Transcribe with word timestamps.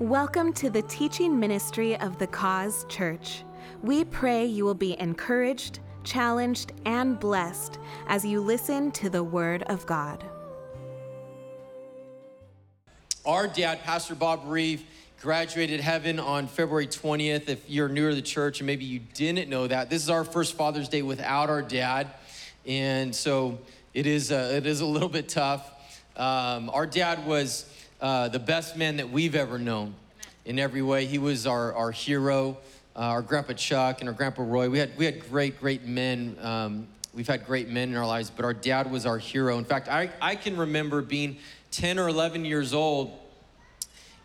Welcome 0.00 0.54
to 0.54 0.70
the 0.70 0.80
teaching 0.80 1.38
ministry 1.38 1.94
of 2.00 2.16
the 2.18 2.26
Cause 2.26 2.86
Church. 2.88 3.44
We 3.82 4.06
pray 4.06 4.46
you 4.46 4.64
will 4.64 4.72
be 4.72 4.98
encouraged, 4.98 5.80
challenged, 6.04 6.72
and 6.86 7.20
blessed 7.20 7.78
as 8.08 8.24
you 8.24 8.40
listen 8.40 8.92
to 8.92 9.10
the 9.10 9.22
Word 9.22 9.62
of 9.64 9.84
God. 9.84 10.24
Our 13.26 13.46
dad, 13.46 13.82
Pastor 13.82 14.14
Bob 14.14 14.40
Reeve, 14.46 14.86
graduated 15.20 15.80
heaven 15.80 16.18
on 16.18 16.46
February 16.46 16.86
20th. 16.86 17.50
If 17.50 17.68
you're 17.68 17.90
newer 17.90 18.08
to 18.08 18.16
the 18.16 18.22
church 18.22 18.60
and 18.60 18.66
maybe 18.66 18.86
you 18.86 19.00
didn't 19.12 19.50
know 19.50 19.66
that, 19.66 19.90
this 19.90 20.02
is 20.02 20.08
our 20.08 20.24
first 20.24 20.56
Father's 20.56 20.88
Day 20.88 21.02
without 21.02 21.50
our 21.50 21.60
dad. 21.60 22.06
And 22.64 23.14
so 23.14 23.58
it 23.92 24.06
is 24.06 24.30
a, 24.30 24.56
it 24.56 24.64
is 24.64 24.80
a 24.80 24.86
little 24.86 25.10
bit 25.10 25.28
tough. 25.28 25.70
Um, 26.16 26.70
our 26.70 26.86
dad 26.86 27.26
was 27.26 27.66
uh, 28.00 28.28
the 28.28 28.38
best 28.38 28.76
man 28.76 28.96
that 28.96 29.10
we've 29.10 29.34
ever 29.34 29.58
known 29.58 29.94
in 30.44 30.58
every 30.58 30.82
way. 30.82 31.06
He 31.06 31.18
was 31.18 31.46
our, 31.46 31.74
our 31.74 31.90
hero, 31.90 32.56
uh, 32.96 33.00
our 33.00 33.22
grandpa 33.22 33.52
Chuck 33.52 34.00
and 34.00 34.08
our 34.08 34.14
grandpa 34.14 34.42
Roy. 34.42 34.70
We 34.70 34.78
had, 34.78 34.96
we 34.96 35.04
had 35.04 35.28
great, 35.28 35.60
great 35.60 35.84
men. 35.84 36.36
Um, 36.40 36.88
we've 37.14 37.28
had 37.28 37.44
great 37.46 37.68
men 37.68 37.90
in 37.90 37.96
our 37.96 38.06
lives, 38.06 38.30
but 38.30 38.44
our 38.44 38.54
dad 38.54 38.90
was 38.90 39.06
our 39.06 39.18
hero. 39.18 39.58
In 39.58 39.64
fact, 39.64 39.88
I, 39.88 40.10
I 40.20 40.34
can 40.34 40.56
remember 40.56 41.02
being 41.02 41.36
10 41.72 41.98
or 41.98 42.08
11 42.08 42.44
years 42.44 42.72
old 42.72 43.12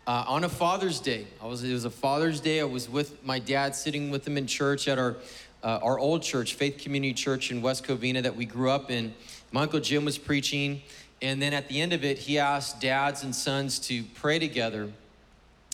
uh, 0.06 0.24
on 0.26 0.44
a 0.44 0.48
Father's 0.48 1.00
Day. 1.00 1.26
I 1.42 1.46
was, 1.46 1.62
it 1.62 1.72
was 1.72 1.84
a 1.84 1.90
Father's 1.90 2.40
Day. 2.40 2.60
I 2.60 2.64
was 2.64 2.88
with 2.88 3.22
my 3.24 3.38
dad, 3.38 3.74
sitting 3.74 4.10
with 4.10 4.26
him 4.26 4.38
in 4.38 4.46
church 4.46 4.88
at 4.88 4.98
our, 4.98 5.16
uh, 5.62 5.80
our 5.82 5.98
old 5.98 6.22
church, 6.22 6.54
Faith 6.54 6.78
Community 6.78 7.12
Church 7.12 7.50
in 7.50 7.60
West 7.60 7.84
Covina 7.84 8.22
that 8.22 8.36
we 8.36 8.46
grew 8.46 8.70
up 8.70 8.90
in. 8.90 9.14
My 9.52 9.62
Uncle 9.62 9.80
Jim 9.80 10.04
was 10.04 10.18
preaching. 10.18 10.82
And 11.22 11.40
then 11.40 11.54
at 11.54 11.68
the 11.68 11.80
end 11.80 11.92
of 11.92 12.04
it, 12.04 12.18
he 12.18 12.38
asked 12.38 12.80
dads 12.80 13.22
and 13.22 13.34
sons 13.34 13.78
to 13.80 14.04
pray 14.14 14.38
together. 14.38 14.90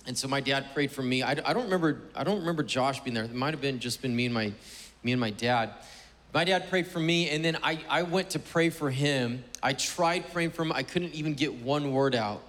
And 0.07 0.17
so 0.17 0.29
my 0.29 0.41
dad 0.41 0.67
prayed 0.75 0.91
for 0.91 1.03
me. 1.03 1.23
I, 1.23 1.33
I 1.33 1.53
don't 1.53 1.65
remember. 1.65 2.03
I 2.15 2.25
don't 2.25 2.41
remember 2.41 2.63
Josh 2.63 3.01
being 3.01 3.15
there. 3.15 3.25
It 3.25 3.35
might 3.35 3.53
have 3.53 3.61
been 3.61 3.79
just 3.79 4.03
been 4.03 4.15
me 4.15 4.27
and 4.27 4.35
my, 4.35 4.53
me 5.03 5.13
and 5.13 5.21
my 5.21 5.31
dad. 5.31 5.71
My 6.35 6.45
dad 6.45 6.71
prayed 6.71 6.87
for 6.87 6.99
me, 6.99 7.29
and 7.29 7.45
then 7.45 7.59
I, 7.63 7.79
I 7.91 8.03
went 8.03 8.31
to 8.31 8.39
pray 8.39 8.71
for 8.71 8.91
him. 8.91 9.45
I 9.63 9.75
tried 9.75 10.33
praying 10.33 10.53
for 10.53 10.63
him. 10.63 10.73
I 10.73 10.83
couldn't 10.83 11.15
even 11.15 11.35
get 11.35 11.53
one 11.55 11.93
word 11.93 12.15
out. 12.15 12.43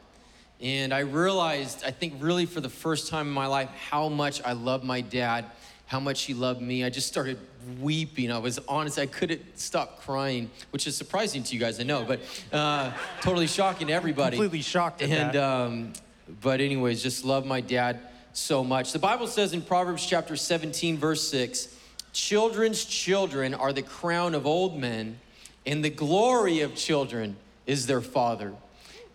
And 0.62 0.94
I 0.94 1.00
realized, 1.00 1.84
I 1.86 1.92
think 1.92 2.14
really 2.20 2.46
for 2.46 2.62
the 2.62 2.70
first 2.70 3.10
time 3.10 3.28
in 3.28 3.34
my 3.34 3.48
life, 3.48 3.70
how 3.90 4.08
much 4.08 4.42
I 4.46 4.54
love 4.54 4.86
my 4.86 5.02
dad, 5.02 5.46
how 5.94 6.00
much 6.00 6.24
he 6.24 6.34
loved 6.34 6.60
me. 6.60 6.84
I 6.84 6.90
just 6.90 7.08
started 7.08 7.38
weeping. 7.80 8.32
I 8.32 8.40
was 8.40 8.58
honest, 8.68 8.98
I 8.98 9.06
couldn't 9.06 9.60
stop 9.60 10.02
crying, 10.02 10.50
which 10.72 10.88
is 10.88 10.98
surprising 10.98 11.44
to 11.44 11.54
you 11.54 11.60
guys, 11.60 11.80
I 11.80 11.84
know, 11.84 12.04
but 12.04 12.20
uh, 12.52 12.92
totally 13.22 13.46
shocking 13.46 13.88
to 13.88 13.94
everybody. 13.94 14.36
Completely 14.36 14.64
shocked 14.64 15.04
at 15.04 15.12
and, 15.12 15.36
that. 15.36 15.36
Um, 15.36 15.94
but, 16.42 16.62
anyways, 16.62 17.04
just 17.04 17.24
love 17.24 17.46
my 17.46 17.62
dad 17.62 18.00
so 18.34 18.64
much. 18.64 18.92
The 18.92 18.98
Bible 18.98 19.28
says 19.28 19.54
in 19.54 19.62
Proverbs 19.62 20.04
chapter 20.04 20.36
17, 20.36 20.98
verse 20.98 21.30
6 21.30 21.78
Children's 22.12 22.86
children 22.86 23.54
are 23.54 23.72
the 23.72 23.84
crown 23.84 24.34
of 24.34 24.48
old 24.48 24.76
men, 24.76 25.20
and 25.68 25.86
the 25.86 25.92
glory 25.92 26.62
of 26.62 26.74
children 26.74 27.36
is 27.68 27.86
their 27.86 28.02
father. 28.02 28.52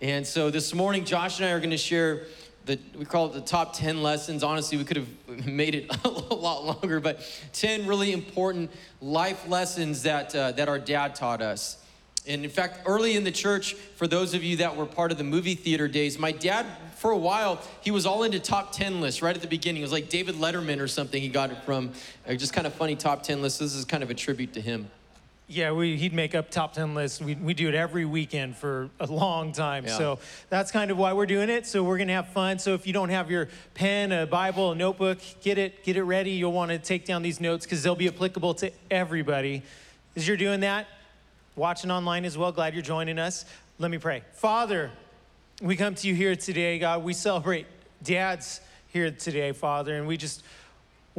And 0.00 0.24
so 0.24 0.48
this 0.48 0.72
morning, 0.72 1.04
Josh 1.04 1.40
and 1.40 1.48
I 1.48 1.50
are 1.50 1.58
going 1.58 1.70
to 1.70 1.76
share 1.76 2.26
the, 2.68 2.78
we 2.96 3.06
call 3.06 3.26
it 3.26 3.32
the 3.32 3.40
top 3.40 3.72
10 3.72 4.02
lessons. 4.02 4.44
Honestly, 4.44 4.76
we 4.76 4.84
could 4.84 4.98
have 4.98 5.08
made 5.46 5.74
it 5.74 5.90
a 6.04 6.08
lot 6.08 6.64
longer, 6.64 7.00
but 7.00 7.20
10 7.54 7.86
really 7.86 8.12
important 8.12 8.70
life 9.00 9.48
lessons 9.48 10.02
that, 10.04 10.34
uh, 10.34 10.52
that 10.52 10.68
our 10.68 10.78
dad 10.78 11.14
taught 11.14 11.42
us. 11.42 11.82
And 12.26 12.44
in 12.44 12.50
fact, 12.50 12.80
early 12.84 13.16
in 13.16 13.24
the 13.24 13.32
church, 13.32 13.72
for 13.72 14.06
those 14.06 14.34
of 14.34 14.44
you 14.44 14.58
that 14.58 14.76
were 14.76 14.84
part 14.84 15.10
of 15.10 15.18
the 15.18 15.24
movie 15.24 15.54
theater 15.54 15.88
days, 15.88 16.18
my 16.18 16.30
dad, 16.30 16.66
for 16.96 17.10
a 17.10 17.16
while, 17.16 17.62
he 17.80 17.90
was 17.90 18.04
all 18.04 18.22
into 18.22 18.38
top 18.38 18.72
10 18.72 19.00
lists 19.00 19.22
right 19.22 19.34
at 19.34 19.40
the 19.40 19.48
beginning. 19.48 19.80
It 19.80 19.84
was 19.84 19.92
like 19.92 20.10
David 20.10 20.34
Letterman 20.34 20.78
or 20.78 20.88
something 20.88 21.22
he 21.22 21.28
got 21.28 21.50
it 21.50 21.62
from. 21.64 21.92
Just 22.28 22.52
kind 22.52 22.66
of 22.66 22.74
funny 22.74 22.96
top 22.96 23.22
10 23.22 23.40
lists. 23.40 23.58
This 23.58 23.74
is 23.74 23.86
kind 23.86 24.02
of 24.02 24.10
a 24.10 24.14
tribute 24.14 24.52
to 24.54 24.60
him. 24.60 24.90
Yeah, 25.50 25.72
we, 25.72 25.96
he'd 25.96 26.12
make 26.12 26.34
up 26.34 26.50
top 26.50 26.74
10 26.74 26.94
lists. 26.94 27.22
We, 27.22 27.34
we 27.34 27.54
do 27.54 27.68
it 27.68 27.74
every 27.74 28.04
weekend 28.04 28.54
for 28.54 28.90
a 29.00 29.06
long 29.06 29.52
time. 29.52 29.86
Yeah. 29.86 29.96
So 29.96 30.18
that's 30.50 30.70
kind 30.70 30.90
of 30.90 30.98
why 30.98 31.14
we're 31.14 31.24
doing 31.24 31.48
it. 31.48 31.66
So 31.66 31.82
we're 31.82 31.96
going 31.96 32.08
to 32.08 32.14
have 32.14 32.28
fun. 32.28 32.58
So 32.58 32.74
if 32.74 32.86
you 32.86 32.92
don't 32.92 33.08
have 33.08 33.30
your 33.30 33.48
pen, 33.72 34.12
a 34.12 34.26
Bible, 34.26 34.72
a 34.72 34.74
notebook, 34.74 35.18
get 35.40 35.56
it, 35.56 35.82
get 35.84 35.96
it 35.96 36.02
ready. 36.02 36.32
You'll 36.32 36.52
want 36.52 36.70
to 36.70 36.78
take 36.78 37.06
down 37.06 37.22
these 37.22 37.40
notes 37.40 37.64
because 37.64 37.82
they'll 37.82 37.96
be 37.96 38.08
applicable 38.08 38.54
to 38.54 38.70
everybody. 38.90 39.62
As 40.16 40.28
you're 40.28 40.36
doing 40.36 40.60
that, 40.60 40.86
watching 41.56 41.90
online 41.90 42.26
as 42.26 42.36
well, 42.36 42.52
glad 42.52 42.74
you're 42.74 42.82
joining 42.82 43.18
us. 43.18 43.46
Let 43.78 43.90
me 43.90 43.96
pray. 43.96 44.24
Father, 44.34 44.90
we 45.62 45.76
come 45.76 45.94
to 45.94 46.08
you 46.08 46.14
here 46.14 46.36
today, 46.36 46.78
God. 46.78 47.02
We 47.02 47.14
celebrate 47.14 47.64
dads 48.02 48.60
here 48.88 49.10
today, 49.10 49.52
Father, 49.52 49.96
and 49.96 50.06
we 50.06 50.18
just 50.18 50.42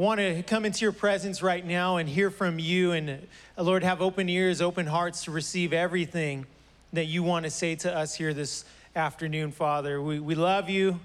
want 0.00 0.18
to 0.18 0.42
come 0.42 0.64
into 0.64 0.82
your 0.82 0.92
presence 0.92 1.42
right 1.42 1.64
now 1.64 1.98
and 1.98 2.08
hear 2.08 2.30
from 2.30 2.58
you. 2.58 2.92
And 2.92 3.10
uh, 3.58 3.62
Lord, 3.62 3.82
have 3.82 4.00
open 4.00 4.30
ears, 4.30 4.62
open 4.62 4.86
hearts 4.86 5.24
to 5.24 5.30
receive 5.30 5.74
everything 5.74 6.46
that 6.94 7.04
you 7.04 7.22
want 7.22 7.44
to 7.44 7.50
say 7.50 7.74
to 7.76 7.94
us 7.94 8.14
here 8.14 8.32
this 8.32 8.64
afternoon, 8.96 9.52
Father. 9.52 10.00
We, 10.00 10.18
we 10.18 10.34
love 10.34 10.70
you. 10.70 10.98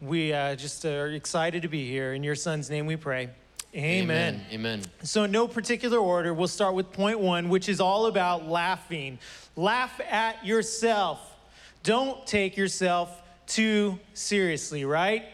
We 0.00 0.32
uh, 0.32 0.54
just 0.54 0.86
are 0.86 1.08
excited 1.08 1.60
to 1.62 1.68
be 1.68 1.86
here. 1.86 2.14
In 2.14 2.24
your 2.24 2.34
son's 2.34 2.70
name 2.70 2.86
we 2.86 2.96
pray. 2.96 3.28
Amen. 3.76 4.40
Amen. 4.50 4.80
So, 5.02 5.24
in 5.24 5.30
no 5.30 5.46
particular 5.46 5.98
order, 5.98 6.32
we'll 6.32 6.48
start 6.48 6.74
with 6.74 6.92
point 6.92 7.20
one, 7.20 7.50
which 7.50 7.68
is 7.68 7.78
all 7.78 8.06
about 8.06 8.48
laughing. 8.48 9.18
Laugh 9.54 10.00
at 10.10 10.46
yourself. 10.46 11.20
Don't 11.82 12.26
take 12.26 12.56
yourself 12.56 13.22
too 13.46 13.98
seriously, 14.14 14.86
right? 14.86 15.24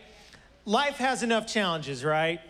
Life 0.65 0.97
has 0.97 1.23
enough 1.23 1.47
challenges, 1.47 2.05
right? 2.05 2.41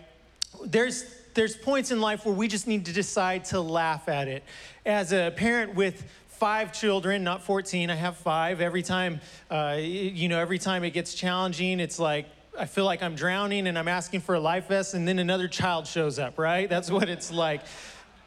There's 0.65 1.05
there's 1.33 1.55
points 1.55 1.91
in 1.91 2.01
life 2.01 2.25
where 2.25 2.35
we 2.35 2.47
just 2.47 2.67
need 2.67 2.85
to 2.85 2.93
decide 2.93 3.45
to 3.45 3.61
laugh 3.61 4.09
at 4.09 4.27
it. 4.27 4.43
As 4.85 5.13
a 5.13 5.31
parent 5.35 5.75
with 5.75 6.03
five 6.27 6.73
children, 6.73 7.23
not 7.23 7.43
14, 7.43 7.89
I 7.89 7.95
have 7.95 8.17
five. 8.17 8.61
Every 8.61 8.81
time, 8.81 9.21
uh, 9.49 9.77
you 9.79 10.27
know, 10.27 10.39
every 10.39 10.57
time 10.57 10.83
it 10.83 10.91
gets 10.91 11.13
challenging, 11.13 11.79
it's 11.79 11.99
like 11.99 12.25
I 12.57 12.65
feel 12.65 12.85
like 12.85 13.01
I'm 13.01 13.15
drowning 13.15 13.67
and 13.67 13.77
I'm 13.77 13.87
asking 13.87 14.21
for 14.21 14.35
a 14.35 14.39
life 14.39 14.67
vest, 14.67 14.93
and 14.93 15.07
then 15.07 15.19
another 15.19 15.47
child 15.47 15.87
shows 15.87 16.19
up, 16.19 16.37
right? 16.37 16.69
That's 16.69 16.91
what 16.91 17.09
it's 17.09 17.31
like. 17.31 17.61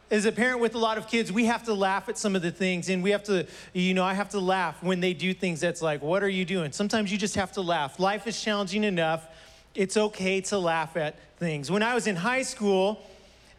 As 0.09 0.25
a 0.25 0.31
parent 0.31 0.59
with 0.59 0.75
a 0.75 0.77
lot 0.77 0.97
of 0.97 1.07
kids, 1.07 1.31
we 1.31 1.45
have 1.45 1.63
to 1.63 1.73
laugh 1.73 2.07
at 2.07 2.17
some 2.17 2.35
of 2.35 2.41
the 2.41 2.51
things, 2.51 2.89
and 2.89 3.03
we 3.03 3.11
have 3.11 3.23
to, 3.23 3.47
you 3.73 3.93
know, 3.93 4.03
I 4.03 4.13
have 4.13 4.29
to 4.29 4.39
laugh 4.39 4.81
when 4.83 4.99
they 4.99 5.13
do 5.13 5.33
things 5.33 5.59
that's 5.59 5.81
like, 5.81 6.01
what 6.01 6.21
are 6.23 6.29
you 6.29 6.45
doing? 6.45 6.71
Sometimes 6.71 7.11
you 7.11 7.17
just 7.17 7.35
have 7.35 7.51
to 7.53 7.61
laugh. 7.61 7.99
Life 7.99 8.27
is 8.27 8.39
challenging 8.39 8.83
enough. 8.83 9.27
It's 9.75 9.97
okay 9.97 10.39
to 10.41 10.59
laugh 10.59 10.95
at 10.97 11.15
things. 11.37 11.71
When 11.71 11.81
I 11.81 11.95
was 11.95 12.05
in 12.05 12.15
high 12.15 12.43
school, 12.43 13.01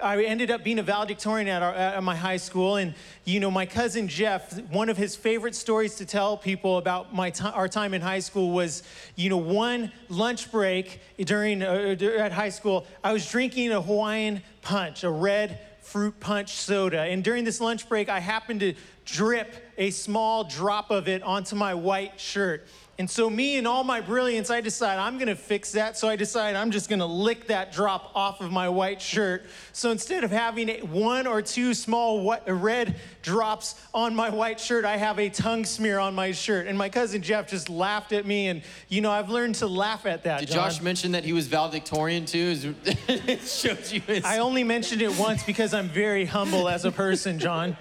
I 0.01 0.23
ended 0.23 0.49
up 0.49 0.63
being 0.63 0.79
a 0.79 0.83
valedictorian 0.83 1.49
at, 1.49 1.61
our, 1.61 1.75
at 1.75 2.03
my 2.05 2.15
high 2.15 2.37
school, 2.37 2.77
and 2.77 2.95
you 3.25 3.41
know, 3.41 3.51
my 3.51 3.67
cousin 3.67 4.07
Jeff, 4.07 4.61
one 4.71 4.89
of 4.89 4.97
his 4.97 5.17
favorite 5.17 5.57
stories 5.57 5.97
to 5.97 6.07
tell 6.07 6.37
people 6.37 6.79
about 6.79 7.13
my 7.13 7.31
t- 7.31 7.45
our 7.45 7.67
time 7.67 7.95
in 7.95 8.01
high 8.01 8.21
school 8.21 8.53
was, 8.53 8.85
you 9.17 9.29
know, 9.29 9.39
one 9.39 9.91
lunch 10.09 10.53
break 10.53 11.01
during 11.19 11.65
uh, 11.65 11.97
at 12.19 12.31
high 12.31 12.49
school, 12.49 12.87
I 13.03 13.13
was 13.13 13.29
drinking 13.29 13.73
a 13.73 13.83
Hawaiian 13.83 14.43
punch, 14.63 15.03
a 15.03 15.11
red 15.11 15.59
fruit 15.83 16.21
punch 16.21 16.53
soda, 16.53 17.01
and 17.01 17.25
during 17.25 17.43
this 17.43 17.61
lunch 17.61 17.89
break, 17.89 18.09
I 18.09 18.21
happened 18.21 18.61
to 18.61 18.75
drip 19.05 19.55
a 19.79 19.91
small 19.91 20.45
drop 20.45 20.91
of 20.91 21.09
it 21.09 21.23
onto 21.23 21.57
my 21.57 21.75
white 21.75 22.21
shirt. 22.21 22.67
And 22.97 23.11
so, 23.11 23.29
me 23.29 23.57
and 23.57 23.67
all 23.67 23.83
my 23.83 24.01
brilliance, 24.01 24.51
I 24.51 24.61
decide 24.61 24.99
I'm 24.99 25.19
gonna 25.19 25.35
fix 25.35 25.73
that. 25.73 25.97
So, 25.97 26.09
I 26.09 26.15
decide 26.15 26.55
I'm 26.55 26.71
just 26.71 26.89
gonna 26.89 27.07
lick 27.07 27.49
that 27.49 27.73
drop 27.73 28.13
off 28.15 28.41
of 28.41 28.53
my 28.53 28.69
white 28.69 29.03
shirt. 29.03 29.47
So, 29.73 29.91
instead 29.91 30.23
of 30.23 30.31
having 30.31 30.69
one 30.93 31.27
or 31.27 31.43
two 31.43 31.75
small 31.75 32.39
red 32.47 32.95
drops 33.23 33.75
on 33.93 34.15
my 34.15 34.31
white 34.31 34.61
shirt, 34.61 34.85
I 34.85 34.97
have 34.97 35.19
a 35.19 35.29
tongue 35.29 35.65
smear 35.65 35.99
on 35.99 36.15
my 36.15 36.31
shirt. 36.31 36.69
And 36.69 36.79
my 36.79 36.89
cousin 36.89 37.21
Jeff 37.21 37.49
just 37.49 37.69
laughed 37.69 38.13
at 38.13 38.27
me. 38.27 38.47
And, 38.47 38.63
you 38.89 39.01
know, 39.01 39.11
I've 39.11 39.29
learned 39.29 39.57
to 39.57 39.67
laugh 39.67 40.07
at 40.07 40.23
that. 40.23 40.41
Did 40.41 40.51
John. 40.51 40.71
Josh 40.71 40.81
mention 40.81 41.13
that 41.13 41.25
he 41.25 41.33
was 41.33 41.49
valedictorian 41.49 42.27
too? 42.27 42.75
it 42.85 43.41
shows 43.41 43.93
you 43.93 44.03
his. 44.03 44.25
I 44.25 44.39
only 44.39 44.63
mentioned 44.63 45.03
it 45.03 45.19
once 45.19 45.43
because 45.43 45.75
I'm 45.75 45.89
very 45.89 46.27
humble 46.27 46.69
as 46.69 46.85
a 46.85 46.93
person, 46.93 47.41
John. 47.41 47.77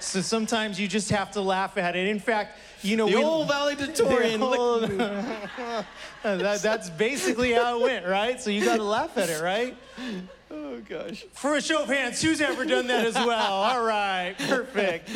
So 0.00 0.20
sometimes 0.20 0.78
you 0.78 0.86
just 0.86 1.10
have 1.10 1.30
to 1.32 1.40
laugh 1.40 1.78
at 1.78 1.96
it. 1.96 2.08
In 2.08 2.18
fact, 2.18 2.58
you 2.82 2.96
know, 2.96 3.08
the 3.08 3.16
when- 3.16 3.24
old 3.24 3.48
valedictorian. 3.48 4.42
Old- 4.42 4.90
that, 6.22 6.62
that's 6.62 6.90
basically 6.90 7.52
how 7.52 7.78
it 7.78 7.82
went, 7.82 8.06
right? 8.06 8.40
So 8.40 8.50
you 8.50 8.64
got 8.64 8.76
to 8.76 8.82
laugh 8.82 9.16
at 9.16 9.28
it, 9.30 9.42
right? 9.42 9.76
oh 10.50 10.80
gosh. 10.88 11.24
For 11.32 11.56
a 11.56 11.60
show 11.60 11.82
of 11.82 11.88
hands, 11.88 12.20
who's 12.22 12.40
ever 12.40 12.64
done 12.64 12.86
that 12.88 13.06
as 13.06 13.14
well? 13.14 13.52
All 13.52 13.82
right, 13.82 14.34
perfect. 14.38 15.10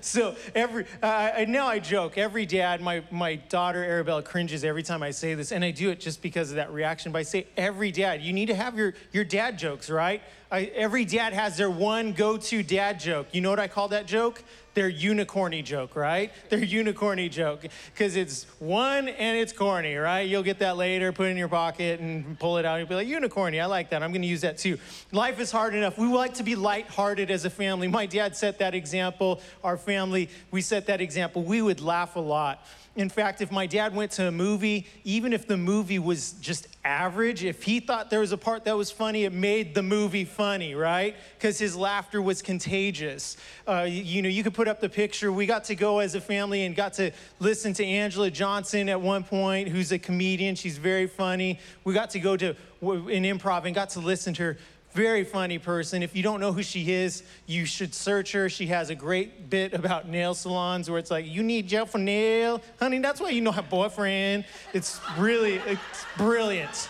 so 0.04 0.36
every, 0.54 0.86
uh, 1.02 1.30
I 1.36 1.44
now 1.46 1.66
I 1.66 1.78
joke. 1.78 2.18
Every 2.18 2.46
dad, 2.46 2.80
my 2.80 3.02
my 3.10 3.36
daughter 3.36 3.84
Arabella 3.84 4.22
cringes 4.22 4.64
every 4.64 4.82
time 4.82 5.02
I 5.02 5.10
say 5.10 5.34
this, 5.34 5.52
and 5.52 5.64
I 5.64 5.70
do 5.70 5.90
it 5.90 6.00
just 6.00 6.22
because 6.22 6.50
of 6.50 6.56
that 6.56 6.72
reaction. 6.72 7.12
But 7.12 7.20
I 7.20 7.22
say 7.24 7.46
every 7.56 7.90
dad, 7.90 8.22
you 8.22 8.32
need 8.32 8.46
to 8.46 8.54
have 8.54 8.76
your 8.76 8.94
your 9.12 9.24
dad 9.24 9.58
jokes, 9.58 9.90
right? 9.90 10.22
I, 10.52 10.64
every 10.74 11.04
dad 11.04 11.32
has 11.32 11.56
their 11.56 11.70
one 11.70 12.12
go-to 12.12 12.64
dad 12.64 12.98
joke. 12.98 13.28
You 13.30 13.40
know 13.40 13.50
what 13.50 13.60
I 13.60 13.68
call 13.68 13.88
that 13.88 14.06
joke? 14.06 14.42
Their 14.74 14.90
unicorny 14.90 15.64
joke, 15.64 15.96
right? 15.96 16.32
Their 16.48 16.60
unicorny 16.60 17.30
joke. 17.30 17.64
Because 17.92 18.16
it's 18.16 18.44
one 18.58 19.08
and 19.08 19.38
it's 19.38 19.52
corny, 19.52 19.96
right? 19.96 20.28
You'll 20.28 20.42
get 20.42 20.58
that 20.60 20.76
later, 20.76 21.12
put 21.12 21.26
it 21.26 21.30
in 21.30 21.36
your 21.36 21.48
pocket 21.48 22.00
and 22.00 22.38
pull 22.38 22.58
it 22.58 22.64
out. 22.64 22.76
You'll 22.76 22.88
be 22.88 22.94
like, 22.94 23.08
unicorny, 23.08 23.60
I 23.60 23.66
like 23.66 23.90
that. 23.90 24.02
I'm 24.02 24.12
going 24.12 24.22
to 24.22 24.28
use 24.28 24.42
that 24.42 24.58
too. 24.58 24.78
Life 25.12 25.40
is 25.40 25.50
hard 25.50 25.74
enough. 25.74 25.98
We 25.98 26.06
like 26.06 26.34
to 26.34 26.42
be 26.42 26.54
lighthearted 26.54 27.30
as 27.30 27.44
a 27.44 27.50
family. 27.50 27.88
My 27.88 28.06
dad 28.06 28.36
set 28.36 28.58
that 28.58 28.74
example. 28.74 29.40
Our 29.64 29.76
family, 29.76 30.30
we 30.50 30.60
set 30.60 30.86
that 30.86 31.00
example. 31.00 31.42
We 31.42 31.62
would 31.62 31.80
laugh 31.80 32.16
a 32.16 32.20
lot. 32.20 32.64
In 33.00 33.08
fact, 33.08 33.40
if 33.40 33.50
my 33.50 33.66
dad 33.66 33.94
went 33.94 34.12
to 34.12 34.28
a 34.28 34.30
movie, 34.30 34.86
even 35.04 35.32
if 35.32 35.46
the 35.46 35.56
movie 35.56 35.98
was 35.98 36.32
just 36.32 36.68
average, 36.84 37.42
if 37.44 37.62
he 37.62 37.80
thought 37.80 38.10
there 38.10 38.20
was 38.20 38.32
a 38.32 38.36
part 38.36 38.66
that 38.66 38.76
was 38.76 38.90
funny, 38.90 39.24
it 39.24 39.32
made 39.32 39.74
the 39.74 39.82
movie 39.82 40.26
funny, 40.26 40.74
right? 40.74 41.16
Because 41.38 41.58
his 41.58 41.74
laughter 41.74 42.20
was 42.20 42.42
contagious. 42.42 43.38
Uh, 43.66 43.86
you, 43.88 44.02
you 44.02 44.22
know, 44.22 44.28
you 44.28 44.42
could 44.42 44.52
put 44.52 44.68
up 44.68 44.80
the 44.80 44.88
picture. 44.88 45.32
We 45.32 45.46
got 45.46 45.64
to 45.64 45.74
go 45.74 46.00
as 46.00 46.14
a 46.14 46.20
family 46.20 46.66
and 46.66 46.76
got 46.76 46.92
to 46.94 47.10
listen 47.38 47.72
to 47.74 47.84
Angela 47.86 48.30
Johnson 48.30 48.90
at 48.90 49.00
one 49.00 49.24
point, 49.24 49.68
who's 49.68 49.92
a 49.92 49.98
comedian. 49.98 50.54
She's 50.54 50.76
very 50.76 51.06
funny. 51.06 51.58
We 51.84 51.94
got 51.94 52.10
to 52.10 52.20
go 52.20 52.36
to 52.36 52.50
an 52.82 53.24
improv 53.24 53.64
and 53.64 53.74
got 53.74 53.88
to 53.90 54.00
listen 54.00 54.34
to 54.34 54.42
her 54.42 54.58
very 54.92 55.24
funny 55.24 55.58
person. 55.58 56.02
If 56.02 56.16
you 56.16 56.22
don't 56.22 56.40
know 56.40 56.52
who 56.52 56.62
she 56.62 56.92
is, 56.92 57.22
you 57.46 57.64
should 57.64 57.94
search 57.94 58.32
her. 58.32 58.48
She 58.48 58.66
has 58.66 58.90
a 58.90 58.94
great 58.94 59.50
bit 59.50 59.72
about 59.74 60.08
nail 60.08 60.34
salons 60.34 60.90
where 60.90 60.98
it's 60.98 61.10
like, 61.10 61.26
you 61.26 61.42
need 61.42 61.68
gel 61.68 61.86
for 61.86 61.98
nail. 61.98 62.60
Honey, 62.78 62.98
that's 62.98 63.20
why 63.20 63.30
you 63.30 63.40
know 63.40 63.52
her 63.52 63.62
boyfriend. 63.62 64.44
It's 64.72 65.00
really, 65.16 65.56
it's 65.66 66.04
brilliant. 66.16 66.88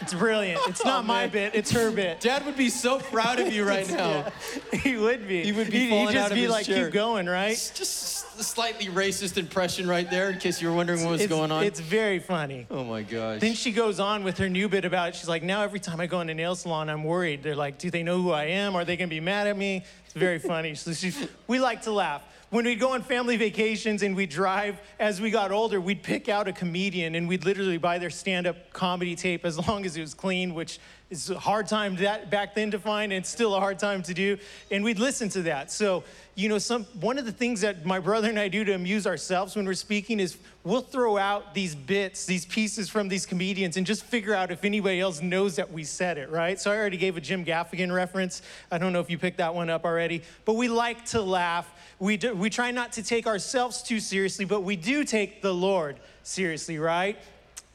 It's 0.00 0.14
brilliant. 0.14 0.60
It's 0.66 0.84
not 0.84 1.04
Oh, 1.04 1.06
my 1.06 1.26
bit, 1.26 1.54
it's 1.54 1.70
her 1.72 1.90
bit. 1.90 2.20
Dad 2.20 2.44
would 2.46 2.56
be 2.56 2.70
so 2.70 2.98
proud 2.98 3.40
of 3.40 3.52
you 3.52 3.64
right 3.64 3.88
now. 3.90 4.26
He 4.82 4.96
would 4.96 5.26
be. 5.26 5.44
He 5.44 5.52
would 5.52 5.70
be 5.70 5.88
He'd, 5.88 5.90
he'd 5.90 6.04
just 6.12 6.16
out 6.16 6.30
of 6.30 6.34
be 6.34 6.42
his 6.42 6.50
like, 6.50 6.66
chair. 6.66 6.86
keep 6.86 6.94
going, 6.94 7.26
right? 7.26 7.52
It's 7.52 7.70
just 7.70 8.26
a 8.38 8.44
slightly 8.44 8.86
racist 8.86 9.36
impression 9.36 9.88
right 9.88 10.08
there, 10.08 10.30
in 10.30 10.38
case 10.38 10.62
you 10.62 10.68
were 10.68 10.74
wondering 10.74 11.02
what 11.02 11.10
was 11.10 11.22
it's, 11.22 11.28
going 11.28 11.50
on. 11.50 11.64
It's 11.64 11.80
very 11.80 12.18
funny. 12.20 12.66
oh 12.70 12.84
my 12.84 13.02
gosh. 13.02 13.40
Then 13.40 13.54
she 13.54 13.72
goes 13.72 13.98
on 13.98 14.24
with 14.24 14.38
her 14.38 14.48
new 14.48 14.68
bit 14.68 14.84
about 14.84 15.08
it. 15.10 15.14
She's 15.16 15.28
like, 15.28 15.42
now 15.42 15.62
every 15.62 15.80
time 15.80 16.00
I 16.00 16.06
go 16.06 16.20
in 16.20 16.28
a 16.28 16.34
nail 16.34 16.54
salon, 16.54 16.88
I'm 16.88 17.02
worried. 17.04 17.42
They're 17.42 17.56
like, 17.56 17.78
do 17.78 17.90
they 17.90 18.02
know 18.02 18.20
who 18.22 18.30
I 18.30 18.44
am? 18.44 18.76
Are 18.76 18.84
they 18.84 18.96
gonna 18.96 19.08
be 19.08 19.20
mad 19.20 19.46
at 19.46 19.56
me? 19.56 19.84
It's 20.04 20.14
very 20.14 20.38
funny. 20.52 20.74
So 20.74 20.92
she, 20.92 21.12
we 21.46 21.58
like 21.58 21.82
to 21.82 21.92
laugh. 21.92 22.22
When 22.50 22.64
we'd 22.64 22.80
go 22.80 22.94
on 22.94 23.02
family 23.02 23.36
vacations 23.36 24.02
and 24.02 24.16
we'd 24.16 24.30
drive, 24.30 24.80
as 24.98 25.20
we 25.20 25.30
got 25.30 25.52
older, 25.52 25.82
we'd 25.82 26.02
pick 26.02 26.30
out 26.30 26.48
a 26.48 26.52
comedian 26.52 27.14
and 27.14 27.28
we'd 27.28 27.44
literally 27.44 27.76
buy 27.76 27.98
their 27.98 28.08
stand-up 28.08 28.72
comedy 28.72 29.14
tape 29.14 29.44
as 29.44 29.58
long 29.68 29.84
as 29.84 29.98
it 29.98 30.00
was 30.00 30.14
clean, 30.14 30.54
which 30.54 30.78
is 31.10 31.28
a 31.28 31.38
hard 31.38 31.66
time 31.66 31.96
that 31.96 32.30
back 32.30 32.54
then 32.54 32.70
to 32.70 32.78
find 32.78 33.12
and 33.12 33.24
still 33.24 33.54
a 33.54 33.60
hard 33.60 33.78
time 33.78 34.02
to 34.02 34.14
do. 34.14 34.38
And 34.70 34.82
we'd 34.82 34.98
listen 34.98 35.28
to 35.30 35.42
that. 35.42 35.70
So, 35.70 36.04
you 36.36 36.48
know, 36.48 36.56
some 36.56 36.84
one 37.00 37.18
of 37.18 37.26
the 37.26 37.32
things 37.32 37.60
that 37.60 37.84
my 37.84 37.98
brother 37.98 38.30
and 38.30 38.38
I 38.38 38.48
do 38.48 38.64
to 38.64 38.72
amuse 38.72 39.06
ourselves 39.06 39.54
when 39.54 39.66
we're 39.66 39.74
speaking 39.74 40.18
is 40.18 40.38
we'll 40.64 40.80
throw 40.80 41.18
out 41.18 41.54
these 41.54 41.74
bits, 41.74 42.24
these 42.24 42.46
pieces 42.46 42.88
from 42.88 43.08
these 43.08 43.26
comedians 43.26 43.76
and 43.76 43.86
just 43.86 44.04
figure 44.04 44.34
out 44.34 44.50
if 44.50 44.64
anybody 44.64 45.00
else 45.00 45.20
knows 45.20 45.56
that 45.56 45.70
we 45.70 45.84
said 45.84 46.16
it, 46.16 46.30
right? 46.30 46.58
So 46.58 46.70
I 46.70 46.76
already 46.76 46.96
gave 46.96 47.18
a 47.18 47.20
Jim 47.20 47.44
Gaffigan 47.44 47.92
reference. 47.94 48.40
I 48.70 48.78
don't 48.78 48.94
know 48.94 49.00
if 49.00 49.10
you 49.10 49.18
picked 49.18 49.38
that 49.38 49.54
one 49.54 49.68
up 49.68 49.84
already, 49.84 50.22
but 50.46 50.54
we 50.54 50.68
like 50.68 51.04
to 51.06 51.20
laugh. 51.20 51.70
We, 51.98 52.16
do, 52.16 52.34
we 52.34 52.48
try 52.50 52.70
not 52.70 52.92
to 52.92 53.02
take 53.02 53.26
ourselves 53.26 53.82
too 53.82 53.98
seriously, 53.98 54.44
but 54.44 54.60
we 54.60 54.76
do 54.76 55.04
take 55.04 55.42
the 55.42 55.52
Lord 55.52 55.96
seriously, 56.22 56.78
right? 56.78 57.18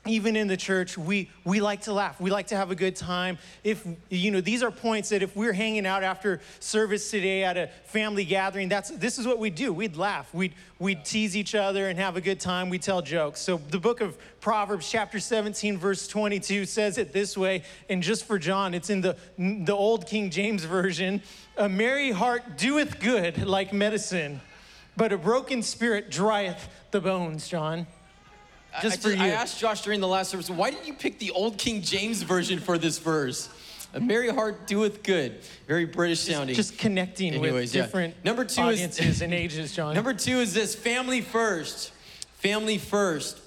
Even 0.05 0.35
in 0.35 0.47
the 0.47 0.57
church 0.57 0.97
we 0.97 1.29
we 1.45 1.61
like 1.61 1.81
to 1.83 1.93
laugh. 1.93 2.19
We 2.19 2.29
like 2.29 2.47
to 2.47 2.57
have 2.57 2.71
a 2.71 2.75
good 2.75 2.95
time. 2.95 3.37
If 3.63 3.85
you 4.09 4.31
know 4.31 4.41
these 4.41 4.61
are 4.61 4.71
points 4.71 5.09
that 5.09 5.23
if 5.23 5.35
we're 5.35 5.53
hanging 5.53 5.85
out 5.85 6.03
after 6.03 6.41
service 6.59 7.09
today 7.09 7.43
at 7.43 7.57
a 7.57 7.67
family 7.85 8.25
gathering 8.25 8.67
that's 8.67 8.89
this 8.91 9.17
is 9.17 9.25
what 9.25 9.39
we 9.39 9.49
do. 9.49 9.71
We'd 9.71 9.95
laugh. 9.95 10.33
We'd 10.33 10.53
we'd 10.79 11.05
tease 11.05 11.37
each 11.37 11.55
other 11.55 11.87
and 11.87 11.97
have 11.97 12.17
a 12.17 12.21
good 12.21 12.39
time. 12.39 12.69
We 12.69 12.79
tell 12.79 13.01
jokes. 13.01 13.39
So 13.39 13.61
the 13.69 13.79
book 13.79 14.01
of 14.01 14.17
proverbs 14.41 14.89
chapter 14.89 15.21
17 15.21 15.77
verse 15.77 16.05
22 16.05 16.65
says 16.65 16.97
it 16.97 17.13
this 17.13 17.37
way 17.37 17.63
and 17.87 18.03
just 18.03 18.25
for 18.25 18.37
john 18.37 18.73
it's 18.73 18.89
in 18.89 18.99
the 18.99 19.15
the 19.37 19.71
old 19.71 20.05
king 20.05 20.29
james 20.29 20.65
version 20.65 21.21
a 21.55 21.69
merry 21.69 22.11
heart 22.11 22.57
doeth 22.57 22.99
good 22.99 23.47
like 23.47 23.71
medicine 23.71 24.41
but 24.97 25.13
a 25.13 25.17
broken 25.17 25.63
spirit 25.63 26.11
drieth 26.11 26.67
the 26.91 26.99
bones 26.99 27.47
john 27.47 27.87
just 28.81 28.99
I, 28.99 29.01
for 29.01 29.09
you 29.15 29.21
I 29.23 29.27
asked 29.29 29.59
Josh 29.59 29.81
during 29.81 29.99
the 29.99 30.07
last 30.07 30.31
service, 30.31 30.49
why 30.49 30.71
did 30.71 30.85
you 30.85 30.93
pick 30.93 31.19
the 31.19 31.31
old 31.31 31.57
King 31.57 31.81
James 31.81 32.21
version 32.23 32.59
for 32.59 32.77
this 32.77 32.97
verse? 32.99 33.49
A 33.95 33.99
merry 33.99 34.29
heart 34.29 34.65
doeth 34.65 35.03
good. 35.03 35.39
Very 35.67 35.85
British 35.85 36.21
sounding. 36.21 36.55
just 36.55 36.79
connecting 36.79 37.33
with 37.39 37.43
Anyways, 37.49 37.75
yeah. 37.75 37.83
different 37.83 38.15
Number 38.25 38.43
two 38.43 38.49
is- 38.69 38.79
audiences 38.79 39.21
and 39.21 39.33
ages, 39.33 39.71
John. 39.75 39.93
Number 39.93 40.13
two 40.13 40.39
is 40.39 40.53
this 40.53 40.73
family 40.73 41.21
first. 41.21 41.91
Family 42.37 42.77
first. 42.79 43.39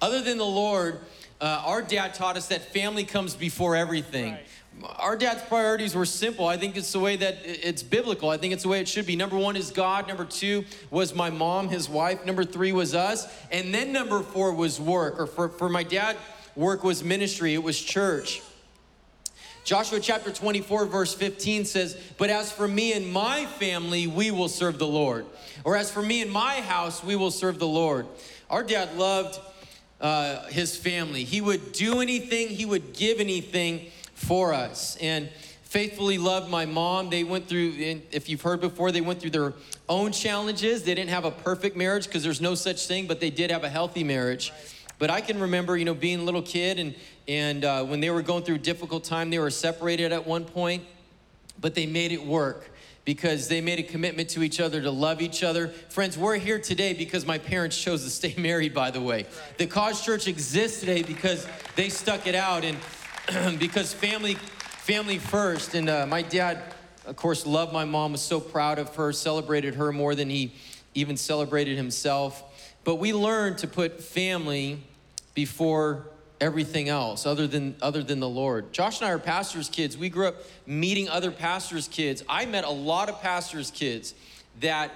Other 0.00 0.20
than 0.20 0.36
the 0.38 0.44
Lord, 0.44 0.98
uh, 1.40 1.62
our 1.64 1.80
dad 1.80 2.14
taught 2.14 2.36
us 2.36 2.48
that 2.48 2.72
family 2.72 3.04
comes 3.04 3.34
before 3.36 3.76
everything. 3.76 4.32
Right. 4.32 4.46
Our 4.96 5.16
dad's 5.16 5.42
priorities 5.42 5.94
were 5.94 6.06
simple. 6.06 6.46
I 6.46 6.56
think 6.56 6.76
it's 6.76 6.92
the 6.92 6.98
way 6.98 7.16
that 7.16 7.38
it's 7.44 7.82
biblical. 7.82 8.30
I 8.30 8.36
think 8.36 8.52
it's 8.52 8.62
the 8.62 8.68
way 8.68 8.80
it 8.80 8.88
should 8.88 9.06
be. 9.06 9.16
Number 9.16 9.36
one 9.36 9.56
is 9.56 9.70
God. 9.70 10.08
Number 10.08 10.24
two 10.24 10.64
was 10.90 11.14
my 11.14 11.30
mom, 11.30 11.68
his 11.68 11.88
wife. 11.88 12.24
Number 12.24 12.44
three 12.44 12.72
was 12.72 12.94
us. 12.94 13.32
And 13.50 13.72
then 13.72 13.92
number 13.92 14.22
four 14.22 14.52
was 14.52 14.80
work. 14.80 15.20
Or 15.20 15.26
for, 15.26 15.48
for 15.50 15.68
my 15.68 15.82
dad, 15.82 16.16
work 16.56 16.82
was 16.84 17.04
ministry, 17.04 17.54
it 17.54 17.62
was 17.62 17.80
church. 17.80 18.42
Joshua 19.64 20.00
chapter 20.00 20.32
24, 20.32 20.86
verse 20.86 21.14
15 21.14 21.64
says, 21.66 21.96
But 22.18 22.30
as 22.30 22.50
for 22.50 22.66
me 22.66 22.94
and 22.94 23.12
my 23.12 23.46
family, 23.46 24.08
we 24.08 24.32
will 24.32 24.48
serve 24.48 24.78
the 24.80 24.88
Lord. 24.88 25.24
Or 25.62 25.76
as 25.76 25.88
for 25.88 26.02
me 26.02 26.20
and 26.20 26.32
my 26.32 26.60
house, 26.60 27.04
we 27.04 27.14
will 27.14 27.30
serve 27.30 27.60
the 27.60 27.66
Lord. 27.66 28.06
Our 28.50 28.64
dad 28.64 28.96
loved 28.96 29.38
uh, 30.00 30.46
his 30.46 30.76
family. 30.76 31.22
He 31.22 31.40
would 31.40 31.70
do 31.72 32.00
anything, 32.00 32.48
he 32.48 32.64
would 32.64 32.92
give 32.92 33.20
anything 33.20 33.91
for 34.24 34.54
us. 34.54 34.96
And 35.00 35.28
faithfully 35.64 36.18
loved 36.18 36.50
my 36.50 36.66
mom. 36.66 37.10
They 37.10 37.24
went 37.24 37.48
through, 37.48 37.74
if 38.10 38.28
you've 38.28 38.42
heard 38.42 38.60
before, 38.60 38.92
they 38.92 39.00
went 39.00 39.20
through 39.20 39.30
their 39.30 39.54
own 39.88 40.12
challenges. 40.12 40.82
They 40.82 40.94
didn't 40.94 41.10
have 41.10 41.24
a 41.24 41.30
perfect 41.30 41.76
marriage 41.76 42.06
because 42.06 42.22
there's 42.22 42.40
no 42.40 42.54
such 42.54 42.86
thing, 42.86 43.06
but 43.06 43.20
they 43.20 43.30
did 43.30 43.50
have 43.50 43.64
a 43.64 43.68
healthy 43.68 44.04
marriage. 44.04 44.52
But 44.98 45.10
I 45.10 45.20
can 45.20 45.40
remember, 45.40 45.76
you 45.76 45.84
know, 45.84 45.94
being 45.94 46.20
a 46.20 46.22
little 46.22 46.42
kid 46.42 46.78
and 46.78 46.94
and 47.28 47.64
uh, 47.64 47.84
when 47.84 48.00
they 48.00 48.10
were 48.10 48.22
going 48.22 48.42
through 48.42 48.56
a 48.56 48.58
difficult 48.58 49.04
time, 49.04 49.30
they 49.30 49.38
were 49.38 49.50
separated 49.50 50.12
at 50.12 50.26
one 50.26 50.44
point, 50.44 50.84
but 51.60 51.74
they 51.74 51.86
made 51.86 52.12
it 52.12 52.24
work 52.24 52.70
because 53.04 53.48
they 53.48 53.60
made 53.60 53.78
a 53.78 53.82
commitment 53.82 54.28
to 54.30 54.42
each 54.42 54.60
other 54.60 54.80
to 54.80 54.90
love 54.90 55.20
each 55.20 55.42
other. 55.42 55.68
Friends, 55.68 56.16
we're 56.16 56.38
here 56.38 56.58
today 56.58 56.92
because 56.92 57.26
my 57.26 57.38
parents 57.38 57.80
chose 57.80 58.04
to 58.04 58.10
stay 58.10 58.34
married, 58.38 58.74
by 58.74 58.90
the 58.90 59.00
way. 59.00 59.26
The 59.58 59.66
Cause 59.66 60.04
Church 60.04 60.28
exists 60.28 60.80
today 60.80 61.02
because 61.02 61.46
they 61.74 61.88
stuck 61.88 62.26
it 62.26 62.34
out 62.34 62.64
and 62.64 62.76
because 63.58 63.92
family, 63.92 64.34
family 64.34 65.18
first. 65.18 65.74
And 65.74 65.88
uh, 65.88 66.06
my 66.06 66.22
dad, 66.22 66.74
of 67.06 67.16
course, 67.16 67.46
loved 67.46 67.72
my 67.72 67.84
mom, 67.84 68.12
was 68.12 68.20
so 68.20 68.40
proud 68.40 68.78
of 68.78 68.94
her, 68.96 69.12
celebrated 69.12 69.74
her 69.76 69.92
more 69.92 70.14
than 70.14 70.28
he 70.28 70.52
even 70.94 71.16
celebrated 71.16 71.76
himself. 71.76 72.42
But 72.84 72.96
we 72.96 73.12
learned 73.12 73.58
to 73.58 73.66
put 73.66 74.02
family 74.02 74.82
before 75.34 76.06
everything 76.40 76.88
else 76.88 77.24
other 77.24 77.46
than 77.46 77.76
other 77.80 78.02
than 78.02 78.18
the 78.18 78.28
Lord. 78.28 78.72
Josh 78.72 79.00
and 79.00 79.08
I 79.08 79.12
are 79.12 79.18
pastors' 79.18 79.68
kids. 79.68 79.96
We 79.96 80.08
grew 80.08 80.26
up 80.26 80.36
meeting 80.66 81.08
other 81.08 81.30
pastors' 81.30 81.86
kids. 81.86 82.24
I 82.28 82.46
met 82.46 82.64
a 82.64 82.70
lot 82.70 83.08
of 83.08 83.20
pastors' 83.20 83.70
kids 83.70 84.14
that 84.60 84.90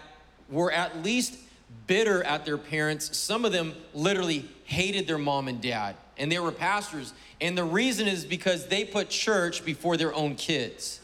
were 0.50 0.73
at 0.73 1.04
least 1.04 1.38
bitter 1.87 2.25
at 2.25 2.45
their 2.45 2.59
parents. 2.59 3.16
Some 3.16 3.45
of 3.45 3.52
them 3.52 3.75
literally 3.95 4.49
hated 4.64 5.06
their 5.06 5.18
mom 5.18 5.47
and 5.47 5.61
dad, 5.61 5.95
and 6.18 6.30
they 6.30 6.38
were 6.38 6.52
pastors. 6.52 7.12
And 7.40 7.56
the 7.56 7.64
reason 7.64 8.06
is 8.06 8.25
because 8.25 8.68
they 8.68 8.85
put 8.85 9.08
church 9.08 9.64
before 9.64 9.96
their 9.96 10.14
own 10.14 10.35
kids. 10.35 11.00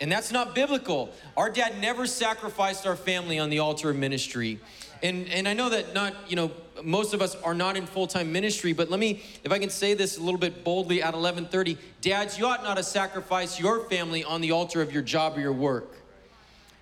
And 0.00 0.10
that's 0.10 0.32
not 0.32 0.54
biblical. 0.54 1.12
Our 1.36 1.50
dad 1.50 1.80
never 1.80 2.06
sacrificed 2.06 2.86
our 2.86 2.96
family 2.96 3.38
on 3.38 3.50
the 3.50 3.60
altar 3.60 3.90
of 3.90 3.96
ministry. 3.96 4.60
And, 5.02 5.28
and 5.28 5.46
I 5.46 5.52
know 5.52 5.68
that 5.68 5.94
not, 5.94 6.14
you 6.28 6.36
know, 6.36 6.50
most 6.82 7.14
of 7.14 7.22
us 7.22 7.34
are 7.36 7.54
not 7.54 7.76
in 7.76 7.86
full-time 7.86 8.32
ministry, 8.32 8.72
but 8.72 8.90
let 8.90 8.98
me, 8.98 9.22
if 9.44 9.52
I 9.52 9.58
can 9.58 9.70
say 9.70 9.94
this 9.94 10.16
a 10.16 10.20
little 10.20 10.40
bit 10.40 10.64
boldly 10.64 11.02
at 11.02 11.14
1130, 11.14 11.78
dads, 12.00 12.38
you 12.38 12.46
ought 12.46 12.64
not 12.64 12.76
to 12.76 12.82
sacrifice 12.82 13.60
your 13.60 13.88
family 13.88 14.24
on 14.24 14.40
the 14.40 14.50
altar 14.50 14.82
of 14.82 14.92
your 14.92 15.02
job 15.02 15.36
or 15.36 15.40
your 15.40 15.52
work. 15.52 15.96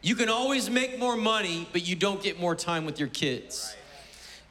You 0.00 0.16
can 0.16 0.28
always 0.28 0.70
make 0.70 0.98
more 0.98 1.16
money, 1.16 1.68
but 1.72 1.86
you 1.86 1.94
don't 1.94 2.22
get 2.22 2.40
more 2.40 2.54
time 2.54 2.84
with 2.84 2.98
your 2.98 3.08
kids. 3.08 3.76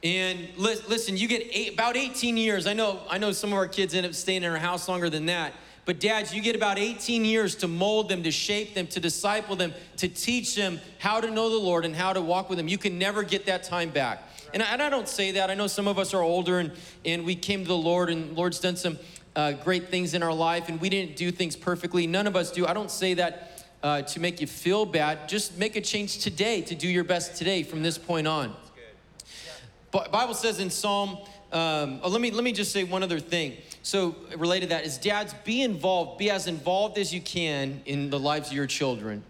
And 0.02 0.48
li- 0.56 0.80
listen, 0.88 1.16
you 1.16 1.28
get 1.28 1.46
eight, 1.52 1.74
about 1.74 1.96
18 1.96 2.36
years. 2.36 2.66
I 2.66 2.72
know, 2.72 3.00
I 3.08 3.18
know 3.18 3.32
some 3.32 3.52
of 3.52 3.58
our 3.58 3.68
kids 3.68 3.94
end 3.94 4.04
up 4.04 4.14
staying 4.14 4.42
in 4.42 4.50
our 4.50 4.58
house 4.58 4.88
longer 4.88 5.08
than 5.08 5.26
that. 5.26 5.52
But 5.84 5.98
dads, 5.98 6.32
you 6.32 6.42
get 6.42 6.54
about 6.54 6.78
18 6.78 7.24
years 7.24 7.56
to 7.56 7.68
mold 7.68 8.08
them, 8.08 8.22
to 8.22 8.30
shape 8.30 8.74
them, 8.74 8.86
to 8.88 9.00
disciple 9.00 9.56
them, 9.56 9.74
to 9.96 10.08
teach 10.08 10.54
them 10.54 10.80
how 10.98 11.20
to 11.20 11.30
know 11.30 11.50
the 11.50 11.56
Lord 11.56 11.84
and 11.84 11.94
how 11.94 12.12
to 12.12 12.20
walk 12.20 12.48
with 12.50 12.58
Him. 12.58 12.68
You 12.68 12.78
can 12.78 12.98
never 12.98 13.22
get 13.22 13.46
that 13.46 13.64
time 13.64 13.90
back. 13.90 14.22
And 14.54 14.62
I, 14.62 14.72
and 14.72 14.82
I 14.82 14.90
don't 14.90 15.08
say 15.08 15.32
that. 15.32 15.50
I 15.50 15.54
know 15.54 15.66
some 15.66 15.88
of 15.88 15.98
us 15.98 16.14
are 16.14 16.22
older 16.22 16.58
and, 16.58 16.72
and 17.04 17.24
we 17.24 17.34
came 17.34 17.62
to 17.62 17.68
the 17.68 17.76
Lord 17.76 18.10
and 18.10 18.36
Lord's 18.36 18.60
done 18.60 18.76
some 18.76 18.98
uh, 19.34 19.52
great 19.52 19.88
things 19.88 20.14
in 20.14 20.22
our 20.22 20.34
life 20.34 20.68
and 20.68 20.80
we 20.80 20.88
didn't 20.88 21.16
do 21.16 21.30
things 21.30 21.56
perfectly. 21.56 22.06
None 22.06 22.26
of 22.26 22.36
us 22.36 22.52
do. 22.52 22.66
I 22.66 22.74
don't 22.74 22.90
say 22.90 23.14
that 23.14 23.66
uh, 23.82 24.02
to 24.02 24.20
make 24.20 24.40
you 24.40 24.46
feel 24.46 24.84
bad. 24.84 25.28
Just 25.28 25.58
make 25.58 25.74
a 25.74 25.80
change 25.80 26.18
today 26.18 26.60
to 26.62 26.74
do 26.74 26.86
your 26.86 27.04
best 27.04 27.36
today 27.36 27.62
from 27.62 27.82
this 27.82 27.98
point 27.98 28.26
on. 28.28 28.54
Bible 29.92 30.34
says 30.34 30.58
in 30.58 30.70
Psalm, 30.70 31.18
um, 31.52 32.00
oh, 32.02 32.08
let 32.08 32.20
me 32.20 32.30
let 32.30 32.44
me 32.44 32.52
just 32.52 32.72
say 32.72 32.82
one 32.82 33.02
other 33.02 33.20
thing. 33.20 33.56
So 33.82 34.16
related 34.36 34.68
to 34.70 34.76
that 34.76 34.86
is 34.86 34.96
dads, 34.96 35.34
be 35.44 35.62
involved, 35.62 36.18
be 36.18 36.30
as 36.30 36.46
involved 36.46 36.96
as 36.96 37.12
you 37.12 37.20
can 37.20 37.82
in 37.84 38.08
the 38.08 38.18
lives 38.18 38.48
of 38.48 38.54
your 38.54 38.66
children. 38.66 39.22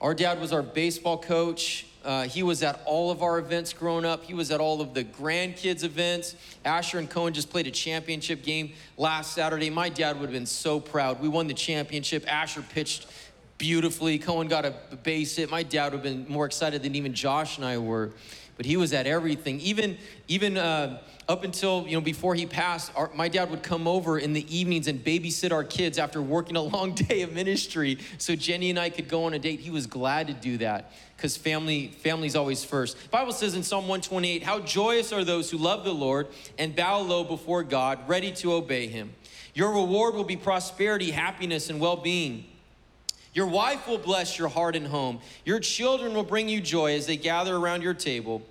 Our 0.00 0.14
dad 0.14 0.40
was 0.40 0.52
our 0.52 0.62
baseball 0.62 1.18
coach. 1.18 1.84
Uh, 2.04 2.22
he 2.22 2.42
was 2.42 2.62
at 2.62 2.80
all 2.86 3.10
of 3.10 3.22
our 3.22 3.38
events 3.38 3.72
growing 3.72 4.06
up. 4.06 4.24
He 4.24 4.32
was 4.32 4.50
at 4.50 4.60
all 4.60 4.80
of 4.80 4.94
the 4.94 5.04
grandkids 5.04 5.82
events. 5.84 6.36
Asher 6.64 6.98
and 6.98 7.10
Cohen 7.10 7.34
just 7.34 7.50
played 7.50 7.66
a 7.66 7.70
championship 7.70 8.42
game 8.42 8.72
last 8.96 9.34
Saturday. 9.34 9.68
My 9.68 9.88
dad 9.88 10.18
would 10.18 10.26
have 10.26 10.32
been 10.32 10.46
so 10.46 10.80
proud. 10.80 11.20
We 11.20 11.28
won 11.28 11.48
the 11.48 11.54
championship. 11.54 12.24
Asher 12.32 12.62
pitched 12.62 13.08
beautifully. 13.58 14.18
Cohen 14.18 14.48
got 14.48 14.64
a 14.64 14.74
base 15.02 15.36
hit. 15.36 15.50
My 15.50 15.64
dad 15.64 15.92
would 15.92 15.94
have 15.94 16.02
been 16.02 16.26
more 16.32 16.46
excited 16.46 16.82
than 16.82 16.94
even 16.94 17.12
Josh 17.12 17.58
and 17.58 17.66
I 17.66 17.76
were. 17.76 18.12
But 18.58 18.66
he 18.66 18.76
was 18.76 18.92
at 18.92 19.06
everything. 19.06 19.60
Even 19.60 19.96
even 20.26 20.58
uh, 20.58 20.98
up 21.28 21.44
until 21.44 21.86
you 21.86 21.96
know 21.96 22.00
before 22.00 22.34
he 22.34 22.44
passed, 22.44 22.90
our, 22.96 23.08
my 23.14 23.28
dad 23.28 23.50
would 23.50 23.62
come 23.62 23.86
over 23.86 24.18
in 24.18 24.32
the 24.32 24.44
evenings 24.54 24.88
and 24.88 25.02
babysit 25.02 25.52
our 25.52 25.62
kids 25.62 25.96
after 25.96 26.20
working 26.20 26.56
a 26.56 26.60
long 26.60 26.92
day 27.08 27.22
of 27.22 27.32
ministry, 27.32 27.98
so 28.18 28.34
Jenny 28.34 28.68
and 28.68 28.78
I 28.78 28.90
could 28.90 29.08
go 29.08 29.24
on 29.24 29.32
a 29.32 29.38
date. 29.38 29.60
He 29.60 29.70
was 29.70 29.86
glad 29.86 30.26
to 30.26 30.32
do 30.34 30.58
that 30.58 30.92
because 31.16 31.36
family 31.36 31.88
family's 32.00 32.34
always 32.34 32.64
first. 32.64 33.10
Bible 33.12 33.32
says 33.32 33.54
in 33.54 33.62
Psalm 33.62 33.84
128, 33.84 34.42
"How 34.42 34.58
joyous 34.58 35.12
are 35.12 35.22
those 35.24 35.50
who 35.50 35.56
love 35.56 35.84
the 35.84 35.94
Lord 35.94 36.26
and 36.58 36.74
bow 36.74 37.00
low 37.00 37.22
before 37.22 37.62
God, 37.62 38.08
ready 38.08 38.32
to 38.32 38.54
obey 38.54 38.88
Him. 38.88 39.14
Your 39.54 39.70
reward 39.70 40.16
will 40.16 40.24
be 40.24 40.36
prosperity, 40.36 41.12
happiness, 41.12 41.70
and 41.70 41.78
well-being." 41.78 42.44
Your 43.38 43.46
wife 43.46 43.86
will 43.86 43.98
bless 43.98 44.36
your 44.36 44.48
heart 44.48 44.74
and 44.74 44.84
home. 44.84 45.20
Your 45.44 45.60
children 45.60 46.12
will 46.12 46.24
bring 46.24 46.48
you 46.48 46.60
joy 46.60 46.96
as 46.96 47.06
they 47.06 47.16
gather 47.16 47.54
around 47.54 47.82
your 47.82 47.94
table. 47.94 48.42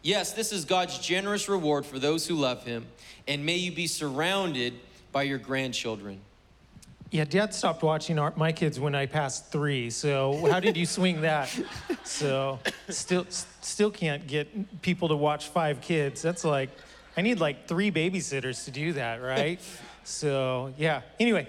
Yes, 0.00 0.32
this 0.32 0.52
is 0.52 0.64
God's 0.64 1.00
generous 1.00 1.48
reward 1.48 1.84
for 1.84 1.98
those 1.98 2.24
who 2.24 2.36
love 2.36 2.62
Him, 2.62 2.86
and 3.26 3.44
may 3.44 3.56
you 3.56 3.72
be 3.72 3.88
surrounded 3.88 4.74
by 5.10 5.24
your 5.24 5.38
grandchildren. 5.38 6.20
Yeah, 7.10 7.24
Dad 7.24 7.52
stopped 7.52 7.82
watching 7.82 8.16
our, 8.20 8.32
my 8.36 8.52
kids 8.52 8.78
when 8.78 8.94
I 8.94 9.06
passed 9.06 9.50
three. 9.50 9.90
So 9.90 10.46
how 10.52 10.60
did 10.60 10.76
you 10.76 10.86
swing 10.86 11.22
that? 11.22 11.52
So 12.04 12.60
still, 12.88 13.26
still 13.28 13.90
can't 13.90 14.24
get 14.28 14.82
people 14.82 15.08
to 15.08 15.16
watch 15.16 15.48
five 15.48 15.80
kids. 15.80 16.22
That's 16.22 16.44
like, 16.44 16.70
I 17.16 17.22
need 17.22 17.40
like 17.40 17.66
three 17.66 17.90
babysitters 17.90 18.66
to 18.66 18.70
do 18.70 18.92
that, 18.92 19.20
right? 19.20 19.58
So 20.08 20.72
yeah. 20.78 21.00
Anyway, 21.18 21.48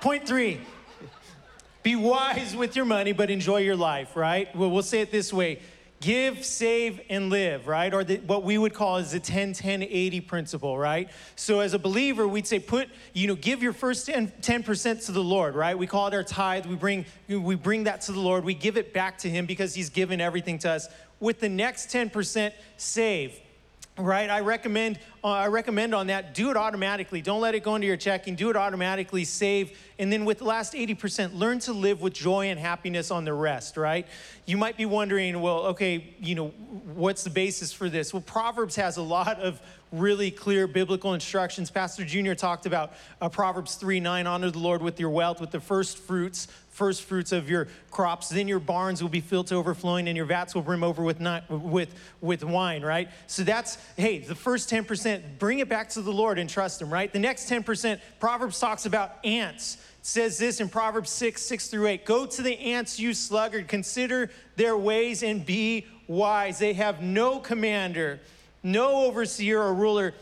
point 0.00 0.26
three. 0.26 0.62
Be 1.84 1.94
wise 1.96 2.56
with 2.56 2.76
your 2.76 2.86
money, 2.86 3.12
but 3.12 3.30
enjoy 3.30 3.58
your 3.58 3.76
life, 3.76 4.16
right? 4.16 4.54
Well, 4.56 4.70
we'll 4.70 4.82
say 4.82 5.02
it 5.02 5.12
this 5.12 5.32
way 5.32 5.60
give, 6.00 6.44
save, 6.44 7.00
and 7.08 7.30
live, 7.30 7.66
right? 7.66 7.94
Or 7.94 8.04
the, 8.04 8.18
what 8.18 8.42
we 8.42 8.58
would 8.58 8.74
call 8.74 8.98
is 8.98 9.12
the 9.12 9.20
10 9.20 9.54
10 9.54 9.82
80 9.82 10.20
principle, 10.22 10.76
right? 10.76 11.10
So 11.36 11.60
as 11.60 11.72
a 11.72 11.78
believer, 11.78 12.28
we'd 12.28 12.46
say 12.46 12.58
put, 12.58 12.88
you 13.12 13.26
know, 13.26 13.34
give 13.34 13.62
your 13.62 13.72
first 13.72 14.06
10, 14.06 14.32
10% 14.42 15.06
to 15.06 15.12
the 15.12 15.22
Lord, 15.22 15.54
right? 15.54 15.78
We 15.78 15.86
call 15.86 16.08
it 16.08 16.14
our 16.14 16.22
tithe. 16.22 16.66
We 16.66 16.74
bring, 16.74 17.06
we 17.28 17.54
bring 17.54 17.84
that 17.84 18.02
to 18.02 18.12
the 18.12 18.20
Lord. 18.20 18.44
We 18.44 18.54
give 18.54 18.76
it 18.76 18.92
back 18.92 19.18
to 19.18 19.30
Him 19.30 19.46
because 19.46 19.74
He's 19.74 19.88
given 19.88 20.20
everything 20.20 20.58
to 20.60 20.70
us. 20.70 20.88
With 21.20 21.40
the 21.40 21.48
next 21.48 21.90
10%, 21.90 22.52
save 22.76 23.40
right? 23.96 24.28
I 24.28 24.40
recommend 24.40 24.98
uh, 25.22 25.28
i 25.28 25.46
recommend 25.46 25.94
on 25.94 26.08
that 26.08 26.34
do 26.34 26.50
it 26.50 26.56
automatically. 26.56 27.22
Don't 27.22 27.40
let 27.40 27.54
it 27.54 27.62
go 27.62 27.76
into 27.76 27.86
your 27.86 27.96
checking 27.96 28.34
do 28.34 28.50
it 28.50 28.56
automatically 28.56 29.24
save 29.24 29.78
and 29.98 30.12
then 30.12 30.24
with 30.24 30.38
the 30.38 30.44
last 30.44 30.74
80% 30.74 31.34
learn 31.34 31.60
to 31.60 31.72
live 31.72 32.02
with 32.02 32.12
joy 32.12 32.48
and 32.48 32.58
happiness 32.58 33.10
on 33.10 33.24
the 33.24 33.32
rest 33.32 33.76
right? 33.76 34.06
You 34.46 34.56
might 34.56 34.76
be 34.76 34.86
wondering 34.86 35.40
well 35.40 35.66
okay 35.66 36.14
you 36.20 36.34
know 36.34 36.48
what's 36.94 37.22
the 37.22 37.30
basis 37.30 37.72
for 37.72 37.88
this? 37.88 38.12
Well 38.12 38.22
proverbs 38.22 38.76
has 38.76 38.96
a 38.96 39.02
lot 39.02 39.38
of 39.40 39.60
really 39.98 40.30
clear 40.30 40.66
biblical 40.66 41.14
instructions 41.14 41.70
pastor 41.70 42.04
junior 42.04 42.34
talked 42.34 42.66
about 42.66 42.92
uh, 43.20 43.28
proverbs 43.28 43.76
3 43.76 44.00
9 44.00 44.26
honor 44.26 44.50
the 44.50 44.58
lord 44.58 44.82
with 44.82 44.98
your 45.00 45.10
wealth 45.10 45.40
with 45.40 45.50
the 45.50 45.60
first 45.60 45.98
fruits 45.98 46.48
first 46.74 47.04
fruits 47.04 47.30
of 47.30 47.48
your 47.48 47.68
crops. 47.90 48.28
Then 48.28 48.48
your 48.48 48.58
barns 48.58 49.00
will 49.00 49.08
be 49.08 49.20
filled 49.20 49.46
to 49.46 49.54
overflowing 49.54 50.08
and 50.08 50.16
your 50.16 50.26
vats 50.26 50.54
will 50.54 50.62
brim 50.62 50.82
over 50.82 51.02
with, 51.02 51.20
not, 51.20 51.48
with, 51.48 51.94
with 52.20 52.42
wine, 52.44 52.82
right? 52.82 53.08
So 53.28 53.44
that's, 53.44 53.78
hey, 53.96 54.18
the 54.18 54.34
first 54.34 54.68
10%, 54.68 55.38
bring 55.38 55.60
it 55.60 55.68
back 55.68 55.88
to 55.90 56.02
the 56.02 56.12
Lord 56.12 56.38
and 56.38 56.50
trust 56.50 56.82
Him, 56.82 56.92
right? 56.92 57.12
The 57.12 57.20
next 57.20 57.48
10%, 57.48 58.00
Proverbs 58.18 58.58
talks 58.58 58.86
about 58.86 59.24
ants. 59.24 59.78
Says 60.02 60.36
this 60.36 60.60
in 60.60 60.68
Proverbs 60.68 61.10
6, 61.10 61.40
6 61.40 61.68
through 61.68 61.86
8 61.86 62.04
Go 62.04 62.26
to 62.26 62.42
the 62.42 62.58
ants, 62.58 62.98
you 62.98 63.14
sluggard, 63.14 63.68
consider 63.68 64.30
their 64.56 64.76
ways 64.76 65.22
and 65.22 65.46
be 65.46 65.86
wise. 66.08 66.58
They 66.58 66.74
have 66.74 67.00
no 67.00 67.38
commander, 67.38 68.20
no 68.64 69.04
overseer 69.04 69.62
or 69.62 69.72
ruler. 69.72 70.14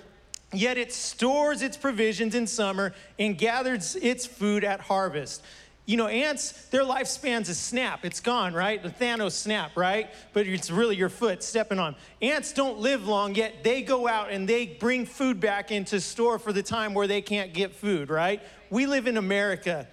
Yet 0.53 0.77
it 0.77 0.93
stores 0.93 1.63
its 1.63 1.79
provisions 1.79 2.35
in 2.35 2.47
summer 2.47 2.93
and 3.19 3.39
gathers 3.39 3.97
its 3.97 4.27
food 4.27 4.65
at 4.65 4.81
harvest. 4.81 5.43
You 5.85 5.97
know, 5.97 6.07
ants, 6.07 6.67
their 6.67 6.85
lifespan's 6.85 7.49
a 7.49 7.55
snap. 7.55 8.05
It's 8.05 8.21
gone, 8.21 8.55
right? 8.55 8.81
The 8.81 8.91
Thanos 8.91 9.33
snap, 9.33 9.77
right? 9.77 10.11
But 10.33 10.47
it's 10.47 10.71
really 10.71 10.95
your 10.95 11.09
foot 11.09 11.43
stepping 11.43 11.79
on. 11.79 11.97
Ants 12.21 12.53
don't 12.53 12.79
live 12.79 13.09
long, 13.09 13.35
yet 13.35 13.65
they 13.65 13.83
go 13.83 14.07
out 14.07 14.31
and 14.31 14.49
they 14.49 14.67
bring 14.67 15.07
food 15.07 15.41
back 15.41 15.73
into 15.73 16.01
store 16.01 16.39
for 16.39 16.53
the 16.53 16.63
time 16.63 16.95
where 16.95 17.09
they 17.09 17.21
can't 17.21 17.53
get 17.53 17.75
food, 17.75 18.11
right? 18.11 18.41
We 18.71 18.87
live 18.87 19.07
in 19.09 19.17
America. 19.17 19.89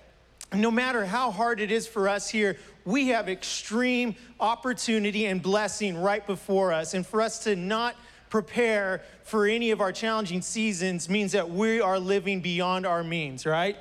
No 0.54 0.70
matter 0.70 1.06
how 1.06 1.32
hard 1.32 1.60
it 1.60 1.72
is 1.72 1.88
for 1.88 2.08
us 2.08 2.30
here, 2.30 2.58
we 2.86 3.08
have 3.08 3.28
extreme 3.30 4.16
opportunity 4.40 5.26
and 5.26 5.42
blessing 5.42 5.98
right 5.98 6.26
before 6.26 6.72
us. 6.72 6.94
And 6.94 7.06
for 7.06 7.22
us 7.22 7.40
to 7.46 7.56
not 7.56 7.96
prepare 8.30 9.02
for 9.24 9.46
any 9.46 9.72
of 9.72 9.82
our 9.82 9.92
challenging 9.92 10.42
seasons 10.42 11.10
means 11.10 11.32
that 11.32 11.50
we 11.50 11.82
are 11.82 12.00
living 12.00 12.42
beyond 12.42 12.86
our 12.86 13.04
means, 13.04 13.46
right? 13.46 13.76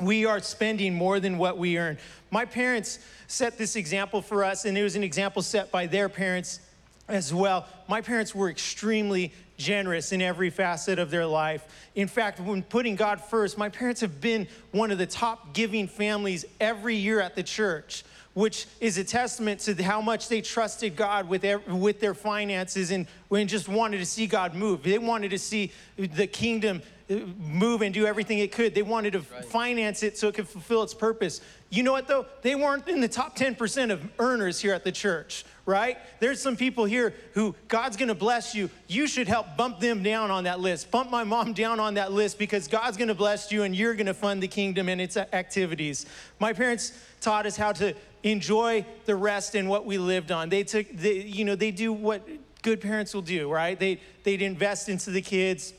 we 0.00 0.24
are 0.24 0.40
spending 0.40 0.94
more 0.94 1.20
than 1.20 1.38
what 1.38 1.58
we 1.58 1.78
earn. 1.78 1.98
My 2.30 2.44
parents 2.44 2.98
set 3.26 3.58
this 3.58 3.76
example 3.76 4.22
for 4.22 4.44
us, 4.44 4.64
and 4.64 4.76
it 4.76 4.82
was 4.82 4.96
an 4.96 5.04
example 5.04 5.42
set 5.42 5.70
by 5.70 5.86
their 5.86 6.08
parents 6.08 6.60
as 7.08 7.32
well. 7.32 7.66
My 7.88 8.00
parents 8.00 8.34
were 8.34 8.50
extremely 8.50 9.32
generous 9.56 10.10
in 10.10 10.20
every 10.20 10.50
facet 10.50 10.98
of 10.98 11.10
their 11.10 11.26
life. 11.26 11.64
In 11.94 12.08
fact, 12.08 12.40
when 12.40 12.62
putting 12.62 12.96
God 12.96 13.20
first, 13.20 13.56
my 13.56 13.68
parents 13.68 14.00
have 14.00 14.20
been 14.20 14.48
one 14.72 14.90
of 14.90 14.98
the 14.98 15.06
top 15.06 15.54
giving 15.54 15.86
families 15.86 16.44
every 16.60 16.96
year 16.96 17.20
at 17.20 17.36
the 17.36 17.42
church 17.42 18.04
which 18.34 18.66
is 18.80 18.98
a 18.98 19.04
testament 19.04 19.60
to 19.60 19.82
how 19.82 20.00
much 20.00 20.28
they 20.28 20.40
trusted 20.40 20.96
God 20.96 21.28
with, 21.28 21.40
their, 21.42 21.60
with 21.60 22.00
their 22.00 22.14
finances 22.14 22.90
and, 22.90 23.06
and 23.30 23.48
just 23.48 23.68
wanted 23.68 23.98
to 23.98 24.06
see 24.06 24.26
God 24.26 24.54
move. 24.54 24.82
They 24.82 24.98
wanted 24.98 25.30
to 25.30 25.38
see 25.38 25.72
the 25.96 26.26
kingdom 26.26 26.82
move 27.08 27.82
and 27.82 27.92
do 27.92 28.06
everything 28.06 28.38
it 28.38 28.50
could. 28.50 28.74
They 28.74 28.82
wanted 28.82 29.12
to 29.12 29.20
right. 29.20 29.44
finance 29.44 30.02
it 30.02 30.16
so 30.16 30.28
it 30.28 30.34
could 30.34 30.48
fulfill 30.48 30.82
its 30.82 30.94
purpose. 30.94 31.40
You 31.74 31.82
know 31.82 31.90
what, 31.90 32.06
though? 32.06 32.26
They 32.42 32.54
weren't 32.54 32.86
in 32.86 33.00
the 33.00 33.08
top 33.08 33.36
10% 33.36 33.90
of 33.90 34.08
earners 34.20 34.60
here 34.60 34.72
at 34.72 34.84
the 34.84 34.92
church, 34.92 35.44
right? 35.66 35.98
There's 36.20 36.40
some 36.40 36.56
people 36.56 36.84
here 36.84 37.14
who 37.32 37.56
God's 37.66 37.96
gonna 37.96 38.14
bless 38.14 38.54
you. 38.54 38.70
You 38.86 39.08
should 39.08 39.26
help 39.26 39.56
bump 39.56 39.80
them 39.80 40.04
down 40.04 40.30
on 40.30 40.44
that 40.44 40.60
list. 40.60 40.92
Bump 40.92 41.10
my 41.10 41.24
mom 41.24 41.52
down 41.52 41.80
on 41.80 41.94
that 41.94 42.12
list 42.12 42.38
because 42.38 42.68
God's 42.68 42.96
gonna 42.96 43.14
bless 43.14 43.50
you 43.50 43.64
and 43.64 43.74
you're 43.74 43.94
gonna 43.94 44.14
fund 44.14 44.40
the 44.40 44.46
kingdom 44.46 44.88
and 44.88 45.00
its 45.00 45.16
activities. 45.16 46.06
My 46.38 46.52
parents 46.52 46.92
taught 47.20 47.44
us 47.44 47.56
how 47.56 47.72
to 47.72 47.92
enjoy 48.22 48.86
the 49.06 49.16
rest 49.16 49.56
and 49.56 49.68
what 49.68 49.84
we 49.84 49.98
lived 49.98 50.30
on. 50.30 50.50
They 50.50 50.62
took, 50.62 50.88
they, 50.92 51.22
you 51.22 51.44
know, 51.44 51.56
they 51.56 51.72
do 51.72 51.92
what 51.92 52.28
good 52.62 52.80
parents 52.80 53.12
will 53.14 53.22
do, 53.22 53.50
right? 53.50 53.76
They, 53.76 54.00
they'd 54.22 54.42
invest 54.42 54.88
into 54.88 55.10
the 55.10 55.22
kids 55.22 55.74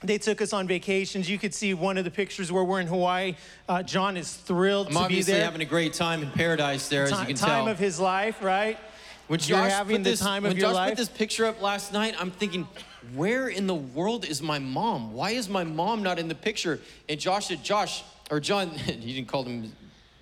they 0.00 0.18
took 0.18 0.40
us 0.40 0.52
on 0.52 0.68
vacations. 0.68 1.28
You 1.28 1.38
could 1.38 1.54
see 1.54 1.74
one 1.74 1.98
of 1.98 2.04
the 2.04 2.10
pictures 2.10 2.52
where 2.52 2.62
we're 2.62 2.80
in 2.80 2.86
Hawaii. 2.86 3.34
Uh, 3.68 3.82
John 3.82 4.16
is 4.16 4.32
thrilled 4.32 4.88
I'm 4.88 5.02
to 5.02 5.08
be 5.08 5.22
there. 5.22 5.44
having 5.44 5.60
a 5.60 5.64
great 5.64 5.92
time 5.92 6.22
in 6.22 6.30
paradise 6.30 6.88
there, 6.88 7.04
as 7.04 7.10
you 7.10 7.16
can 7.16 7.26
time 7.26 7.36
tell. 7.36 7.48
Time 7.48 7.68
of 7.68 7.78
his 7.78 7.98
life, 7.98 8.42
right? 8.42 8.78
When 9.26 9.40
You're 9.40 9.58
Josh 9.58 9.72
having 9.72 9.96
put 9.98 10.04
the 10.04 10.10
this, 10.10 10.20
time 10.20 10.44
when 10.44 10.52
of 10.52 10.58
your 10.58 10.68
Josh 10.68 10.74
life. 10.74 10.88
put 10.90 10.98
this 10.98 11.08
picture 11.08 11.46
up 11.46 11.60
last 11.60 11.92
night, 11.92 12.14
I'm 12.18 12.30
thinking, 12.30 12.66
where 13.14 13.48
in 13.48 13.66
the 13.66 13.74
world 13.74 14.24
is 14.24 14.40
my 14.40 14.58
mom? 14.58 15.12
Why 15.12 15.32
is 15.32 15.48
my 15.48 15.64
mom 15.64 16.02
not 16.02 16.18
in 16.18 16.28
the 16.28 16.34
picture? 16.34 16.80
And 17.08 17.18
Josh 17.18 17.48
said, 17.48 17.64
Josh, 17.64 18.04
or 18.30 18.40
John, 18.40 18.70
he 18.70 19.14
didn't 19.14 19.28
call 19.28 19.44
him, 19.44 19.72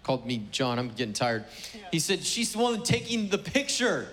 called 0.02 0.26
me 0.26 0.46
John. 0.50 0.78
I'm 0.78 0.88
getting 0.88 1.12
tired. 1.12 1.44
Yeah. 1.74 1.80
He 1.92 1.98
said, 1.98 2.24
she's 2.24 2.52
the 2.52 2.58
one 2.58 2.82
taking 2.82 3.28
the 3.28 3.38
picture. 3.38 4.08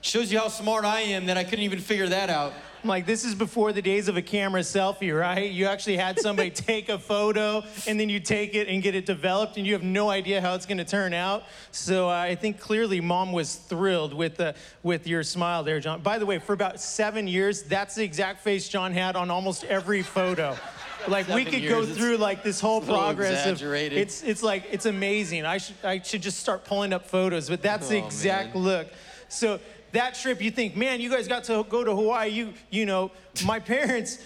Shows 0.00 0.30
you 0.30 0.38
how 0.38 0.48
smart 0.48 0.84
I 0.84 1.00
am 1.00 1.26
that 1.26 1.38
I 1.38 1.44
couldn't 1.44 1.64
even 1.64 1.78
figure 1.78 2.08
that 2.08 2.28
out. 2.28 2.52
I'm 2.84 2.88
like, 2.88 3.06
this 3.06 3.24
is 3.24 3.34
before 3.34 3.72
the 3.72 3.80
days 3.80 4.08
of 4.08 4.18
a 4.18 4.22
camera 4.22 4.60
selfie, 4.60 5.18
right? 5.18 5.50
You 5.50 5.64
actually 5.68 5.96
had 5.96 6.20
somebody 6.20 6.50
take 6.50 6.90
a 6.90 6.98
photo 6.98 7.62
and 7.86 7.98
then 7.98 8.10
you 8.10 8.20
take 8.20 8.54
it 8.54 8.68
and 8.68 8.82
get 8.82 8.94
it 8.94 9.06
developed 9.06 9.56
and 9.56 9.66
you 9.66 9.72
have 9.72 9.82
no 9.82 10.10
idea 10.10 10.42
how 10.42 10.54
it's 10.54 10.66
gonna 10.66 10.84
turn 10.84 11.14
out. 11.14 11.44
So 11.70 12.10
uh, 12.10 12.12
I 12.12 12.34
think 12.34 12.60
clearly 12.60 13.00
mom 13.00 13.32
was 13.32 13.54
thrilled 13.54 14.12
with, 14.12 14.36
the, 14.36 14.54
with 14.82 15.06
your 15.06 15.22
smile 15.22 15.64
there, 15.64 15.80
John. 15.80 16.02
By 16.02 16.18
the 16.18 16.26
way, 16.26 16.38
for 16.38 16.52
about 16.52 16.78
seven 16.78 17.26
years, 17.26 17.62
that's 17.62 17.94
the 17.94 18.04
exact 18.04 18.42
face 18.42 18.68
John 18.68 18.92
had 18.92 19.16
on 19.16 19.30
almost 19.30 19.64
every 19.64 20.02
photo. 20.02 20.54
Like 21.06 21.28
we 21.28 21.44
could 21.44 21.60
years, 21.60 21.70
go 21.70 21.84
through 21.84 22.16
like 22.16 22.42
this 22.42 22.60
whole 22.60 22.82
a 22.82 22.86
progress 22.86 23.46
of 23.46 23.62
it's 23.62 24.22
it's 24.22 24.42
like 24.42 24.64
it's 24.70 24.86
amazing. 24.86 25.44
I 25.44 25.58
should 25.58 25.76
I 25.84 26.00
should 26.00 26.22
just 26.22 26.40
start 26.40 26.64
pulling 26.64 26.94
up 26.94 27.06
photos, 27.06 27.50
but 27.50 27.60
that's 27.60 27.88
the 27.88 28.00
Oh, 28.00 28.06
exact 28.06 28.54
man. 28.54 28.64
look. 28.64 28.88
So 29.28 29.60
that 29.94 30.14
trip, 30.14 30.40
you 30.42 30.50
think, 30.50 30.76
man, 30.76 31.00
you 31.00 31.10
guys 31.10 31.26
got 31.26 31.44
to 31.44 31.64
go 31.68 31.82
to 31.82 31.94
Hawaii. 31.94 32.30
You, 32.30 32.52
you 32.70 32.86
know, 32.86 33.10
my 33.44 33.58
parents, 33.74 34.18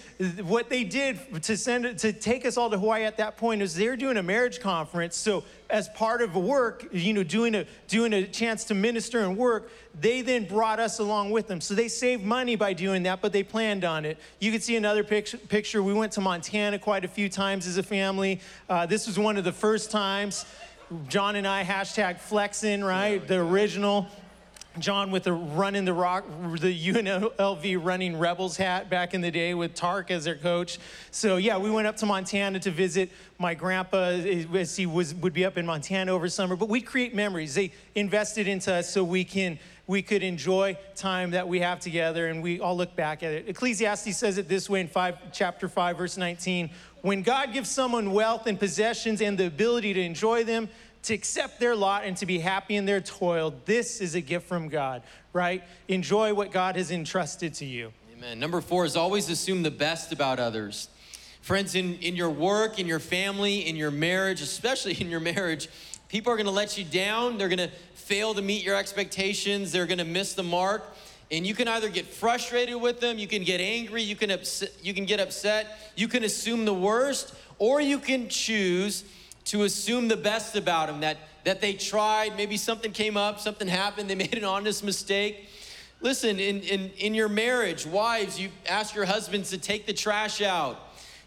what 0.43 0.69
they 0.69 0.83
did 0.83 1.43
to 1.43 1.57
send 1.57 1.97
to 1.99 2.13
take 2.13 2.45
us 2.45 2.57
all 2.57 2.69
to 2.69 2.77
Hawaii 2.77 3.03
at 3.03 3.17
that 3.17 3.37
point 3.37 3.61
is 3.61 3.73
they 3.75 3.87
were 3.87 3.95
doing 3.95 4.17
a 4.17 4.23
marriage 4.23 4.59
conference. 4.59 5.15
So 5.15 5.43
as 5.69 5.87
part 5.89 6.21
of 6.21 6.35
work, 6.35 6.87
you 6.91 7.13
know, 7.13 7.23
doing 7.23 7.55
a 7.55 7.65
doing 7.87 8.13
a 8.13 8.27
chance 8.27 8.63
to 8.65 8.75
minister 8.75 9.21
and 9.21 9.37
work, 9.37 9.71
they 9.99 10.21
then 10.21 10.45
brought 10.45 10.79
us 10.79 10.99
along 10.99 11.31
with 11.31 11.47
them. 11.47 11.61
So 11.61 11.73
they 11.73 11.87
saved 11.87 12.23
money 12.23 12.55
by 12.55 12.73
doing 12.73 13.03
that, 13.03 13.21
but 13.21 13.31
they 13.31 13.43
planned 13.43 13.83
on 13.83 14.05
it. 14.05 14.17
You 14.39 14.51
can 14.51 14.61
see 14.61 14.75
another 14.75 15.03
picture. 15.03 15.37
Picture. 15.37 15.81
We 15.81 15.93
went 15.93 16.11
to 16.13 16.21
Montana 16.21 16.79
quite 16.79 17.05
a 17.05 17.07
few 17.07 17.29
times 17.29 17.67
as 17.67 17.77
a 17.77 17.83
family. 17.83 18.41
Uh, 18.67 18.85
this 18.85 19.07
was 19.07 19.17
one 19.17 19.37
of 19.37 19.43
the 19.43 19.53
first 19.53 19.91
times. 19.91 20.45
John 21.07 21.35
and 21.35 21.47
I 21.47 21.63
hashtag 21.63 22.19
flexing, 22.19 22.83
right? 22.83 23.25
The 23.25 23.39
original. 23.39 24.07
John 24.77 25.09
with 25.09 25.23
the 25.23 25.33
running 25.33 25.83
the 25.83 25.93
rock, 25.93 26.25
the 26.59 26.93
UNLV 26.93 27.83
running 27.83 28.17
Rebels 28.17 28.55
hat 28.55 28.89
back 28.89 29.13
in 29.15 29.21
the 29.21 29.31
day 29.31 29.55
with 29.55 29.73
Tark 29.73 30.11
as 30.11 30.25
their 30.25 30.35
coach. 30.35 30.77
So 31.09 31.37
yeah, 31.37 31.57
we 31.57 31.71
went 31.71 31.87
up 31.87 31.97
to 31.97 32.05
Montana 32.05 32.59
to 32.59 32.71
visit 32.71 33.09
my 33.39 33.55
grandpa 33.55 34.09
as 34.53 34.75
he 34.75 34.85
was 34.85 35.15
would 35.15 35.33
be 35.33 35.43
up 35.43 35.57
in 35.57 35.65
Montana 35.65 36.11
over 36.11 36.29
summer. 36.29 36.55
But 36.55 36.69
we 36.69 36.81
create 36.81 37.15
memories. 37.15 37.55
They 37.55 37.71
invested 37.95 38.47
into 38.47 38.73
us 38.73 38.89
so 38.89 39.03
we 39.03 39.23
can 39.23 39.57
we 39.87 40.03
could 40.03 40.21
enjoy 40.21 40.77
time 40.95 41.31
that 41.31 41.47
we 41.47 41.61
have 41.61 41.79
together, 41.79 42.27
and 42.27 42.43
we 42.43 42.59
all 42.59 42.77
look 42.77 42.95
back 42.95 43.23
at 43.23 43.33
it. 43.33 43.49
Ecclesiastes 43.49 44.15
says 44.15 44.37
it 44.37 44.47
this 44.47 44.69
way 44.69 44.81
in 44.81 44.87
five, 44.87 45.17
chapter 45.33 45.67
five, 45.67 45.97
verse 45.97 46.15
19: 46.15 46.69
When 47.01 47.23
God 47.23 47.53
gives 47.53 47.71
someone 47.71 48.11
wealth 48.11 48.45
and 48.45 48.59
possessions 48.59 49.19
and 49.19 49.35
the 49.35 49.47
ability 49.47 49.93
to 49.93 50.01
enjoy 50.01 50.43
them 50.43 50.69
to 51.03 51.13
accept 51.13 51.59
their 51.59 51.75
lot 51.75 52.03
and 52.03 52.17
to 52.17 52.25
be 52.25 52.39
happy 52.39 52.75
in 52.75 52.85
their 52.85 53.01
toil. 53.01 53.53
This 53.65 54.01
is 54.01 54.15
a 54.15 54.21
gift 54.21 54.47
from 54.47 54.69
God, 54.69 55.03
right? 55.33 55.63
Enjoy 55.87 56.33
what 56.33 56.51
God 56.51 56.75
has 56.75 56.91
entrusted 56.91 57.53
to 57.55 57.65
you. 57.65 57.93
Amen. 58.17 58.39
Number 58.39 58.61
four 58.61 58.85
is 58.85 58.95
always 58.95 59.29
assume 59.29 59.63
the 59.63 59.71
best 59.71 60.11
about 60.11 60.39
others. 60.39 60.89
Friends, 61.41 61.73
in, 61.73 61.95
in 61.95 62.15
your 62.15 62.29
work, 62.29 62.79
in 62.79 62.85
your 62.85 62.99
family, 62.99 63.67
in 63.67 63.75
your 63.75 63.91
marriage, 63.91 64.41
especially 64.41 64.93
in 65.01 65.09
your 65.09 65.21
marriage, 65.21 65.69
people 66.09 66.33
are 66.33 66.37
gonna 66.37 66.51
let 66.51 66.77
you 66.77 66.83
down. 66.83 67.37
They're 67.37 67.49
gonna 67.49 67.71
fail 67.95 68.33
to 68.33 68.41
meet 68.41 68.63
your 68.63 68.75
expectations. 68.75 69.71
They're 69.71 69.85
gonna 69.85 70.05
miss 70.05 70.33
the 70.33 70.43
mark. 70.43 70.83
And 71.31 71.45
you 71.45 71.53
can 71.53 71.67
either 71.67 71.89
get 71.89 72.07
frustrated 72.07 72.81
with 72.81 72.99
them, 72.99 73.19
you 73.19 73.27
can 73.27 73.43
get 73.43 73.61
angry, 73.61 74.01
you 74.01 74.15
can, 74.15 74.35
you 74.81 74.95
can 74.95 75.05
get 75.05 75.19
upset, 75.19 75.91
you 75.95 76.07
can 76.07 76.23
assume 76.23 76.65
the 76.65 76.73
worst, 76.73 77.35
or 77.59 77.79
you 77.79 77.99
can 77.99 78.29
choose 78.29 79.03
to 79.49 79.63
assume 79.63 80.07
the 80.07 80.17
best 80.17 80.55
about 80.55 80.87
them 80.87 80.99
that, 80.99 81.17
that 81.43 81.59
they 81.59 81.73
tried, 81.73 82.37
maybe 82.37 82.55
something 82.55 82.91
came 82.91 83.17
up, 83.17 83.39
something 83.39 83.67
happened, 83.67 84.07
they 84.07 84.15
made 84.27 84.35
an 84.35 84.43
honest 84.43 84.83
mistake. 84.83 85.49
Listen, 86.01 86.39
in, 86.39 86.61
in, 86.61 86.91
in 86.97 87.15
your 87.15 87.27
marriage, 87.27 87.85
wives, 87.85 88.39
you 88.39 88.49
ask 88.67 88.93
your 88.93 89.05
husbands 89.05 89.49
to 89.49 89.57
take 89.57 89.87
the 89.87 89.93
trash 89.93 90.41
out. 90.41 90.79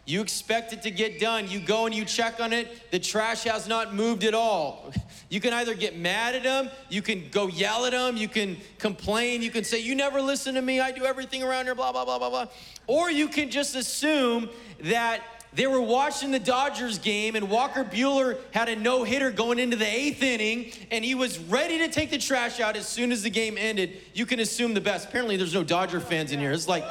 You 0.04 0.20
expect 0.20 0.72
it 0.72 0.82
to 0.82 0.90
get 0.90 1.18
done. 1.20 1.48
You 1.50 1.60
go 1.60 1.86
and 1.86 1.94
you 1.94 2.04
check 2.04 2.40
on 2.40 2.52
it. 2.52 2.90
The 2.92 2.98
trash 3.00 3.42
has 3.44 3.68
not 3.68 3.94
moved 3.94 4.24
at 4.24 4.34
all. 4.34 4.92
You 5.28 5.40
can 5.40 5.54
either 5.54 5.74
get 5.74 5.96
mad 5.96 6.34
at 6.34 6.42
them, 6.42 6.68
you 6.90 7.00
can 7.00 7.30
go 7.30 7.46
yell 7.46 7.86
at 7.86 7.92
them, 7.92 8.18
you 8.18 8.28
can 8.28 8.58
complain, 8.78 9.40
you 9.40 9.50
can 9.50 9.64
say, 9.64 9.80
You 9.80 9.94
never 9.94 10.20
listen 10.20 10.56
to 10.56 10.60
me, 10.60 10.78
I 10.78 10.92
do 10.92 11.06
everything 11.06 11.42
around 11.42 11.64
here, 11.64 11.74
blah, 11.74 11.90
blah, 11.90 12.04
blah, 12.04 12.18
blah, 12.18 12.28
blah. 12.28 12.46
Or 12.86 13.10
you 13.10 13.28
can 13.28 13.48
just 13.48 13.74
assume 13.74 14.50
that 14.82 15.22
they 15.54 15.66
were 15.66 15.80
watching 15.80 16.30
the 16.30 16.38
Dodgers 16.38 16.98
game, 16.98 17.36
and 17.36 17.50
Walker 17.50 17.84
Buehler 17.84 18.38
had 18.52 18.68
a 18.70 18.76
no 18.76 19.04
hitter 19.04 19.30
going 19.30 19.58
into 19.58 19.76
the 19.76 19.86
eighth 19.86 20.22
inning, 20.22 20.72
and 20.90 21.04
he 21.04 21.14
was 21.14 21.38
ready 21.38 21.78
to 21.78 21.88
take 21.88 22.10
the 22.10 22.18
trash 22.18 22.58
out 22.58 22.74
as 22.76 22.88
soon 22.88 23.12
as 23.12 23.22
the 23.22 23.30
game 23.30 23.58
ended. 23.58 23.98
You 24.14 24.24
can 24.24 24.40
assume 24.40 24.72
the 24.72 24.80
best. 24.80 25.08
Apparently, 25.08 25.36
there's 25.36 25.52
no 25.54 25.62
Dodger 25.62 26.00
fans 26.00 26.32
in 26.32 26.40
here. 26.40 26.52
It's 26.52 26.68
like 26.68 26.84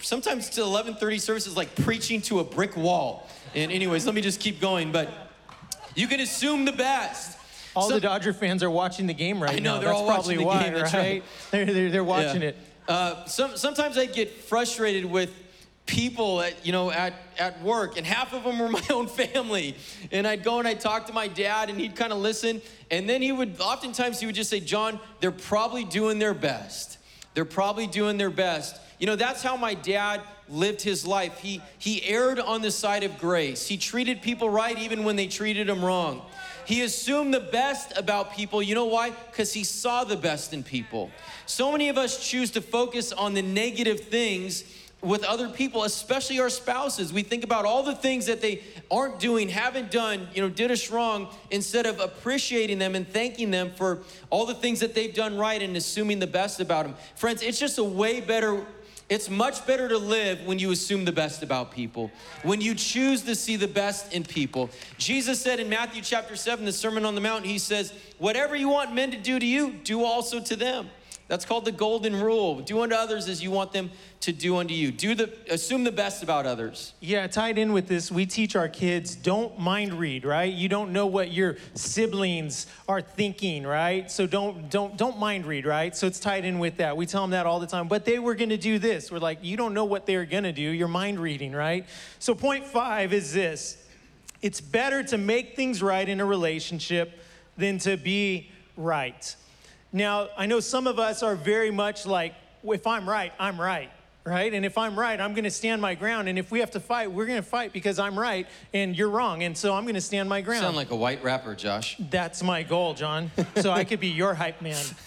sometimes 0.00 0.48
to 0.50 0.60
11:30 0.62 1.20
service 1.20 1.46
is 1.46 1.56
like 1.56 1.74
preaching 1.76 2.20
to 2.22 2.40
a 2.40 2.44
brick 2.44 2.76
wall. 2.76 3.28
And 3.54 3.70
anyways, 3.70 4.06
let 4.06 4.14
me 4.14 4.20
just 4.20 4.40
keep 4.40 4.60
going. 4.60 4.90
But 4.90 5.08
you 5.94 6.08
can 6.08 6.20
assume 6.20 6.64
the 6.64 6.72
best. 6.72 7.38
All 7.76 7.88
So- 7.88 7.94
the 7.94 8.00
Dodger 8.00 8.32
fans 8.32 8.62
are 8.62 8.70
watching 8.70 9.06
the 9.06 9.14
game 9.14 9.42
right 9.42 9.50
now. 9.52 9.56
I 9.56 9.58
know, 9.58 9.74
now. 9.74 9.80
they're 9.80 9.88
that's 9.90 9.98
all 9.98 10.06
watching 10.06 10.22
probably 10.22 10.36
the 10.36 10.44
why, 10.44 10.62
game, 10.64 10.74
right? 10.74 10.92
right. 10.94 11.22
They're, 11.50 11.64
they're, 11.66 11.90
they're 11.90 12.04
watching 12.04 12.42
Yeah. 12.42 12.48
it. 12.48 12.56
Uh, 12.86 13.24
some, 13.26 13.56
sometimes 13.56 13.96
I 13.98 14.06
get 14.06 14.30
frustrated 14.44 15.04
with 15.06 15.30
people 15.86 16.40
at 16.40 16.64
you 16.64 16.72
know 16.72 16.90
at, 16.90 17.12
at 17.38 17.60
work 17.62 17.98
and 17.98 18.06
half 18.06 18.32
of 18.32 18.42
them 18.44 18.58
were 18.58 18.68
my 18.70 18.82
own 18.90 19.06
family 19.06 19.76
and 20.12 20.26
i'd 20.26 20.42
go 20.42 20.58
and 20.58 20.66
i'd 20.66 20.80
talk 20.80 21.06
to 21.06 21.12
my 21.12 21.28
dad 21.28 21.68
and 21.68 21.78
he'd 21.78 21.94
kind 21.94 22.12
of 22.12 22.18
listen 22.18 22.60
and 22.90 23.08
then 23.08 23.20
he 23.20 23.32
would 23.32 23.60
oftentimes 23.60 24.18
he 24.18 24.26
would 24.26 24.34
just 24.34 24.50
say 24.50 24.60
john 24.60 24.98
they're 25.20 25.30
probably 25.30 25.84
doing 25.84 26.18
their 26.18 26.34
best 26.34 26.98
they're 27.34 27.44
probably 27.44 27.86
doing 27.86 28.16
their 28.16 28.30
best 28.30 28.80
you 28.98 29.06
know 29.06 29.16
that's 29.16 29.42
how 29.42 29.56
my 29.56 29.74
dad 29.74 30.22
lived 30.48 30.80
his 30.80 31.06
life 31.06 31.38
he 31.40 31.60
he 31.78 32.02
erred 32.04 32.40
on 32.40 32.62
the 32.62 32.70
side 32.70 33.04
of 33.04 33.18
grace 33.18 33.66
he 33.66 33.76
treated 33.76 34.22
people 34.22 34.48
right 34.48 34.78
even 34.78 35.04
when 35.04 35.16
they 35.16 35.26
treated 35.26 35.68
him 35.68 35.84
wrong 35.84 36.22
he 36.66 36.82
assumed 36.82 37.34
the 37.34 37.40
best 37.40 37.96
about 37.96 38.32
people. 38.32 38.62
You 38.62 38.74
know 38.74 38.86
why? 38.86 39.10
Because 39.10 39.52
he 39.52 39.64
saw 39.64 40.04
the 40.04 40.16
best 40.16 40.52
in 40.52 40.62
people. 40.62 41.10
So 41.46 41.70
many 41.70 41.88
of 41.88 41.98
us 41.98 42.26
choose 42.26 42.50
to 42.52 42.60
focus 42.60 43.12
on 43.12 43.34
the 43.34 43.42
negative 43.42 44.00
things 44.00 44.64
with 45.04 45.22
other 45.24 45.48
people, 45.48 45.84
especially 45.84 46.40
our 46.40 46.48
spouses. 46.48 47.12
We 47.12 47.22
think 47.22 47.44
about 47.44 47.64
all 47.64 47.82
the 47.82 47.94
things 47.94 48.26
that 48.26 48.40
they 48.40 48.62
aren't 48.90 49.20
doing, 49.20 49.48
haven't 49.48 49.90
done, 49.90 50.28
you 50.34 50.42
know, 50.42 50.48
did 50.48 50.70
us 50.70 50.90
wrong, 50.90 51.28
instead 51.50 51.86
of 51.86 52.00
appreciating 52.00 52.78
them 52.78 52.94
and 52.94 53.06
thanking 53.06 53.50
them 53.50 53.72
for 53.76 54.02
all 54.30 54.46
the 54.46 54.54
things 54.54 54.80
that 54.80 54.94
they've 54.94 55.14
done 55.14 55.36
right 55.36 55.62
and 55.62 55.76
assuming 55.76 56.18
the 56.18 56.26
best 56.26 56.60
about 56.60 56.86
them. 56.86 56.94
Friends, 57.16 57.42
it's 57.42 57.60
just 57.60 57.78
a 57.78 57.84
way 57.84 58.20
better 58.20 58.64
it's 59.10 59.28
much 59.28 59.66
better 59.66 59.86
to 59.86 59.98
live 59.98 60.46
when 60.46 60.58
you 60.58 60.70
assume 60.70 61.04
the 61.04 61.12
best 61.12 61.42
about 61.42 61.70
people, 61.70 62.10
when 62.42 62.62
you 62.62 62.74
choose 62.74 63.20
to 63.22 63.34
see 63.34 63.56
the 63.56 63.68
best 63.68 64.14
in 64.14 64.24
people. 64.24 64.70
Jesus 64.96 65.38
said 65.38 65.60
in 65.60 65.68
Matthew 65.68 66.00
chapter 66.00 66.36
7, 66.36 66.64
the 66.64 66.72
Sermon 66.72 67.04
on 67.04 67.14
the 67.14 67.20
Mount, 67.20 67.44
he 67.44 67.58
says, 67.58 67.92
Whatever 68.16 68.56
you 68.56 68.70
want 68.70 68.94
men 68.94 69.10
to 69.10 69.18
do 69.18 69.38
to 69.38 69.44
you, 69.44 69.74
do 69.84 70.02
also 70.02 70.40
to 70.40 70.56
them. 70.56 70.88
That's 71.26 71.46
called 71.46 71.64
the 71.64 71.72
golden 71.72 72.20
rule. 72.20 72.60
Do 72.60 72.82
unto 72.82 72.94
others 72.94 73.28
as 73.28 73.42
you 73.42 73.50
want 73.50 73.72
them 73.72 73.90
to 74.20 74.32
do 74.32 74.58
unto 74.58 74.74
you. 74.74 74.92
Do 74.92 75.14
the 75.14 75.32
assume 75.50 75.82
the 75.84 75.92
best 75.92 76.22
about 76.22 76.44
others. 76.44 76.92
Yeah, 77.00 77.26
tied 77.26 77.56
in 77.56 77.72
with 77.72 77.88
this, 77.88 78.10
we 78.12 78.26
teach 78.26 78.54
our 78.56 78.68
kids 78.68 79.16
don't 79.16 79.58
mind 79.58 79.94
read, 79.94 80.26
right? 80.26 80.52
You 80.52 80.68
don't 80.68 80.92
know 80.92 81.06
what 81.06 81.32
your 81.32 81.56
siblings 81.74 82.66
are 82.88 83.00
thinking, 83.00 83.66
right? 83.66 84.10
So 84.10 84.26
don't 84.26 84.70
don't 84.70 84.98
don't 84.98 85.18
mind 85.18 85.46
read, 85.46 85.64
right? 85.64 85.96
So 85.96 86.06
it's 86.06 86.20
tied 86.20 86.44
in 86.44 86.58
with 86.58 86.76
that. 86.76 86.96
We 86.96 87.06
tell 87.06 87.22
them 87.22 87.30
that 87.30 87.46
all 87.46 87.58
the 87.58 87.66
time. 87.66 87.88
But 87.88 88.04
they 88.04 88.18
were 88.18 88.34
going 88.34 88.50
to 88.50 88.58
do 88.58 88.78
this. 88.78 89.10
We're 89.10 89.18
like, 89.18 89.38
you 89.42 89.56
don't 89.56 89.72
know 89.72 89.86
what 89.86 90.04
they're 90.04 90.26
going 90.26 90.44
to 90.44 90.52
do. 90.52 90.62
You're 90.62 90.88
mind 90.88 91.18
reading, 91.18 91.52
right? 91.52 91.86
So 92.18 92.34
point 92.34 92.66
5 92.66 93.14
is 93.14 93.32
this. 93.32 93.78
It's 94.42 94.60
better 94.60 95.02
to 95.04 95.16
make 95.16 95.56
things 95.56 95.82
right 95.82 96.06
in 96.06 96.20
a 96.20 96.24
relationship 96.26 97.18
than 97.56 97.78
to 97.78 97.96
be 97.96 98.50
right. 98.76 99.34
Now, 99.94 100.28
I 100.36 100.46
know 100.46 100.58
some 100.58 100.88
of 100.88 100.98
us 100.98 101.22
are 101.22 101.36
very 101.36 101.70
much 101.70 102.04
like, 102.04 102.34
if 102.64 102.84
I'm 102.84 103.08
right, 103.08 103.32
I'm 103.38 103.60
right, 103.60 103.92
right? 104.24 104.52
And 104.52 104.64
if 104.64 104.76
I'm 104.76 104.98
right, 104.98 105.20
I'm 105.20 105.34
gonna 105.34 105.52
stand 105.52 105.80
my 105.80 105.94
ground. 105.94 106.28
And 106.28 106.36
if 106.36 106.50
we 106.50 106.58
have 106.58 106.72
to 106.72 106.80
fight, 106.80 107.12
we're 107.12 107.26
gonna 107.26 107.42
fight 107.42 107.72
because 107.72 108.00
I'm 108.00 108.18
right 108.18 108.48
and 108.72 108.98
you're 108.98 109.08
wrong. 109.08 109.44
And 109.44 109.56
so 109.56 109.72
I'm 109.72 109.86
gonna 109.86 110.00
stand 110.00 110.28
my 110.28 110.40
ground. 110.40 110.62
Sound 110.62 110.74
like 110.74 110.90
a 110.90 110.96
white 110.96 111.22
rapper, 111.22 111.54
Josh. 111.54 111.96
That's 112.10 112.42
my 112.42 112.64
goal, 112.64 112.94
John. 112.94 113.30
So 113.62 113.70
I 113.70 113.84
could 113.84 114.00
be 114.00 114.08
your 114.08 114.34
hype 114.34 114.60
man. 114.60 114.84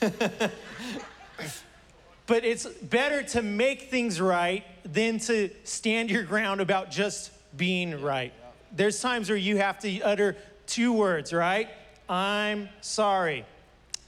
but 2.25 2.45
it's 2.45 2.65
better 2.65 3.23
to 3.23 3.41
make 3.41 3.89
things 3.89 4.21
right 4.21 4.63
than 4.85 5.19
to 5.19 5.49
stand 5.65 6.09
your 6.09 6.23
ground 6.23 6.61
about 6.61 6.91
just 6.91 7.31
being 7.57 8.01
right. 8.01 8.31
There's 8.71 9.01
times 9.01 9.27
where 9.27 9.37
you 9.37 9.57
have 9.57 9.79
to 9.79 9.99
utter 9.99 10.37
two 10.65 10.93
words, 10.93 11.33
right? 11.33 11.67
I'm 12.07 12.69
sorry. 12.79 13.45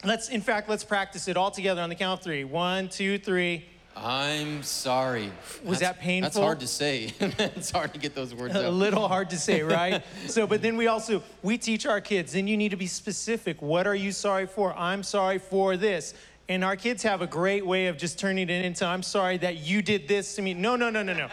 Let's, 0.06 0.30
in 0.30 0.42
fact, 0.42 0.70
let's 0.70 0.84
practice 0.84 1.28
it 1.28 1.36
all 1.36 1.52
together 1.52 1.82
on 1.82 1.90
the 1.90 1.96
count 1.96 2.20
of 2.20 2.24
three. 2.24 2.46
One, 2.46 2.88
two, 2.88 3.18
three. 3.18 3.66
I'm 3.98 4.64
sorry. 4.64 5.30
Was 5.64 5.80
That's- 5.80 5.98
that 5.98 6.02
painful? 6.02 6.30
That's 6.30 6.38
hard 6.38 6.60
to 6.62 6.68
say. 6.68 7.14
it's 7.20 7.70
hard 7.70 7.94
to 7.94 8.00
get 8.00 8.16
those 8.16 8.34
words 8.34 8.56
out. 8.56 8.64
a 8.64 8.70
little 8.70 9.10
hard 9.10 9.30
to 9.32 9.38
say, 9.38 9.62
right? 9.64 10.02
so, 10.28 10.48
but 10.48 10.62
then 10.62 10.78
we 10.78 10.88
also 10.88 11.22
we 11.44 11.58
teach 11.58 11.86
our 11.86 12.00
kids. 12.00 12.32
Then 12.32 12.48
you 12.48 12.56
need 12.56 12.70
to 12.70 12.78
be 12.78 12.88
specific. 12.88 13.62
What 13.62 13.88
are 13.88 13.96
you 13.96 14.14
sorry 14.14 14.46
for? 14.46 14.74
I'm 14.78 15.04
sorry 15.04 15.38
for 15.38 15.76
this. 15.76 16.14
And 16.48 16.64
our 16.64 16.78
kids 16.78 17.04
have 17.04 17.22
a 17.22 17.28
great 17.28 17.66
way 17.66 17.88
of 17.88 17.98
just 17.98 18.18
turning 18.18 18.50
it 18.50 18.64
into 18.64 18.86
I'm 18.86 19.04
sorry 19.04 19.38
that 19.40 19.58
you 19.58 19.82
did 19.82 20.08
this 20.08 20.36
to 20.36 20.42
me. 20.42 20.54
No, 20.54 20.78
no, 20.78 20.90
no, 20.90 21.04
no, 21.04 21.14
no. 21.14 21.28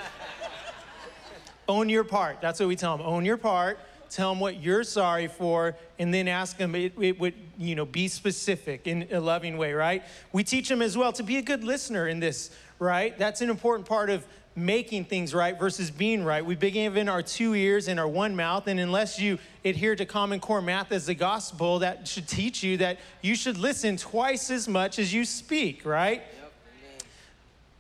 Own 1.69 1.89
your 1.89 2.05
part. 2.05 2.41
That's 2.41 2.59
what 2.59 2.69
we 2.69 2.77
tell 2.77 2.97
them. 2.97 3.07
Own 3.07 3.25
your 3.25 3.37
part. 3.37 3.79
Tell 4.11 4.31
them 4.31 4.41
what 4.41 4.63
you're 4.63 4.85
sorry 4.85 5.29
for, 5.29 5.77
and 5.99 6.13
then 6.13 6.29
ask 6.29 6.57
them. 6.57 6.75
It, 6.75 6.95
it 7.01 7.19
would, 7.19 7.35
you 7.59 7.75
know, 7.75 7.85
be 7.85 8.09
specific 8.09 8.87
in 8.87 9.09
a 9.11 9.21
loving 9.21 9.59
way, 9.59 9.73
right? 9.73 10.03
We 10.33 10.45
teach 10.45 10.69
them 10.69 10.83
as 10.83 10.97
well 10.97 11.13
to 11.13 11.23
be 11.23 11.37
a 11.37 11.43
good 11.43 11.65
listener 11.65 12.09
in 12.09 12.21
this, 12.21 12.51
right? 12.79 13.17
That's 13.19 13.41
an 13.41 13.51
important 13.51 13.89
part 13.89 14.11
of 14.11 14.27
making 14.57 15.05
things 15.05 15.35
right 15.35 15.59
versus 15.59 15.91
being 15.91 16.25
right. 16.25 16.45
We've 16.45 16.59
been 16.59 16.73
given 16.73 17.09
our 17.11 17.23
two 17.23 17.55
ears 17.55 17.89
and 17.89 18.01
our 18.01 18.09
one 18.09 18.35
mouth, 18.35 18.67
and 18.69 18.81
unless 18.81 19.21
you 19.21 19.39
adhere 19.65 19.95
to 19.97 20.07
Common 20.07 20.41
Core 20.41 20.63
math 20.63 20.93
as 20.93 21.07
the 21.07 21.15
gospel, 21.15 21.81
that 21.81 22.09
should 22.09 22.27
teach 22.27 22.63
you 22.63 22.79
that 22.79 22.99
you 23.21 23.35
should 23.35 23.59
listen 23.59 23.99
twice 23.99 24.51
as 24.51 24.67
much 24.67 24.99
as 24.99 25.13
you 25.13 25.25
speak, 25.27 25.85
right? 25.85 26.23
Yep. 26.41 26.53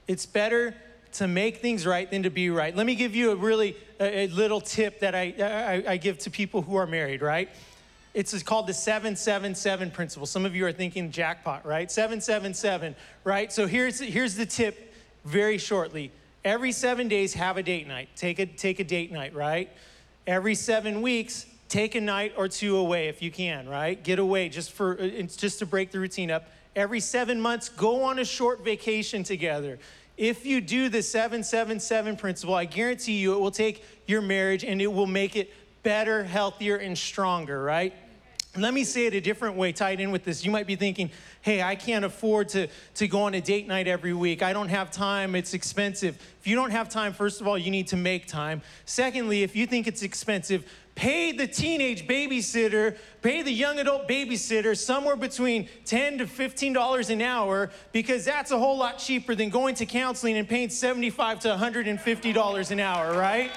It's 0.09 0.27
better 0.27 0.75
to 1.17 1.29
make 1.29 1.59
things 1.59 1.87
right 1.87 2.11
than 2.11 2.23
to 2.23 2.31
be 2.31 2.51
right. 2.51 2.75
Let 2.75 2.87
me 2.87 2.95
give 2.95 3.15
you 3.15 3.31
a 3.31 3.37
really 3.37 3.77
a, 4.01 4.27
little 4.29 4.61
tip 4.61 5.01
that 5.01 5.15
I, 5.15 5.35
I, 5.87 5.93
I 5.93 5.97
give 5.97 6.19
to 6.19 6.31
people 6.31 6.63
who 6.63 6.77
are 6.77 6.87
married, 6.87 7.23
right? 7.23 7.49
It's 8.15 8.43
called 8.43 8.67
the 8.67 8.75
777 8.75 9.91
principle. 9.91 10.27
Some 10.27 10.47
of 10.47 10.57
you 10.57 10.65
are 10.67 10.73
thinking 10.73 11.11
jackpot, 11.11 11.67
right? 11.67 11.91
777, 11.91 12.97
right? 13.25 13.53
So 13.53 13.67
here's, 13.67 13.99
here's 13.99 14.37
the 14.37 14.47
tip 14.47 14.95
very 15.25 15.59
shortly. 15.59 16.11
Every 16.45 16.73
seven 16.73 17.09
days, 17.09 17.35
have 17.35 17.57
a 17.57 17.63
date 17.63 17.87
night. 17.87 18.09
Take 18.17 18.39
a, 18.39 18.47
take 18.47 18.81
a 18.81 18.85
date 18.85 19.13
night, 19.13 19.35
right? 19.35 19.69
Every 20.27 20.55
seven 20.55 21.03
weeks, 21.03 21.47
take 21.69 21.95
a 21.95 22.01
night 22.01 22.33
or 22.37 22.49
two 22.49 22.77
away 22.77 23.09
if 23.09 23.21
you 23.21 23.31
can, 23.31 23.69
right? 23.69 24.03
Get 24.03 24.19
away 24.19 24.49
just 24.49 24.73
for 24.73 24.93
uh, 24.93 25.05
it's 25.05 25.37
just 25.37 25.59
to 25.59 25.67
break 25.67 25.91
the 25.91 25.99
routine 25.99 26.31
up. 26.31 26.49
Every 26.75 27.01
seven 27.01 27.41
months, 27.41 27.69
go 27.69 28.05
on 28.05 28.19
a 28.19 28.25
short 28.25 28.65
vacation 28.65 29.25
together. 29.25 29.79
If 30.17 30.47
you 30.47 30.61
do 30.61 30.89
the 30.89 31.03
777 31.03 32.17
principle, 32.17 32.55
I 32.55 32.65
guarantee 32.65 33.19
you 33.19 33.35
it 33.35 33.41
will 33.41 33.51
take 33.51 33.85
your 34.07 34.23
marriage 34.23 34.65
and 34.65 34.81
it 34.81 34.87
will 34.87 35.07
make 35.07 35.37
it 35.37 35.53
better, 35.83 36.25
healthier, 36.25 36.77
and 36.77 36.97
stronger, 36.97 37.63
right? 37.63 37.93
Let 38.57 38.73
me 38.73 38.85
say 38.85 39.07
it 39.07 39.15
a 39.15 39.21
different 39.21 39.57
way, 39.57 39.73
tied 39.73 40.01
in 40.01 40.11
with 40.11 40.25
this. 40.25 40.45
You 40.45 40.51
might 40.51 40.67
be 40.67 40.77
thinking, 40.77 41.11
hey, 41.43 41.63
I 41.63 41.75
can't 41.75 42.05
afford 42.05 42.49
to, 42.51 42.69
to 42.95 43.07
go 43.07 43.23
on 43.23 43.35
a 43.35 43.41
date 43.41 43.69
night 43.69 43.87
every 43.87 44.15
week. 44.15 44.43
I 44.43 44.55
don't 44.55 44.71
have 44.71 44.91
time. 44.91 45.35
It's 45.35 45.53
expensive. 45.53 46.17
If 46.41 46.47
you 46.47 46.57
don't 46.57 46.71
have 46.71 46.89
time, 46.89 47.13
first 47.13 47.43
of 47.43 47.47
all, 47.47 47.59
you 47.59 47.71
need 47.71 47.89
to 47.89 47.97
make 47.97 48.27
time. 48.27 48.63
Secondly, 48.87 49.43
if 49.43 49.55
you 49.55 49.67
think 49.67 49.87
it's 49.87 50.03
expensive, 50.03 50.65
pay 50.97 51.31
the 51.31 51.47
teenage 51.47 52.09
babysitter, 52.09 52.97
pay 53.23 53.43
the 53.43 53.53
young 53.53 53.79
adult 53.79 54.09
babysitter 54.09 54.77
somewhere 54.77 55.15
between 55.15 55.69
10 55.85 56.19
to 56.19 56.27
$15 56.27 57.11
an 57.11 57.23
hour 57.23 57.71
because 57.93 58.25
that's 58.25 58.51
a 58.51 58.59
whole 58.59 58.77
lot 58.77 58.99
cheaper 58.99 59.37
than 59.37 59.51
going 59.51 59.77
to 59.77 59.87
counseling 59.87 60.37
and 60.39 60.49
paying 60.49 60.71
75 60.71 61.41
to 61.41 61.49
$150 61.49 62.71
an 62.71 62.81
hour, 62.81 63.13
right? 63.13 63.53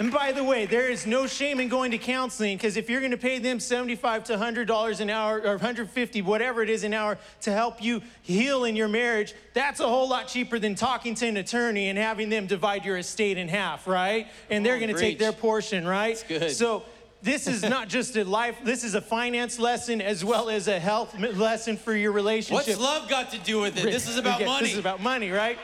And 0.00 0.10
by 0.10 0.32
the 0.32 0.42
way, 0.42 0.66
there 0.66 0.88
is 0.88 1.06
no 1.06 1.28
shame 1.28 1.60
in 1.60 1.68
going 1.68 1.92
to 1.92 1.98
counseling 1.98 2.56
because 2.56 2.76
if 2.76 2.90
you're 2.90 3.00
going 3.00 3.12
to 3.12 3.16
pay 3.16 3.38
them 3.38 3.60
75 3.60 4.24
to 4.24 4.36
$100 4.36 5.00
an 5.00 5.10
hour 5.10 5.40
or 5.40 5.50
150, 5.50 6.22
whatever 6.22 6.62
it 6.62 6.70
is 6.70 6.82
an 6.82 6.92
hour 6.92 7.16
to 7.42 7.52
help 7.52 7.82
you 7.82 8.02
heal 8.22 8.64
in 8.64 8.74
your 8.74 8.88
marriage, 8.88 9.34
that's 9.52 9.78
a 9.78 9.88
whole 9.88 10.08
lot 10.08 10.26
cheaper 10.26 10.58
than 10.58 10.74
talking 10.74 11.14
to 11.14 11.26
an 11.26 11.36
attorney 11.36 11.90
and 11.90 11.98
having 11.98 12.28
them 12.28 12.48
divide 12.48 12.84
your 12.84 12.98
estate 12.98 13.38
in 13.38 13.46
half, 13.46 13.86
right? 13.86 14.26
And 14.50 14.66
they're 14.66 14.76
oh, 14.76 14.80
going 14.80 14.92
to 14.92 15.00
take 15.00 15.20
their 15.20 15.32
portion, 15.32 15.86
right? 15.86 16.16
That's 16.16 16.40
good. 16.40 16.50
So 16.50 16.82
this 17.22 17.46
is 17.46 17.62
not 17.68 17.88
just 17.88 18.16
a 18.16 18.24
life, 18.24 18.56
this 18.64 18.82
is 18.82 18.96
a 18.96 19.00
finance 19.00 19.60
lesson 19.60 20.00
as 20.00 20.24
well 20.24 20.50
as 20.50 20.66
a 20.66 20.80
health 20.80 21.16
lesson 21.16 21.76
for 21.76 21.94
your 21.94 22.10
relationship. 22.10 22.66
What's 22.66 22.80
love 22.80 23.08
got 23.08 23.30
to 23.30 23.38
do 23.38 23.60
with 23.60 23.78
it? 23.78 23.84
This 23.84 24.08
is 24.08 24.16
about 24.16 24.44
money. 24.44 24.64
This 24.64 24.72
is 24.72 24.78
about 24.80 25.00
money, 25.00 25.30
right? 25.30 25.56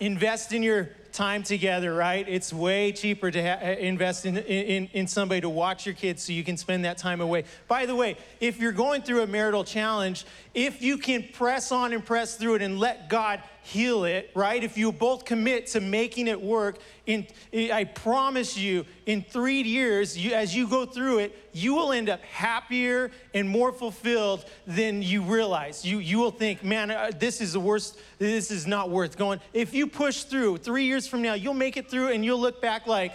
Invest 0.00 0.52
in 0.52 0.64
your 0.64 0.88
time 1.12 1.42
together, 1.42 1.94
right? 1.94 2.26
It's 2.28 2.52
way 2.52 2.92
cheaper 2.92 3.30
to 3.30 3.42
ha- 3.42 3.58
eh, 3.60 3.74
invest 3.74 4.26
in, 4.26 4.38
in, 4.38 4.88
in 4.92 5.06
somebody 5.06 5.40
to 5.40 5.48
watch 5.48 5.86
your 5.86 5.94
kids 5.94 6.22
so 6.22 6.32
you 6.32 6.44
can 6.44 6.56
spend 6.56 6.84
that 6.84 6.98
time 6.98 7.20
away. 7.20 7.44
By 7.68 7.86
the 7.86 7.94
way, 7.94 8.16
if 8.40 8.60
you're 8.60 8.72
going 8.72 9.02
through 9.02 9.22
a 9.22 9.26
marital 9.26 9.64
challenge, 9.64 10.24
if 10.54 10.82
you 10.82 10.98
can 10.98 11.24
press 11.32 11.72
on 11.72 11.92
and 11.92 12.04
press 12.04 12.36
through 12.36 12.56
it 12.56 12.62
and 12.62 12.78
let 12.78 13.08
God 13.08 13.42
heal 13.70 14.04
it, 14.04 14.30
right? 14.34 14.62
If 14.62 14.76
you 14.76 14.90
both 14.90 15.24
commit 15.24 15.68
to 15.68 15.80
making 15.80 16.26
it 16.26 16.40
work, 16.40 16.78
in, 17.06 17.26
I 17.52 17.84
promise 17.84 18.56
you, 18.56 18.84
in 19.06 19.22
three 19.22 19.62
years, 19.62 20.18
you, 20.18 20.32
as 20.32 20.54
you 20.54 20.66
go 20.66 20.84
through 20.86 21.20
it, 21.20 21.36
you 21.52 21.74
will 21.74 21.92
end 21.92 22.08
up 22.08 22.22
happier 22.24 23.10
and 23.32 23.48
more 23.48 23.72
fulfilled 23.72 24.44
than 24.66 25.02
you 25.02 25.22
realize. 25.22 25.84
You, 25.84 25.98
you 25.98 26.18
will 26.18 26.32
think, 26.32 26.64
man, 26.64 26.90
uh, 26.90 27.10
this 27.16 27.40
is 27.40 27.52
the 27.52 27.60
worst, 27.60 27.98
this 28.18 28.50
is 28.50 28.66
not 28.66 28.90
worth 28.90 29.16
going. 29.16 29.40
If 29.52 29.72
you 29.72 29.86
push 29.86 30.24
through, 30.24 30.58
three 30.58 30.84
years 30.84 31.06
from 31.06 31.22
now, 31.22 31.34
you'll 31.34 31.54
make 31.54 31.76
it 31.76 31.88
through 31.88 32.08
and 32.08 32.24
you'll 32.24 32.40
look 32.40 32.60
back 32.60 32.86
like, 32.86 33.12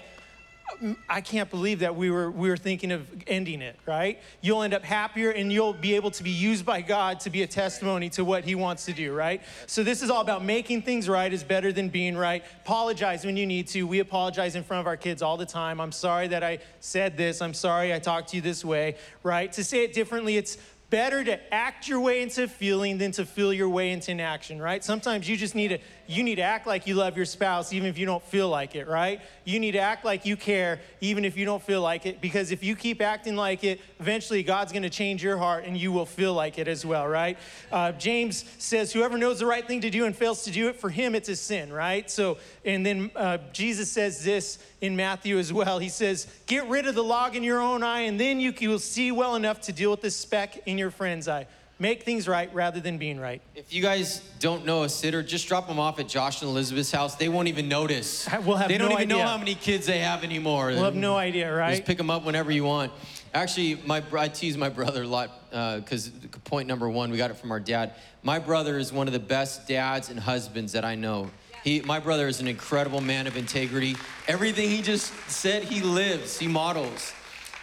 I 1.07 1.21
can't 1.21 1.49
believe 1.49 1.79
that 1.79 1.95
we 1.95 2.09
were, 2.09 2.29
we 2.29 2.49
were 2.49 2.57
thinking 2.57 2.91
of 2.91 3.07
ending 3.27 3.61
it, 3.61 3.77
right? 3.85 4.19
You'll 4.41 4.63
end 4.63 4.73
up 4.73 4.83
happier 4.83 5.29
and 5.29 5.51
you'll 5.51 5.73
be 5.73 5.95
able 5.95 6.11
to 6.11 6.23
be 6.23 6.31
used 6.31 6.65
by 6.65 6.81
God 6.81 7.19
to 7.21 7.29
be 7.29 7.43
a 7.43 7.47
testimony 7.47 8.09
to 8.11 8.25
what 8.25 8.43
He 8.43 8.55
wants 8.55 8.85
to 8.85 8.93
do, 8.93 9.13
right? 9.13 9.41
So, 9.67 9.83
this 9.83 10.01
is 10.01 10.09
all 10.09 10.21
about 10.21 10.43
making 10.43 10.81
things 10.81 11.07
right 11.07 11.31
is 11.31 11.43
better 11.43 11.71
than 11.71 11.89
being 11.89 12.17
right. 12.17 12.43
Apologize 12.63 13.25
when 13.25 13.37
you 13.37 13.45
need 13.45 13.67
to. 13.69 13.83
We 13.83 13.99
apologize 13.99 14.55
in 14.55 14.63
front 14.63 14.81
of 14.81 14.87
our 14.87 14.97
kids 14.97 15.21
all 15.21 15.37
the 15.37 15.45
time. 15.45 15.79
I'm 15.79 15.91
sorry 15.91 16.27
that 16.29 16.43
I 16.43 16.59
said 16.79 17.15
this. 17.15 17.41
I'm 17.41 17.53
sorry 17.53 17.93
I 17.93 17.99
talked 17.99 18.29
to 18.29 18.35
you 18.35 18.41
this 18.41 18.65
way, 18.65 18.95
right? 19.23 19.51
To 19.53 19.63
say 19.63 19.83
it 19.83 19.93
differently, 19.93 20.35
it's 20.35 20.57
better 20.89 21.23
to 21.23 21.53
act 21.53 21.87
your 21.87 21.99
way 21.99 22.21
into 22.21 22.47
feeling 22.47 22.97
than 22.97 23.11
to 23.11 23.25
feel 23.25 23.51
your 23.51 23.69
way 23.69 23.91
into 23.91 24.11
an 24.11 24.19
action, 24.19 24.61
right? 24.61 24.83
Sometimes 24.83 25.27
you 25.27 25.35
just 25.35 25.55
need 25.55 25.69
to 25.69 25.79
you 26.07 26.23
need 26.23 26.35
to 26.35 26.41
act 26.41 26.67
like 26.67 26.87
you 26.87 26.95
love 26.95 27.17
your 27.17 27.25
spouse 27.25 27.73
even 27.73 27.89
if 27.89 27.97
you 27.97 28.05
don't 28.05 28.23
feel 28.23 28.49
like 28.49 28.75
it, 28.75 28.87
right? 28.87 29.21
You 29.43 29.59
need 29.59 29.71
to 29.71 29.79
act 29.79 30.05
like 30.05 30.25
you 30.25 30.37
care 30.37 30.79
even 31.01 31.25
if 31.25 31.37
you 31.37 31.45
don't 31.45 31.61
feel 31.61 31.81
like 31.81 32.05
it 32.05 32.21
because 32.21 32.51
if 32.51 32.63
you 32.63 32.75
keep 32.75 33.01
acting 33.01 33.35
like 33.35 33.63
it, 33.63 33.81
eventually 33.99 34.43
God's 34.43 34.71
going 34.71 34.83
to 34.83 34.89
change 34.89 35.23
your 35.23 35.37
heart 35.37 35.65
and 35.65 35.75
you 35.77 35.91
will 35.91 36.05
feel 36.05 36.33
like 36.33 36.57
it 36.59 36.67
as 36.67 36.85
well, 36.85 37.07
right? 37.07 37.37
Uh, 37.71 37.91
James 37.93 38.45
says, 38.57 38.93
"Whoever 38.93 39.17
knows 39.17 39.39
the 39.39 39.45
right 39.45 39.65
thing 39.65 39.81
to 39.81 39.89
do 39.89 40.05
and 40.05 40.15
fails 40.15 40.43
to 40.43 40.51
do 40.51 40.69
it, 40.69 40.75
for 40.75 40.89
him 40.89 41.15
it's 41.15 41.29
a 41.29 41.35
sin," 41.35 41.71
right? 41.71 42.09
So, 42.09 42.37
and 42.63 42.85
then 42.85 43.11
uh, 43.15 43.39
Jesus 43.51 43.91
says 43.91 44.23
this 44.23 44.59
in 44.81 44.95
Matthew 44.95 45.39
as 45.39 45.51
well. 45.51 45.79
He 45.79 45.89
says, 45.89 46.27
"Get 46.45 46.67
rid 46.67 46.87
of 46.87 46.95
the 46.95 47.03
log 47.03 47.35
in 47.35 47.43
your 47.43 47.59
own 47.59 47.83
eye, 47.83 48.01
and 48.01 48.19
then 48.19 48.39
you 48.39 48.53
will 48.69 48.79
see 48.79 49.11
well 49.11 49.35
enough 49.35 49.61
to 49.61 49.73
deal 49.73 49.91
with 49.91 50.01
the 50.01 50.11
speck 50.11 50.67
in 50.67 50.77
your 50.77 50.91
friend's 50.91 51.27
eye." 51.27 51.47
Make 51.77 52.03
things 52.03 52.25
right 52.25 52.53
rather 52.53 52.79
than 52.79 52.97
being 52.97 53.19
right. 53.19 53.41
If 53.53 53.73
you 53.73 53.81
guys 53.81 54.21
don't 54.39 54.65
know 54.65 54.83
a 54.83 54.89
sitter, 54.89 55.21
just 55.21 55.47
drop 55.47 55.67
them 55.67 55.77
off 55.77 55.99
at 55.99 56.07
Josh 56.07 56.41
and 56.41 56.49
Elizabeth's 56.49 56.91
house. 56.91 57.15
They 57.15 57.27
won't 57.27 57.49
even 57.49 57.67
notice. 57.67 58.27
We'll 58.45 58.57
have 58.57 58.69
they 58.69 58.77
don't 58.77 58.89
no 58.89 58.95
even 58.95 59.09
know 59.09 59.21
how 59.21 59.37
many 59.37 59.55
kids 59.55 59.85
they 59.85 59.99
have 59.99 60.23
anymore. 60.23 60.67
We'll 60.67 60.83
have 60.83 60.95
no 60.95 61.17
idea, 61.17 61.53
right? 61.53 61.71
Just 61.71 61.85
pick 61.85 61.97
them 61.97 62.09
up 62.09 62.23
whenever 62.23 62.51
you 62.51 62.63
want. 62.63 62.91
Actually, 63.33 63.75
my 63.85 64.03
I 64.13 64.27
tease 64.27 64.55
my 64.55 64.69
brother 64.69 65.03
a 65.03 65.07
lot 65.07 65.49
because 65.49 66.09
point 66.43 66.67
number 66.67 66.89
one, 66.89 67.11
we 67.11 67.17
got 67.17 67.31
it 67.31 67.37
from 67.37 67.51
our 67.51 67.59
dad. 67.59 67.95
My 68.23 68.39
brother 68.39 68.77
is 68.77 68.93
one 68.93 69.07
of 69.07 69.13
the 69.13 69.19
best 69.19 69.67
dads 69.67 70.09
and 70.09 70.19
husbands 70.19 70.73
that 70.73 70.85
I 70.85 70.95
know. 70.95 71.29
He, 71.63 71.81
my 71.81 71.99
brother 71.99 72.27
is 72.27 72.39
an 72.39 72.47
incredible 72.47 73.01
man 73.01 73.25
of 73.25 73.35
integrity. 73.35 73.95
Everything 74.27 74.69
he 74.69 74.81
just 74.81 75.11
said, 75.27 75.63
he 75.63 75.81
lives, 75.81 76.37
he 76.37 76.47
models, 76.47 77.11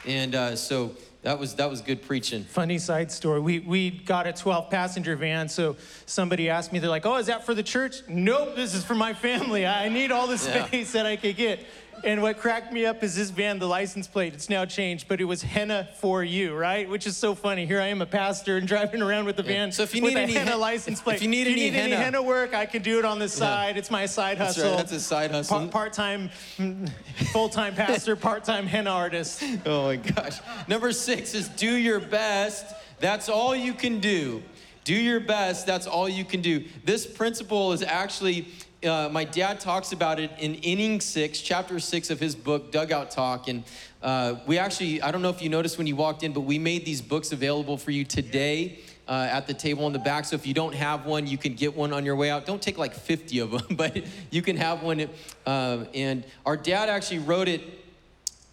and 0.05 0.35
uh, 0.35 0.57
so 0.57 0.97
that 1.23 1.39
was 1.39 1.55
that 1.55 1.71
was 1.71 1.81
good 1.81 2.03
preaching. 2.03 2.43
Funny 2.45 2.79
side 2.79 3.13
story. 3.13 3.41
We, 3.41 3.61
we 3.61 3.91
got 3.91 4.27
a 4.27 4.33
12 4.33 4.71
passenger 4.71 5.15
van, 5.17 5.49
so 5.49 5.77
somebody 6.07 6.49
asked 6.51 6.73
me, 6.73 6.79
they're 6.81 6.91
like, 6.91 7.07
oh, 7.07 7.17
is 7.17 7.27
that 7.27 7.47
for 7.47 7.55
the 7.55 7.63
church? 7.63 8.03
Nope, 8.09 8.57
this 8.57 8.75
is 8.75 8.85
for 8.85 8.95
my 8.95 9.15
family. 9.15 9.65
I 9.67 9.89
need 9.89 10.11
all 10.11 10.27
the 10.27 10.33
Yeah. 10.45 10.67
space 10.67 10.93
that 10.95 11.07
I 11.07 11.17
could 11.17 11.37
get. 11.37 11.61
And 12.05 12.21
what 12.21 12.39
cracked 12.39 12.73
me 12.73 12.85
up 12.85 13.03
is 13.05 13.15
this 13.15 13.31
van, 13.31 13.61
the 13.61 13.69
license 13.69 14.09
plate, 14.09 14.35
it's 14.35 14.49
now 14.51 14.65
changed, 14.65 15.07
but 15.07 15.21
it 15.21 15.25
was 15.25 15.41
henna 15.43 15.89
for 16.01 16.25
you, 16.25 16.53
right? 16.55 16.89
Which 16.89 17.07
is 17.07 17.17
so 17.17 17.35
funny. 17.35 17.65
Here 17.65 17.81
I 17.81 17.87
am, 17.87 18.03
a 18.03 18.07
pastor, 18.07 18.57
and 18.57 18.67
driving 18.75 19.03
around 19.03 19.25
with 19.27 19.37
the 19.37 19.43
Yeah. 19.45 19.49
van 19.53 19.73
So 19.73 19.85
if 19.85 19.95
you 19.95 20.01
need 20.01 20.17
any 20.17 20.33
henna 20.33 20.51
hen- 20.53 20.61
license 20.61 21.01
plate. 21.01 21.17
if 21.17 21.23
you 21.23 21.29
need 21.29 21.47
If 21.47 21.53
any 21.53 21.67
any 21.69 21.93
henna- 21.93 21.97
henna 22.05 22.23
work, 22.23 22.55
I 22.55 22.67
can 22.67 22.83
do 22.83 22.99
it 22.99 23.05
on 23.05 23.19
the 23.21 23.29
side. 23.29 23.77
It's 23.77 23.91
my 23.91 24.07
side 24.07 24.39
That's 24.39 24.57
hustle. 24.57 24.71
right, 24.71 24.77
that's 24.79 24.93
a 24.93 25.01
side 25.01 25.31
hustle. 25.31 25.69
Part 25.69 25.93
time, 25.93 26.31
full 27.33 27.49
time 27.49 27.75
pastor, 27.75 28.17
part 28.17 28.43
time 28.45 28.67
henna 28.67 28.91
artist. 28.91 29.43
Oh 29.65 29.85
my 29.85 29.97
gosh. 29.97 30.39
Number 30.67 30.91
six 30.93 31.35
is 31.35 31.49
do 31.49 31.77
your 31.77 32.01
best. 32.01 32.67
That's 32.99 33.29
all 33.29 33.55
you 33.55 33.75
can 33.75 34.01
do. 34.01 34.43
Do 34.85 34.95
your 34.95 35.21
best. 35.21 35.67
That's 35.67 35.87
all 35.87 36.09
you 36.09 36.25
can 36.25 36.41
do. 36.43 36.65
This 36.85 37.07
principle 37.07 37.73
is 37.73 37.83
actually, 37.83 38.49
uh, 38.85 39.09
my 39.11 39.25
dad 39.25 39.61
talks 39.61 39.93
about 39.93 40.19
it 40.19 40.31
in 40.39 40.57
inning 40.57 41.01
six, 41.01 41.41
chapter 41.41 41.79
six 41.79 42.11
of 42.11 42.19
his 42.19 42.35
book, 42.35 42.73
Dugout 42.73 43.11
Talk. 43.11 43.49
And 43.49 43.65
uh, 44.03 44.37
we 44.47 44.59
actually, 44.59 45.01
I 45.03 45.11
don't 45.11 45.23
know 45.23 45.31
if 45.31 45.43
you 45.43 45.49
noticed 45.49 45.79
when 45.79 45.87
you 45.87 45.97
walked 45.97 46.23
in, 46.23 46.33
but 46.33 46.41
we 46.41 46.59
made 46.59 46.85
these 46.85 47.01
books 47.01 47.33
available 47.33 47.77
for 47.77 47.91
you 47.91 48.05
today. 48.05 48.81
Uh, 49.09 49.29
at 49.33 49.49
the 49.49 49.53
table 49.53 49.85
in 49.89 49.93
the 49.93 49.99
back. 49.99 50.25
So 50.25 50.37
if 50.37 50.47
you 50.47 50.55
don't 50.55 50.77
have 50.77 51.07
one, 51.07 51.27
you 51.27 51.37
can 51.37 51.55
get 51.55 51.77
one 51.77 51.93
on 51.93 52.05
your 52.05 52.15
way 52.15 52.31
out. 52.31 52.47
Don't 52.47 52.63
take 52.63 52.79
like 52.79 52.95
50 52.95 53.41
of 53.41 53.51
them, 53.51 53.63
but 53.77 54.05
you 54.31 54.43
can 54.43 54.57
have 54.57 54.85
one. 54.85 55.09
Uh, 55.45 55.85
and 55.93 56.25
our 56.47 56.57
dad 56.57 56.89
actually 56.89 57.19
wrote 57.19 57.49
it 57.49 57.63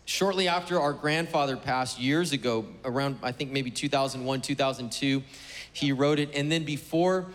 shortly 0.05 0.47
after 0.47 0.81
our 0.81 0.91
grandfather 0.91 1.55
passed 1.55 1.99
years 1.99 2.33
ago, 2.33 2.65
around 2.83 3.19
I 3.21 3.31
think 3.31 3.51
maybe 3.51 3.69
2001, 3.69 4.41
2002, 4.41 5.21
he 5.71 5.91
wrote 5.91 6.17
it. 6.17 6.31
And 6.33 6.51
then 6.51 6.63
before 6.65 7.27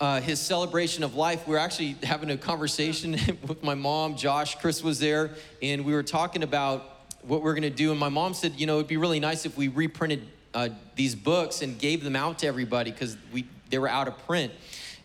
uh, 0.00 0.20
his 0.20 0.40
celebration 0.40 1.04
of 1.04 1.14
life, 1.14 1.46
we 1.46 1.52
were 1.52 1.60
actually 1.60 1.96
having 2.02 2.30
a 2.30 2.36
conversation 2.36 3.12
with 3.46 3.62
my 3.62 3.74
mom, 3.74 4.16
Josh, 4.16 4.56
Chris 4.56 4.82
was 4.82 4.98
there, 4.98 5.30
and 5.62 5.84
we 5.84 5.92
were 5.92 6.02
talking 6.02 6.42
about 6.42 6.90
what 7.22 7.42
we're 7.42 7.54
gonna 7.54 7.70
do. 7.70 7.90
And 7.90 8.00
my 8.00 8.08
mom 8.08 8.34
said, 8.34 8.54
you 8.56 8.66
know, 8.66 8.76
it'd 8.76 8.88
be 8.88 8.96
really 8.96 9.20
nice 9.20 9.46
if 9.46 9.56
we 9.56 9.68
reprinted 9.68 10.26
uh, 10.52 10.68
these 10.94 11.14
books 11.14 11.62
and 11.62 11.78
gave 11.78 12.04
them 12.04 12.16
out 12.16 12.38
to 12.40 12.46
everybody 12.46 12.90
because 12.90 13.16
we 13.32 13.46
they 13.70 13.78
were 13.78 13.88
out 13.88 14.08
of 14.08 14.18
print. 14.26 14.52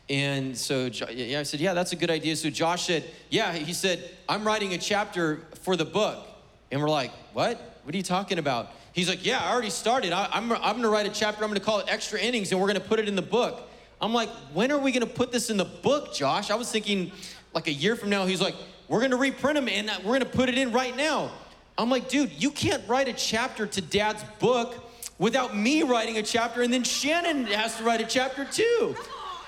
And 0.09 0.57
so 0.57 0.89
yeah, 1.11 1.39
I 1.39 1.43
said, 1.43 1.59
yeah, 1.59 1.73
that's 1.73 1.93
a 1.93 1.95
good 1.95 2.09
idea. 2.09 2.35
So 2.35 2.49
Josh 2.49 2.87
said, 2.87 3.03
yeah, 3.29 3.53
he 3.53 3.73
said, 3.73 4.09
I'm 4.27 4.45
writing 4.45 4.73
a 4.73 4.77
chapter 4.77 5.41
for 5.61 5.75
the 5.75 5.85
book. 5.85 6.25
And 6.71 6.81
we're 6.81 6.89
like, 6.89 7.11
what? 7.33 7.79
What 7.83 7.93
are 7.93 7.97
you 7.97 8.03
talking 8.03 8.39
about? 8.39 8.71
He's 8.91 9.07
like, 9.07 9.25
yeah, 9.25 9.39
I 9.39 9.51
already 9.51 9.69
started. 9.69 10.11
I, 10.11 10.27
I'm, 10.31 10.51
I'm 10.51 10.75
gonna 10.75 10.89
write 10.89 11.05
a 11.05 11.11
chapter, 11.11 11.43
I'm 11.43 11.49
gonna 11.49 11.59
call 11.59 11.79
it 11.79 11.85
Extra 11.87 12.19
Innings, 12.19 12.51
and 12.51 12.59
we're 12.59 12.67
gonna 12.67 12.79
put 12.79 12.99
it 12.99 13.07
in 13.07 13.15
the 13.15 13.21
book. 13.21 13.68
I'm 14.01 14.13
like, 14.13 14.29
when 14.53 14.71
are 14.71 14.77
we 14.77 14.91
gonna 14.91 15.05
put 15.05 15.31
this 15.31 15.49
in 15.49 15.57
the 15.57 15.65
book, 15.65 16.13
Josh? 16.13 16.51
I 16.51 16.55
was 16.55 16.71
thinking 16.71 17.11
like 17.53 17.67
a 17.67 17.73
year 17.73 17.95
from 17.95 18.09
now. 18.09 18.25
He's 18.25 18.41
like, 18.41 18.55
we're 18.87 19.01
gonna 19.01 19.17
reprint 19.17 19.55
them 19.55 19.67
and 19.67 19.89
uh, 19.89 19.97
we're 20.03 20.13
gonna 20.13 20.25
put 20.25 20.49
it 20.49 20.57
in 20.57 20.71
right 20.71 20.95
now. 20.95 21.31
I'm 21.77 21.89
like, 21.89 22.09
dude, 22.09 22.31
you 22.41 22.51
can't 22.51 22.87
write 22.87 23.07
a 23.07 23.13
chapter 23.13 23.65
to 23.65 23.81
dad's 23.81 24.23
book 24.39 24.75
without 25.17 25.55
me 25.55 25.83
writing 25.83 26.17
a 26.17 26.23
chapter, 26.23 26.61
and 26.61 26.73
then 26.73 26.83
Shannon 26.83 27.45
has 27.47 27.77
to 27.77 27.83
write 27.83 28.01
a 28.01 28.05
chapter 28.05 28.45
too. 28.45 28.95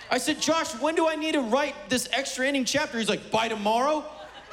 I 0.10 0.18
said, 0.18 0.42
Josh, 0.42 0.74
when 0.82 0.96
do 0.96 1.08
I 1.08 1.16
need 1.16 1.34
to 1.34 1.42
write 1.42 1.74
this 1.90 2.10
extra 2.12 2.46
ending 2.46 2.66
chapter? 2.66 2.98
He's 2.98 3.10
like, 3.10 3.32
by 3.32 3.48
tomorrow? 3.48 4.04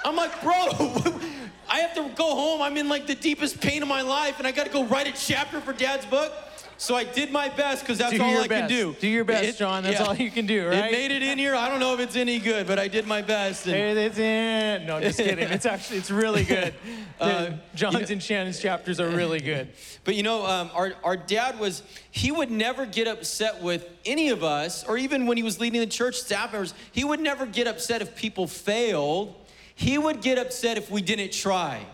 I'm 0.04 0.14
like, 0.14 0.40
bro, 0.40 0.52
I 1.68 1.80
have 1.80 1.94
to 1.94 2.08
go 2.14 2.34
home. 2.34 2.62
I'm 2.62 2.76
in 2.76 2.88
like 2.88 3.08
the 3.08 3.16
deepest 3.16 3.60
pain 3.60 3.82
of 3.82 3.88
my 3.88 4.02
life, 4.02 4.38
and 4.38 4.46
I 4.46 4.52
gotta 4.52 4.70
go 4.70 4.84
write 4.84 5.08
a 5.08 5.12
chapter 5.12 5.60
for 5.60 5.72
dad's 5.72 6.06
book. 6.06 6.32
So 6.80 6.94
I 6.94 7.02
did 7.02 7.32
my 7.32 7.48
best 7.48 7.82
because 7.82 7.98
that's 7.98 8.12
Do 8.12 8.22
all 8.22 8.30
your 8.30 8.42
I 8.42 8.46
can 8.46 8.60
best. 8.62 8.68
do. 8.70 8.94
Do 9.00 9.08
your 9.08 9.24
best, 9.24 9.44
It- 9.44 9.56
John. 9.58 9.82
That's 9.82 9.98
yeah. 9.98 10.06
all 10.06 10.14
you 10.14 10.30
can 10.30 10.46
do, 10.46 10.68
right? 10.68 10.76
It 10.86 10.92
made 10.92 11.10
it 11.10 11.22
in 11.24 11.36
here. 11.36 11.56
I 11.56 11.68
don't 11.68 11.80
know 11.80 11.92
if 11.92 11.98
it's 11.98 12.14
any 12.14 12.38
good, 12.38 12.68
but 12.68 12.78
I 12.78 12.86
did 12.86 13.04
my 13.04 13.20
best. 13.20 13.66
and- 13.66 13.74
Hey, 13.74 13.94
that's 13.94 14.16
it. 14.16 14.86
No, 14.86 15.00
just 15.00 15.18
kidding. 15.18 15.48
It's 15.50 15.66
actually 15.66 15.98
it's 15.98 16.10
really 16.10 16.44
good. 16.44 16.74
Uh, 17.20 17.50
John's 17.74 18.10
and 18.12 18.22
Shannon's 18.22 18.60
chapters 18.60 19.00
are 19.00 19.08
really 19.08 19.40
good. 19.40 19.68
But 20.04 20.14
you 20.14 20.22
know, 20.22 20.46
um, 20.46 20.70
our, 20.72 20.92
our 21.02 21.16
dad 21.16 21.58
was, 21.58 21.82
he 22.12 22.30
would 22.30 22.48
never 22.48 22.86
get 22.86 23.08
upset 23.08 23.60
with 23.60 23.84
any 24.06 24.28
of 24.28 24.44
us, 24.44 24.84
or 24.84 24.96
even 24.96 25.26
when 25.26 25.36
he 25.36 25.42
was 25.42 25.58
leading 25.58 25.80
the 25.80 25.86
church 25.88 26.14
staff 26.14 26.52
members, 26.52 26.74
he 26.92 27.02
would 27.02 27.18
never 27.18 27.44
get 27.44 27.66
upset 27.66 28.02
if 28.02 28.14
people 28.14 28.46
failed. 28.46 29.34
He 29.74 29.98
would 29.98 30.22
get 30.22 30.38
upset 30.38 30.78
if 30.78 30.92
we 30.92 31.02
didn't 31.02 31.32
try. 31.32 31.84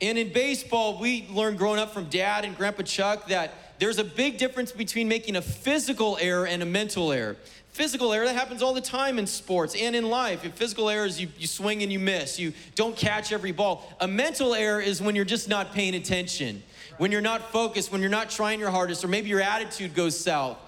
And 0.00 0.16
in 0.16 0.32
baseball, 0.32 1.00
we 1.00 1.26
learned 1.28 1.58
growing 1.58 1.80
up 1.80 1.92
from 1.92 2.04
dad 2.08 2.44
and 2.44 2.56
Grandpa 2.56 2.84
Chuck 2.84 3.26
that 3.28 3.52
there's 3.82 3.98
a 3.98 4.04
big 4.04 4.38
difference 4.38 4.70
between 4.70 5.08
making 5.08 5.34
a 5.34 5.42
physical 5.42 6.16
error 6.20 6.46
and 6.46 6.62
a 6.62 6.64
mental 6.64 7.10
error. 7.10 7.36
Physical 7.72 8.12
error, 8.12 8.26
that 8.26 8.36
happens 8.36 8.62
all 8.62 8.74
the 8.74 8.80
time 8.80 9.18
in 9.18 9.26
sports 9.26 9.74
and 9.74 9.96
in 9.96 10.08
life. 10.08 10.44
If 10.44 10.52
physical 10.52 10.88
error 10.88 11.04
is 11.04 11.20
you, 11.20 11.26
you 11.36 11.48
swing 11.48 11.82
and 11.82 11.92
you 11.92 11.98
miss, 11.98 12.38
you 12.38 12.52
don't 12.76 12.94
catch 12.96 13.32
every 13.32 13.50
ball. 13.50 13.92
A 13.98 14.06
mental 14.06 14.54
error 14.54 14.80
is 14.80 15.02
when 15.02 15.16
you're 15.16 15.24
just 15.24 15.48
not 15.48 15.72
paying 15.72 15.96
attention, 15.96 16.62
when 16.98 17.10
you're 17.10 17.20
not 17.20 17.50
focused, 17.50 17.90
when 17.90 18.00
you're 18.00 18.08
not 18.08 18.30
trying 18.30 18.60
your 18.60 18.70
hardest, 18.70 19.02
or 19.02 19.08
maybe 19.08 19.28
your 19.28 19.40
attitude 19.40 19.96
goes 19.96 20.16
south. 20.16 20.58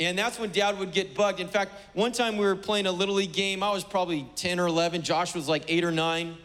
And 0.00 0.18
that's 0.18 0.40
when 0.40 0.50
dad 0.50 0.76
would 0.80 0.90
get 0.90 1.14
bugged. 1.14 1.38
In 1.38 1.46
fact, 1.46 1.70
one 1.94 2.10
time 2.10 2.36
we 2.36 2.46
were 2.46 2.56
playing 2.56 2.86
a 2.86 2.92
little 2.92 3.14
league 3.14 3.32
game. 3.32 3.62
I 3.62 3.70
was 3.70 3.84
probably 3.84 4.26
10 4.34 4.58
or 4.58 4.66
11. 4.66 5.02
Josh 5.02 5.36
was 5.36 5.48
like 5.48 5.62
eight 5.68 5.84
or 5.84 5.92
nine. 5.92 6.36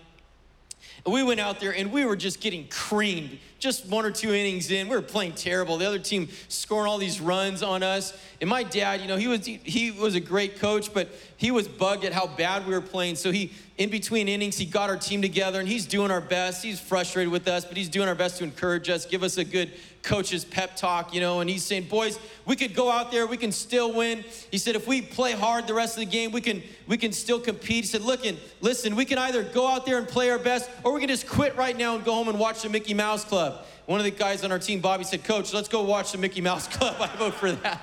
And 1.03 1.15
we 1.15 1.23
went 1.23 1.39
out 1.39 1.59
there 1.59 1.73
and 1.73 1.91
we 1.91 2.05
were 2.05 2.15
just 2.15 2.41
getting 2.41 2.67
creamed. 2.67 3.39
Just 3.61 3.85
one 3.85 4.05
or 4.05 4.11
two 4.11 4.33
innings 4.33 4.71
in, 4.71 4.89
we 4.89 4.95
were 4.95 5.03
playing 5.03 5.33
terrible. 5.33 5.77
The 5.77 5.85
other 5.85 5.99
team 5.99 6.29
scoring 6.47 6.89
all 6.89 6.97
these 6.97 7.21
runs 7.21 7.61
on 7.61 7.83
us. 7.83 8.11
And 8.41 8.49
my 8.49 8.63
dad, 8.63 9.01
you 9.01 9.07
know, 9.07 9.17
he 9.17 9.27
was 9.27 9.45
he 9.45 9.91
was 9.91 10.15
a 10.15 10.19
great 10.19 10.57
coach, 10.59 10.91
but 10.91 11.09
he 11.37 11.51
was 11.51 11.67
bugged 11.67 12.03
at 12.03 12.11
how 12.11 12.25
bad 12.25 12.65
we 12.65 12.73
were 12.73 12.81
playing. 12.81 13.17
So 13.17 13.31
he, 13.31 13.53
in 13.77 13.89
between 13.89 14.27
innings, 14.27 14.57
he 14.57 14.65
got 14.65 14.89
our 14.89 14.97
team 14.97 15.21
together 15.21 15.59
and 15.59 15.67
he's 15.67 15.85
doing 15.85 16.11
our 16.11 16.21
best. 16.21 16.63
He's 16.63 16.79
frustrated 16.79 17.31
with 17.31 17.47
us, 17.47 17.65
but 17.65 17.77
he's 17.77 17.89
doing 17.89 18.07
our 18.07 18.15
best 18.15 18.37
to 18.37 18.43
encourage 18.43 18.89
us, 18.89 19.05
give 19.05 19.23
us 19.23 19.37
a 19.37 19.43
good 19.43 19.71
coach's 20.03 20.43
pep 20.45 20.75
talk, 20.75 21.13
you 21.13 21.21
know. 21.21 21.39
And 21.39 21.49
he's 21.49 21.63
saying, 21.63 21.83
boys, 21.85 22.19
we 22.45 22.55
could 22.55 22.75
go 22.75 22.91
out 22.91 23.11
there, 23.11 23.25
we 23.25 23.37
can 23.37 23.51
still 23.51 23.93
win. 23.93 24.23
He 24.51 24.57
said, 24.57 24.75
if 24.75 24.87
we 24.87 25.01
play 25.01 25.31
hard 25.31 25.67
the 25.67 25.73
rest 25.73 25.95
of 25.95 26.01
the 26.01 26.05
game, 26.05 26.31
we 26.31 26.41
can 26.41 26.61
we 26.87 26.97
can 26.97 27.11
still 27.11 27.39
compete. 27.39 27.77
He 27.77 27.83
said, 27.83 28.01
look, 28.01 28.25
and 28.25 28.37
listen, 28.59 28.95
we 28.95 29.05
can 29.05 29.17
either 29.17 29.43
go 29.43 29.67
out 29.67 29.85
there 29.85 29.97
and 29.97 30.07
play 30.07 30.29
our 30.29 30.39
best, 30.39 30.69
or 30.83 30.93
we 30.93 30.99
can 30.99 31.09
just 31.09 31.27
quit 31.27 31.55
right 31.55 31.75
now 31.77 31.95
and 31.95 32.03
go 32.03 32.13
home 32.13 32.27
and 32.29 32.37
watch 32.37 32.61
the 32.61 32.69
Mickey 32.69 32.93
Mouse 32.93 33.23
Club. 33.25 33.65
One 33.87 33.99
of 33.99 34.03
the 34.03 34.11
guys 34.11 34.43
on 34.43 34.51
our 34.51 34.59
team, 34.59 34.79
Bobby, 34.79 35.03
said, 35.03 35.23
Coach, 35.23 35.53
let's 35.53 35.67
go 35.67 35.81
watch 35.83 36.11
the 36.11 36.17
Mickey 36.17 36.41
Mouse 36.41 36.67
Club. 36.75 36.95
I 36.99 37.07
vote 37.17 37.33
for 37.33 37.51
that. 37.51 37.81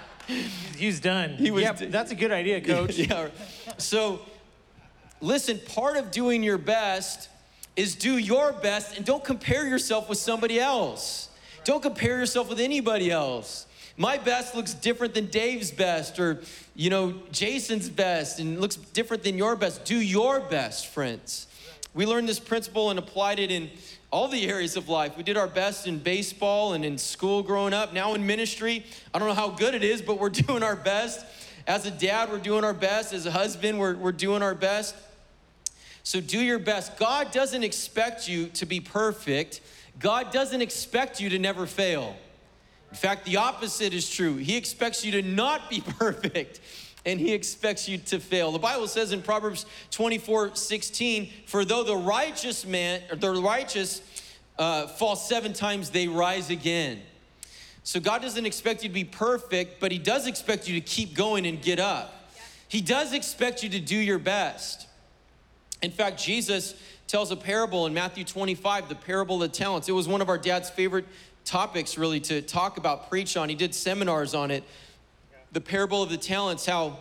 He's 0.76 1.00
done. 1.00 1.30
He 1.30 1.50
was 1.50 1.62
yeah, 1.62 1.72
d- 1.72 1.86
that's 1.86 2.12
a 2.12 2.14
good 2.14 2.30
idea, 2.30 2.60
coach. 2.74 2.96
yeah. 2.96 3.28
So, 3.78 4.20
listen, 5.20 5.58
part 5.58 5.96
of 5.96 6.10
doing 6.10 6.42
your 6.42 6.58
best 6.58 7.28
is 7.76 7.94
do 7.94 8.16
your 8.16 8.52
best 8.52 8.96
and 8.96 9.06
don't 9.06 9.24
compare 9.24 9.66
yourself 9.66 10.08
with 10.08 10.18
somebody 10.18 10.58
else. 10.58 11.28
Don't 11.64 11.82
compare 11.82 12.18
yourself 12.18 12.48
with 12.48 12.60
anybody 12.60 13.10
else. 13.10 13.66
My 13.96 14.16
best 14.16 14.54
looks 14.54 14.74
different 14.74 15.14
than 15.14 15.26
Dave's 15.26 15.70
best 15.70 16.18
or, 16.18 16.40
you 16.74 16.88
know, 16.88 17.14
Jason's 17.32 17.88
best 17.88 18.38
and 18.38 18.60
looks 18.60 18.76
different 18.76 19.24
than 19.24 19.36
your 19.36 19.56
best. 19.56 19.84
Do 19.84 19.96
your 19.96 20.40
best, 20.40 20.86
friends. 20.86 21.46
We 21.94 22.06
learned 22.06 22.28
this 22.28 22.38
principle 22.38 22.90
and 22.90 22.98
applied 22.98 23.40
it 23.40 23.50
in 23.50 23.70
all 24.10 24.28
the 24.28 24.48
areas 24.48 24.76
of 24.76 24.88
life. 24.88 25.16
We 25.16 25.22
did 25.22 25.36
our 25.36 25.48
best 25.48 25.86
in 25.86 25.98
baseball 25.98 26.74
and 26.74 26.84
in 26.84 26.96
school 26.96 27.42
growing 27.42 27.74
up. 27.74 27.92
Now 27.92 28.14
in 28.14 28.26
ministry, 28.26 28.84
I 29.12 29.18
don't 29.18 29.28
know 29.28 29.34
how 29.34 29.50
good 29.50 29.74
it 29.74 29.82
is, 29.82 30.00
but 30.00 30.18
we're 30.18 30.28
doing 30.46 30.62
our 30.62 30.76
best. 30.76 31.26
As 31.66 31.84
a 31.84 31.90
dad, 31.90 32.30
we're 32.30 32.38
doing 32.38 32.64
our 32.64 32.74
best. 32.74 33.12
As 33.12 33.26
a 33.26 33.30
husband, 33.30 33.78
we're, 33.78 33.96
we're 33.96 34.12
doing 34.12 34.42
our 34.42 34.54
best. 34.54 34.94
So 36.08 36.22
do 36.22 36.40
your 36.40 36.58
best. 36.58 36.96
God 36.96 37.32
doesn't 37.32 37.62
expect 37.62 38.26
you 38.26 38.46
to 38.54 38.64
be 38.64 38.80
perfect, 38.80 39.60
God 39.98 40.32
doesn't 40.32 40.62
expect 40.62 41.20
you 41.20 41.28
to 41.28 41.38
never 41.38 41.66
fail. 41.66 42.16
In 42.88 42.96
fact, 42.96 43.26
the 43.26 43.36
opposite 43.36 43.92
is 43.92 44.08
true. 44.08 44.36
He 44.36 44.56
expects 44.56 45.04
you 45.04 45.12
to 45.12 45.20
not 45.20 45.68
be 45.68 45.82
perfect 45.98 46.60
and 47.04 47.20
he 47.20 47.34
expects 47.34 47.90
you 47.90 47.98
to 47.98 48.20
fail. 48.20 48.52
The 48.52 48.58
Bible 48.58 48.88
says 48.88 49.12
in 49.12 49.20
Proverbs 49.20 49.66
24 49.90 50.54
16, 50.54 51.28
for 51.44 51.66
though 51.66 51.84
the 51.84 51.98
righteous 51.98 52.64
man, 52.64 53.02
or 53.10 53.16
the 53.16 53.32
righteous 53.32 54.00
uh, 54.58 54.86
fall 54.86 55.14
seven 55.14 55.52
times, 55.52 55.90
they 55.90 56.08
rise 56.08 56.48
again. 56.48 57.02
So 57.82 58.00
God 58.00 58.22
doesn't 58.22 58.46
expect 58.46 58.82
you 58.82 58.88
to 58.88 58.94
be 58.94 59.04
perfect, 59.04 59.78
but 59.78 59.92
he 59.92 59.98
does 59.98 60.26
expect 60.26 60.68
you 60.68 60.80
to 60.80 60.86
keep 60.86 61.12
going 61.12 61.44
and 61.44 61.60
get 61.60 61.78
up. 61.78 62.32
He 62.66 62.80
does 62.80 63.12
expect 63.12 63.62
you 63.62 63.68
to 63.68 63.78
do 63.78 63.96
your 63.96 64.18
best. 64.18 64.87
In 65.82 65.90
fact, 65.90 66.22
Jesus 66.22 66.74
tells 67.06 67.30
a 67.30 67.36
parable 67.36 67.86
in 67.86 67.94
Matthew 67.94 68.24
25, 68.24 68.88
the 68.88 68.94
parable 68.94 69.42
of 69.42 69.50
the 69.50 69.56
talents. 69.56 69.88
It 69.88 69.92
was 69.92 70.08
one 70.08 70.20
of 70.20 70.28
our 70.28 70.38
dad's 70.38 70.70
favorite 70.70 71.06
topics, 71.44 71.96
really, 71.96 72.20
to 72.20 72.42
talk 72.42 72.76
about, 72.76 73.08
preach 73.08 73.36
on. 73.36 73.48
He 73.48 73.54
did 73.54 73.74
seminars 73.74 74.34
on 74.34 74.50
it. 74.50 74.64
The 75.52 75.60
parable 75.60 76.02
of 76.02 76.10
the 76.10 76.18
talents, 76.18 76.66
how 76.66 76.98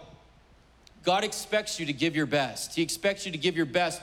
God 1.03 1.23
expects 1.23 1.79
you 1.79 1.85
to 1.85 1.93
give 1.93 2.15
your 2.15 2.25
best. 2.25 2.75
He 2.75 2.81
expects 2.81 3.25
you 3.25 3.31
to 3.31 3.37
give 3.37 3.57
your 3.57 3.65
best 3.65 4.01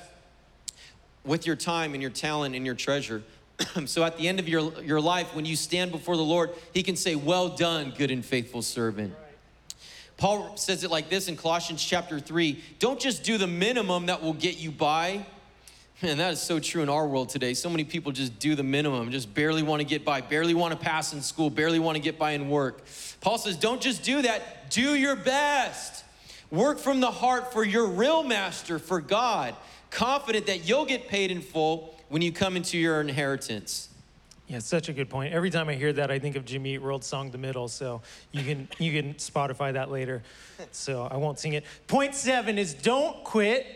with 1.25 1.47
your 1.47 1.57
time 1.57 1.95
and 1.95 2.03
your 2.03 2.11
talent 2.11 2.55
and 2.55 2.67
your 2.67 2.75
treasure. 2.75 3.23
so 3.87 4.05
at 4.05 4.19
the 4.19 4.29
end 4.29 4.39
of 4.39 4.49
your, 4.49 4.73
your 4.83 5.01
life, 5.01 5.35
when 5.35 5.45
you 5.45 5.57
stand 5.57 5.93
before 5.93 6.17
the 6.17 6.23
Lord, 6.23 6.51
He 6.73 6.83
can 6.83 6.97
say, 6.97 7.15
Well 7.15 7.49
done, 7.49 7.95
good 7.97 8.11
and 8.11 8.25
faithful 8.25 8.63
servant. 8.63 9.15
Paul 10.17 10.57
says 10.57 10.85
it 10.85 10.91
like 10.91 11.09
this 11.09 11.29
in 11.29 11.37
Colossians 11.37 11.85
chapter 11.85 12.21
3 12.21 12.63
Don't 12.79 13.01
just 13.01 13.25
do 13.25 13.39
the 13.39 13.47
minimum 13.47 14.07
that 14.07 14.23
will 14.23 14.33
get 14.33 14.59
you 14.59 14.71
by. 14.71 15.27
Man, 16.03 16.19
that 16.19 16.33
is 16.33 16.41
so 16.41 16.59
true 16.59 16.83
in 16.83 16.89
our 16.89 17.07
world 17.07 17.29
today. 17.29 17.55
So 17.55 17.71
many 17.71 17.85
people 17.85 18.13
just 18.13 18.39
do 18.39 18.55
the 18.55 18.63
minimum, 18.63 19.11
just 19.11 19.33
barely 19.33 19.63
want 19.63 19.81
to 19.81 19.87
get 19.87 20.05
by, 20.05 20.21
barely 20.21 20.53
want 20.53 20.73
to 20.73 20.79
pass 20.79 21.13
in 21.13 21.23
school, 21.23 21.51
barely 21.51 21.79
want 21.79 21.97
to 21.97 22.03
get 22.03 22.19
by 22.19 22.33
in 22.33 22.51
work. 22.51 22.83
Paul 23.21 23.39
says, 23.39 23.57
Don't 23.57 23.81
just 23.81 24.03
do 24.03 24.23
that, 24.23 24.71
do 24.71 24.95
your 24.95 25.17
best. 25.17 26.05
Work 26.51 26.79
from 26.79 27.01
the 27.01 27.11
heart 27.11 27.53
for 27.53 27.65
your 27.65 27.87
real 27.87 28.23
master, 28.23 28.79
for 28.79 29.01
God, 29.01 29.57
confident 29.91 30.47
that 30.47 30.69
you'll 30.69 30.85
get 30.85 31.09
paid 31.09 31.31
in 31.31 31.41
full 31.41 31.99
when 32.09 32.23
you 32.23 32.33
come 32.33 32.57
into 32.57 32.79
your 32.79 33.01
inheritance. 33.01 33.89
Yeah, 34.47 34.59
such 34.59 34.91
a 34.91 34.93
good 34.93 35.09
point. 35.09 35.33
Every 35.33 35.49
time 35.49 35.71
I 35.71 35.75
hear 35.75 35.93
that, 35.95 36.11
I 36.11 36.19
think 36.19 36.37
of 36.37 36.45
Jimmy 36.45 36.75
Eat 36.75 36.83
World 36.83 37.03
song 37.03 37.31
"The 37.31 37.39
Middle." 37.39 37.67
So 37.67 38.03
you 38.31 38.43
can 38.43 38.69
you 38.79 38.93
can 38.93 39.15
Spotify 39.15 39.73
that 39.73 39.91
later. 39.91 40.23
So 40.71 41.09
I 41.11 41.17
won't 41.17 41.39
sing 41.39 41.55
it. 41.55 41.65
Point 41.87 42.15
seven 42.15 42.59
is 42.59 42.75
don't 42.75 43.25
quit. 43.25 43.67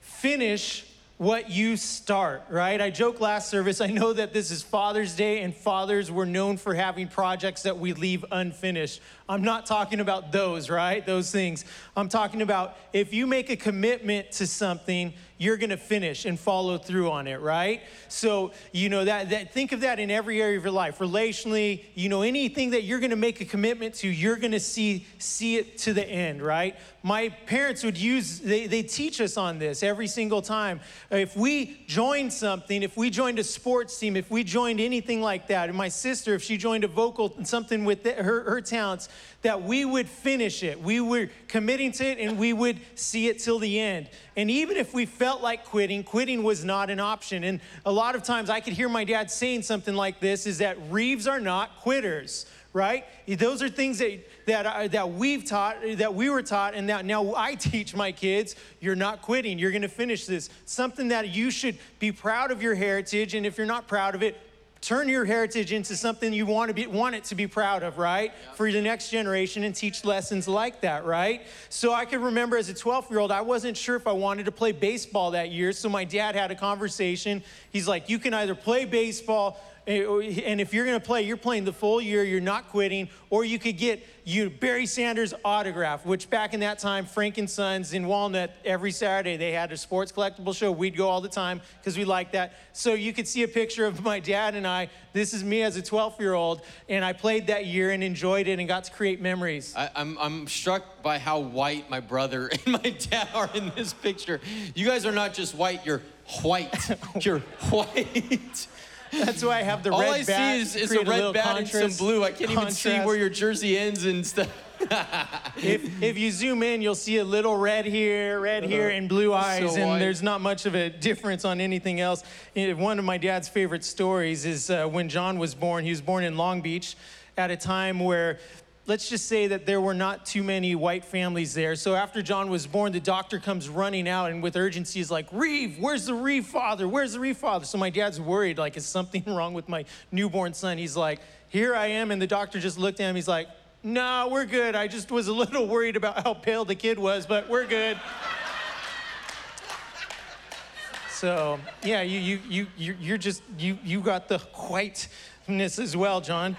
Finish 0.00 0.86
what 1.18 1.50
you 1.50 1.76
start. 1.76 2.44
Right? 2.48 2.80
I 2.80 2.88
joked 2.88 3.20
last 3.20 3.50
service. 3.50 3.82
I 3.82 3.88
know 3.88 4.14
that 4.14 4.32
this 4.32 4.50
is 4.50 4.62
Father's 4.62 5.14
Day, 5.14 5.42
and 5.42 5.54
fathers 5.54 6.10
were 6.10 6.26
known 6.26 6.56
for 6.56 6.72
having 6.72 7.08
projects 7.08 7.62
that 7.64 7.78
we 7.78 7.92
leave 7.92 8.24
unfinished. 8.30 9.02
I'm 9.28 9.42
not 9.42 9.66
talking 9.66 10.00
about 10.00 10.32
those. 10.32 10.70
Right? 10.70 11.04
Those 11.04 11.30
things. 11.30 11.64
I'm 11.96 12.08
talking 12.08 12.42
about 12.42 12.76
if 12.92 13.12
you 13.12 13.26
make 13.26 13.50
a 13.50 13.56
commitment 13.56 14.32
to 14.32 14.46
something 14.46 15.12
you're 15.38 15.56
going 15.56 15.70
to 15.70 15.76
finish 15.76 16.24
and 16.24 16.38
follow 16.38 16.78
through 16.78 17.10
on 17.10 17.26
it, 17.26 17.40
right? 17.40 17.82
So, 18.08 18.52
you 18.72 18.88
know, 18.88 19.04
that, 19.04 19.30
that 19.30 19.52
think 19.52 19.72
of 19.72 19.80
that 19.80 19.98
in 19.98 20.10
every 20.10 20.40
area 20.40 20.56
of 20.56 20.64
your 20.64 20.72
life. 20.72 20.98
Relationally, 20.98 21.84
you 21.94 22.08
know, 22.08 22.22
anything 22.22 22.70
that 22.70 22.84
you're 22.84 23.00
going 23.00 23.10
to 23.10 23.16
make 23.16 23.40
a 23.40 23.44
commitment 23.44 23.94
to, 23.96 24.08
you're 24.08 24.36
going 24.36 24.52
to 24.52 24.60
see 24.60 25.06
see 25.18 25.56
it 25.56 25.78
to 25.78 25.92
the 25.92 26.06
end, 26.06 26.42
right? 26.42 26.76
My 27.02 27.28
parents 27.28 27.84
would 27.84 27.98
use 27.98 28.40
they 28.40 28.66
they 28.66 28.82
teach 28.82 29.20
us 29.20 29.36
on 29.36 29.58
this 29.58 29.82
every 29.82 30.06
single 30.06 30.40
time. 30.40 30.80
If 31.10 31.36
we 31.36 31.82
joined 31.86 32.32
something, 32.32 32.82
if 32.82 32.96
we 32.96 33.10
joined 33.10 33.38
a 33.38 33.44
sports 33.44 33.98
team, 33.98 34.16
if 34.16 34.30
we 34.30 34.42
joined 34.42 34.80
anything 34.80 35.20
like 35.20 35.48
that, 35.48 35.68
and 35.68 35.76
my 35.76 35.88
sister, 35.88 36.34
if 36.34 36.42
she 36.42 36.56
joined 36.56 36.84
a 36.84 36.88
vocal, 36.88 37.36
something 37.44 37.84
with 37.84 38.04
the, 38.04 38.14
her, 38.14 38.50
her 38.50 38.60
talents, 38.60 39.08
that 39.42 39.62
we 39.62 39.84
would 39.84 40.08
finish 40.08 40.62
it. 40.62 40.80
We 40.80 41.00
were 41.00 41.28
committing 41.48 41.92
to 41.92 42.04
it 42.04 42.18
and 42.18 42.38
we 42.38 42.52
would 42.52 42.80
see 42.94 43.28
it 43.28 43.38
till 43.38 43.58
the 43.58 43.78
end. 43.78 44.08
And 44.36 44.50
even 44.50 44.76
if 44.76 44.92
we 44.94 45.06
felt 45.06 45.42
like 45.42 45.64
quitting, 45.64 46.02
quitting 46.04 46.42
was 46.42 46.64
not 46.64 46.90
an 46.90 47.00
option. 47.00 47.44
And 47.44 47.60
a 47.84 47.92
lot 47.92 48.14
of 48.14 48.22
times 48.22 48.50
I 48.50 48.60
could 48.60 48.72
hear 48.72 48.88
my 48.88 49.04
dad 49.04 49.30
saying 49.30 49.62
something 49.62 49.94
like 49.94 50.20
this 50.20 50.46
is 50.46 50.58
that 50.58 50.76
Reeves 50.90 51.26
are 51.26 51.40
not 51.40 51.76
quitters 51.76 52.46
right? 52.76 53.06
Those 53.26 53.62
are 53.62 53.70
things 53.70 54.00
that, 54.00 54.28
that, 54.44 54.66
are, 54.66 54.86
that 54.88 55.10
we've 55.12 55.46
taught, 55.46 55.78
that 55.96 56.14
we 56.14 56.28
were 56.28 56.42
taught, 56.42 56.74
and 56.74 56.90
that 56.90 57.06
now 57.06 57.34
I 57.34 57.54
teach 57.58 57.96
my 57.96 58.12
kids. 58.12 58.54
You're 58.80 58.94
not 58.94 59.22
quitting. 59.22 59.58
You're 59.58 59.70
going 59.70 59.80
to 59.80 59.88
finish 59.88 60.26
this. 60.26 60.50
Something 60.66 61.08
that 61.08 61.30
you 61.30 61.50
should 61.50 61.78
be 61.98 62.12
proud 62.12 62.50
of 62.50 62.62
your 62.62 62.74
heritage, 62.74 63.32
and 63.34 63.46
if 63.46 63.56
you're 63.56 63.66
not 63.66 63.88
proud 63.88 64.14
of 64.14 64.22
it, 64.22 64.38
turn 64.80 65.08
your 65.08 65.24
heritage 65.24 65.72
into 65.72 65.96
something 65.96 66.32
you 66.32 66.46
want 66.46 66.68
to 66.68 66.74
be 66.74 66.86
want 66.86 67.14
it 67.14 67.24
to 67.24 67.34
be 67.34 67.46
proud 67.46 67.82
of 67.82 67.98
right? 67.98 68.32
Yeah. 68.32 68.52
for 68.54 68.70
the 68.70 68.80
next 68.80 69.10
generation 69.10 69.64
and 69.64 69.74
teach 69.74 70.04
lessons 70.04 70.46
like 70.46 70.80
that 70.82 71.04
right? 71.04 71.42
So 71.68 71.92
i 71.92 72.04
can 72.04 72.22
remember 72.22 72.56
as 72.56 72.68
a 72.68 72.74
12 72.74 73.10
year 73.10 73.20
old 73.20 73.32
i 73.32 73.40
wasn't 73.40 73.76
sure 73.76 73.96
if 73.96 74.06
i 74.06 74.12
wanted 74.12 74.44
to 74.44 74.52
play 74.52 74.72
baseball 74.72 75.32
that 75.32 75.50
year 75.50 75.72
so 75.72 75.88
my 75.88 76.04
dad 76.04 76.34
had 76.34 76.50
a 76.50 76.54
conversation. 76.54 77.42
He's 77.70 77.88
like 77.88 78.08
you 78.08 78.18
can 78.18 78.34
either 78.34 78.54
play 78.54 78.84
baseball 78.84 79.60
Eh, 79.86 80.02
oh, 80.04 80.20
and 80.20 80.60
if 80.60 80.74
you're 80.74 80.84
going 80.84 80.98
to 80.98 81.06
play, 81.06 81.22
you're 81.22 81.36
playing 81.36 81.64
the 81.64 81.72
full 81.72 82.00
year, 82.00 82.24
you're 82.24 82.40
not 82.40 82.70
quitting, 82.70 83.08
or 83.30 83.44
you 83.44 83.56
could 83.56 83.78
get 83.78 84.04
you 84.24 84.50
Barry 84.50 84.86
Sanders 84.86 85.32
autograph, 85.44 86.04
which 86.04 86.28
back 86.28 86.52
in 86.52 86.60
that 86.60 86.80
time, 86.80 87.06
Frank 87.06 87.38
and 87.38 87.48
Sons 87.48 87.92
in 87.92 88.08
Walnut, 88.08 88.52
every 88.64 88.90
Saturday 88.90 89.36
they 89.36 89.52
had 89.52 89.70
a 89.70 89.76
sports 89.76 90.10
collectible 90.10 90.56
show. 90.56 90.72
We'd 90.72 90.96
go 90.96 91.08
all 91.08 91.20
the 91.20 91.28
time 91.28 91.60
because 91.78 91.96
we 91.96 92.04
liked 92.04 92.32
that. 92.32 92.54
So 92.72 92.94
you 92.94 93.12
could 93.12 93.28
see 93.28 93.44
a 93.44 93.48
picture 93.48 93.86
of 93.86 94.02
my 94.02 94.18
dad 94.18 94.56
and 94.56 94.66
I. 94.66 94.90
This 95.12 95.32
is 95.32 95.44
me 95.44 95.62
as 95.62 95.76
a 95.76 95.82
12 95.82 96.20
year 96.20 96.34
old, 96.34 96.62
and 96.88 97.04
I 97.04 97.12
played 97.12 97.46
that 97.46 97.66
year 97.66 97.92
and 97.92 98.02
enjoyed 98.02 98.48
it 98.48 98.58
and 98.58 98.66
got 98.66 98.82
to 98.84 98.92
create 98.92 99.20
memories. 99.20 99.72
I, 99.76 99.88
I'm, 99.94 100.18
I'm 100.18 100.48
struck 100.48 101.00
by 101.04 101.20
how 101.20 101.38
white 101.38 101.88
my 101.88 102.00
brother 102.00 102.48
and 102.66 102.82
my 102.82 102.90
dad 102.90 103.28
are 103.32 103.50
in 103.54 103.70
this 103.76 103.92
picture. 103.92 104.40
You 104.74 104.84
guys 104.84 105.06
are 105.06 105.12
not 105.12 105.32
just 105.32 105.54
white, 105.54 105.86
you're 105.86 106.02
white. 106.42 106.74
you're 107.24 107.38
white. 107.70 108.66
That's 109.12 109.44
why 109.44 109.58
I 109.58 109.62
have 109.62 109.82
the 109.82 109.92
All 109.92 110.00
red 110.00 110.10
I 110.10 110.22
see 110.22 110.60
is, 110.60 110.76
is 110.76 110.92
a 110.92 111.04
red 111.04 111.24
a 111.24 111.32
bat 111.32 111.58
and 111.58 111.68
some 111.68 111.92
blue. 111.92 112.24
I 112.24 112.32
can't 112.32 112.50
contrast. 112.50 112.86
even 112.86 113.00
see 113.00 113.06
where 113.06 113.16
your 113.16 113.28
jersey 113.28 113.78
ends 113.78 114.04
and 114.04 114.26
stuff. 114.26 114.48
if, 115.56 116.02
if 116.02 116.18
you 116.18 116.30
zoom 116.30 116.62
in, 116.62 116.82
you'll 116.82 116.94
see 116.94 117.16
a 117.18 117.24
little 117.24 117.56
red 117.56 117.86
here, 117.86 118.38
red 118.40 118.64
uh-huh. 118.64 118.72
here, 118.72 118.88
and 118.90 119.08
blue 119.08 119.32
eyes, 119.32 119.72
so 119.72 119.80
and 119.80 119.90
white. 119.90 119.98
there's 119.98 120.22
not 120.22 120.40
much 120.40 120.66
of 120.66 120.74
a 120.74 120.90
difference 120.90 121.44
on 121.44 121.60
anything 121.60 122.00
else. 122.00 122.22
One 122.54 122.98
of 122.98 123.04
my 123.04 123.16
dad's 123.18 123.48
favorite 123.48 123.84
stories 123.84 124.44
is 124.44 124.70
uh, 124.70 124.86
when 124.86 125.08
John 125.08 125.38
was 125.38 125.54
born. 125.54 125.84
He 125.84 125.90
was 125.90 126.02
born 126.02 126.24
in 126.24 126.36
Long 126.36 126.60
Beach 126.60 126.96
at 127.36 127.50
a 127.50 127.56
time 127.56 128.00
where 128.00 128.38
let's 128.86 129.08
just 129.08 129.26
say 129.26 129.48
that 129.48 129.66
there 129.66 129.80
were 129.80 129.94
not 129.94 130.24
too 130.24 130.42
many 130.42 130.74
white 130.74 131.04
families 131.04 131.54
there. 131.54 131.74
So 131.74 131.94
after 131.94 132.22
John 132.22 132.48
was 132.48 132.66
born, 132.66 132.92
the 132.92 133.00
doctor 133.00 133.40
comes 133.40 133.68
running 133.68 134.08
out 134.08 134.30
and 134.30 134.42
with 134.42 134.56
urgency 134.56 135.00
is 135.00 135.10
like, 135.10 135.26
Reeve, 135.32 135.78
where's 135.78 136.06
the 136.06 136.14
Reeve 136.14 136.46
father? 136.46 136.86
Where's 136.86 137.14
the 137.14 137.20
Reeve 137.20 137.36
father? 137.36 137.64
So 137.64 137.78
my 137.78 137.90
dad's 137.90 138.20
worried, 138.20 138.58
like, 138.58 138.76
is 138.76 138.86
something 138.86 139.24
wrong 139.26 139.54
with 139.54 139.68
my 139.68 139.84
newborn 140.12 140.54
son? 140.54 140.78
He's 140.78 140.96
like, 140.96 141.20
here 141.48 141.74
I 141.74 141.86
am. 141.86 142.10
And 142.10 142.22
the 142.22 142.26
doctor 142.26 142.60
just 142.60 142.78
looked 142.78 143.00
at 143.00 143.10
him. 143.10 143.16
He's 143.16 143.28
like, 143.28 143.48
no, 143.82 144.28
we're 144.30 144.46
good. 144.46 144.76
I 144.76 144.86
just 144.86 145.10
was 145.10 145.28
a 145.28 145.32
little 145.32 145.66
worried 145.66 145.96
about 145.96 146.22
how 146.22 146.34
pale 146.34 146.64
the 146.64 146.74
kid 146.74 146.98
was, 146.98 147.26
but 147.26 147.48
we're 147.48 147.66
good. 147.66 147.98
so 151.10 151.58
yeah, 151.82 152.02
you, 152.02 152.20
you, 152.20 152.66
you, 152.76 152.96
you're 153.00 153.18
just, 153.18 153.42
you, 153.58 153.78
you 153.84 154.00
got 154.00 154.28
the 154.28 154.38
whiteness 154.38 155.80
as 155.80 155.96
well, 155.96 156.20
John. 156.20 156.56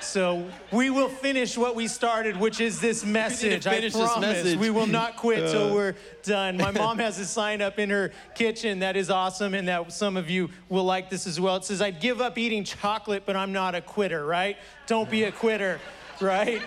So 0.00 0.48
we 0.72 0.90
will 0.90 1.08
finish 1.08 1.56
what 1.56 1.74
we 1.74 1.88
started, 1.88 2.36
which 2.36 2.60
is 2.60 2.80
this 2.80 3.04
message. 3.04 3.66
I 3.66 3.88
promise 3.90 4.20
message. 4.20 4.58
we 4.58 4.70
will 4.70 4.86
not 4.86 5.16
quit 5.16 5.44
uh. 5.44 5.52
till 5.52 5.74
we're 5.74 5.94
done. 6.22 6.56
My 6.56 6.70
mom 6.70 6.98
has 7.06 7.18
a 7.18 7.26
sign 7.26 7.60
up 7.60 7.78
in 7.78 7.90
her 7.90 8.12
kitchen 8.34 8.80
that 8.80 8.96
is 8.96 9.10
awesome, 9.10 9.54
and 9.54 9.68
that 9.68 9.92
some 9.92 10.16
of 10.16 10.30
you 10.30 10.50
will 10.68 10.84
like 10.84 11.10
this 11.10 11.26
as 11.26 11.40
well. 11.40 11.56
It 11.56 11.64
says, 11.64 11.82
"I'd 11.82 12.00
give 12.00 12.20
up 12.20 12.38
eating 12.38 12.64
chocolate, 12.64 13.24
but 13.26 13.36
I'm 13.36 13.52
not 13.52 13.74
a 13.74 13.80
quitter." 13.80 14.24
Right? 14.24 14.56
Don't 14.86 15.10
be 15.10 15.24
a 15.24 15.32
quitter. 15.32 15.80
Right? 16.20 16.62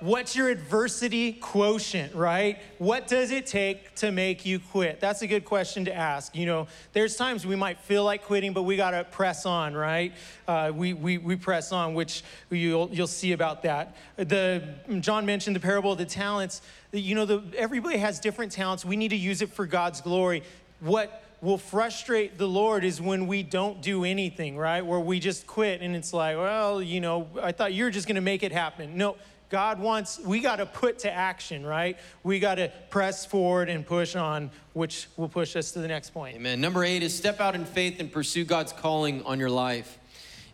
What's 0.00 0.36
your 0.36 0.50
adversity 0.50 1.32
quotient, 1.32 2.14
right? 2.14 2.58
What 2.76 3.08
does 3.08 3.30
it 3.30 3.46
take 3.46 3.94
to 3.96 4.12
make 4.12 4.44
you 4.44 4.58
quit? 4.58 5.00
That's 5.00 5.22
a 5.22 5.26
good 5.26 5.46
question 5.46 5.86
to 5.86 5.94
ask. 5.94 6.36
You 6.36 6.44
know, 6.44 6.66
there's 6.92 7.16
times 7.16 7.46
we 7.46 7.56
might 7.56 7.80
feel 7.80 8.04
like 8.04 8.24
quitting, 8.24 8.52
but 8.52 8.64
we 8.64 8.76
got 8.76 8.90
to 8.90 9.04
press 9.04 9.46
on, 9.46 9.74
right? 9.74 10.12
Uh, 10.46 10.70
we, 10.74 10.92
we, 10.92 11.16
we 11.16 11.34
press 11.34 11.72
on, 11.72 11.94
which 11.94 12.24
you'll, 12.50 12.90
you'll 12.92 13.06
see 13.06 13.32
about 13.32 13.62
that. 13.62 13.96
The, 14.16 14.62
John 15.00 15.24
mentioned 15.24 15.56
the 15.56 15.60
parable 15.60 15.92
of 15.92 15.98
the 15.98 16.04
talents. 16.04 16.60
You 16.92 17.14
know, 17.14 17.24
the, 17.24 17.42
everybody 17.56 17.96
has 17.96 18.20
different 18.20 18.52
talents. 18.52 18.84
We 18.84 18.96
need 18.96 19.08
to 19.08 19.16
use 19.16 19.40
it 19.40 19.50
for 19.50 19.64
God's 19.64 20.02
glory. 20.02 20.42
What 20.80 21.22
will 21.40 21.58
frustrate 21.58 22.38
the 22.38 22.48
Lord 22.48 22.84
is 22.84 23.00
when 23.00 23.26
we 23.26 23.42
don't 23.42 23.80
do 23.80 24.04
anything, 24.04 24.56
right? 24.56 24.84
Where 24.84 25.00
we 25.00 25.20
just 25.20 25.46
quit 25.46 25.80
and 25.80 25.94
it's 25.94 26.12
like, 26.12 26.36
well, 26.36 26.82
you 26.82 27.00
know, 27.00 27.28
I 27.42 27.52
thought 27.52 27.72
you 27.72 27.84
were 27.84 27.90
just 27.90 28.06
going 28.06 28.16
to 28.16 28.20
make 28.22 28.42
it 28.42 28.52
happen. 28.52 28.96
No, 28.96 29.16
God 29.48 29.78
wants, 29.78 30.18
we 30.18 30.40
got 30.40 30.56
to 30.56 30.66
put 30.66 31.00
to 31.00 31.12
action, 31.12 31.64
right? 31.64 31.96
We 32.24 32.40
got 32.40 32.56
to 32.56 32.72
press 32.90 33.24
forward 33.24 33.68
and 33.68 33.86
push 33.86 34.16
on, 34.16 34.50
which 34.72 35.06
will 35.16 35.28
push 35.28 35.54
us 35.54 35.70
to 35.72 35.78
the 35.78 35.88
next 35.88 36.10
point. 36.10 36.36
Amen. 36.36 36.60
Number 36.60 36.82
eight 36.84 37.02
is 37.02 37.16
step 37.16 37.40
out 37.40 37.54
in 37.54 37.64
faith 37.64 38.00
and 38.00 38.10
pursue 38.10 38.44
God's 38.44 38.72
calling 38.72 39.22
on 39.24 39.38
your 39.38 39.50
life. 39.50 39.98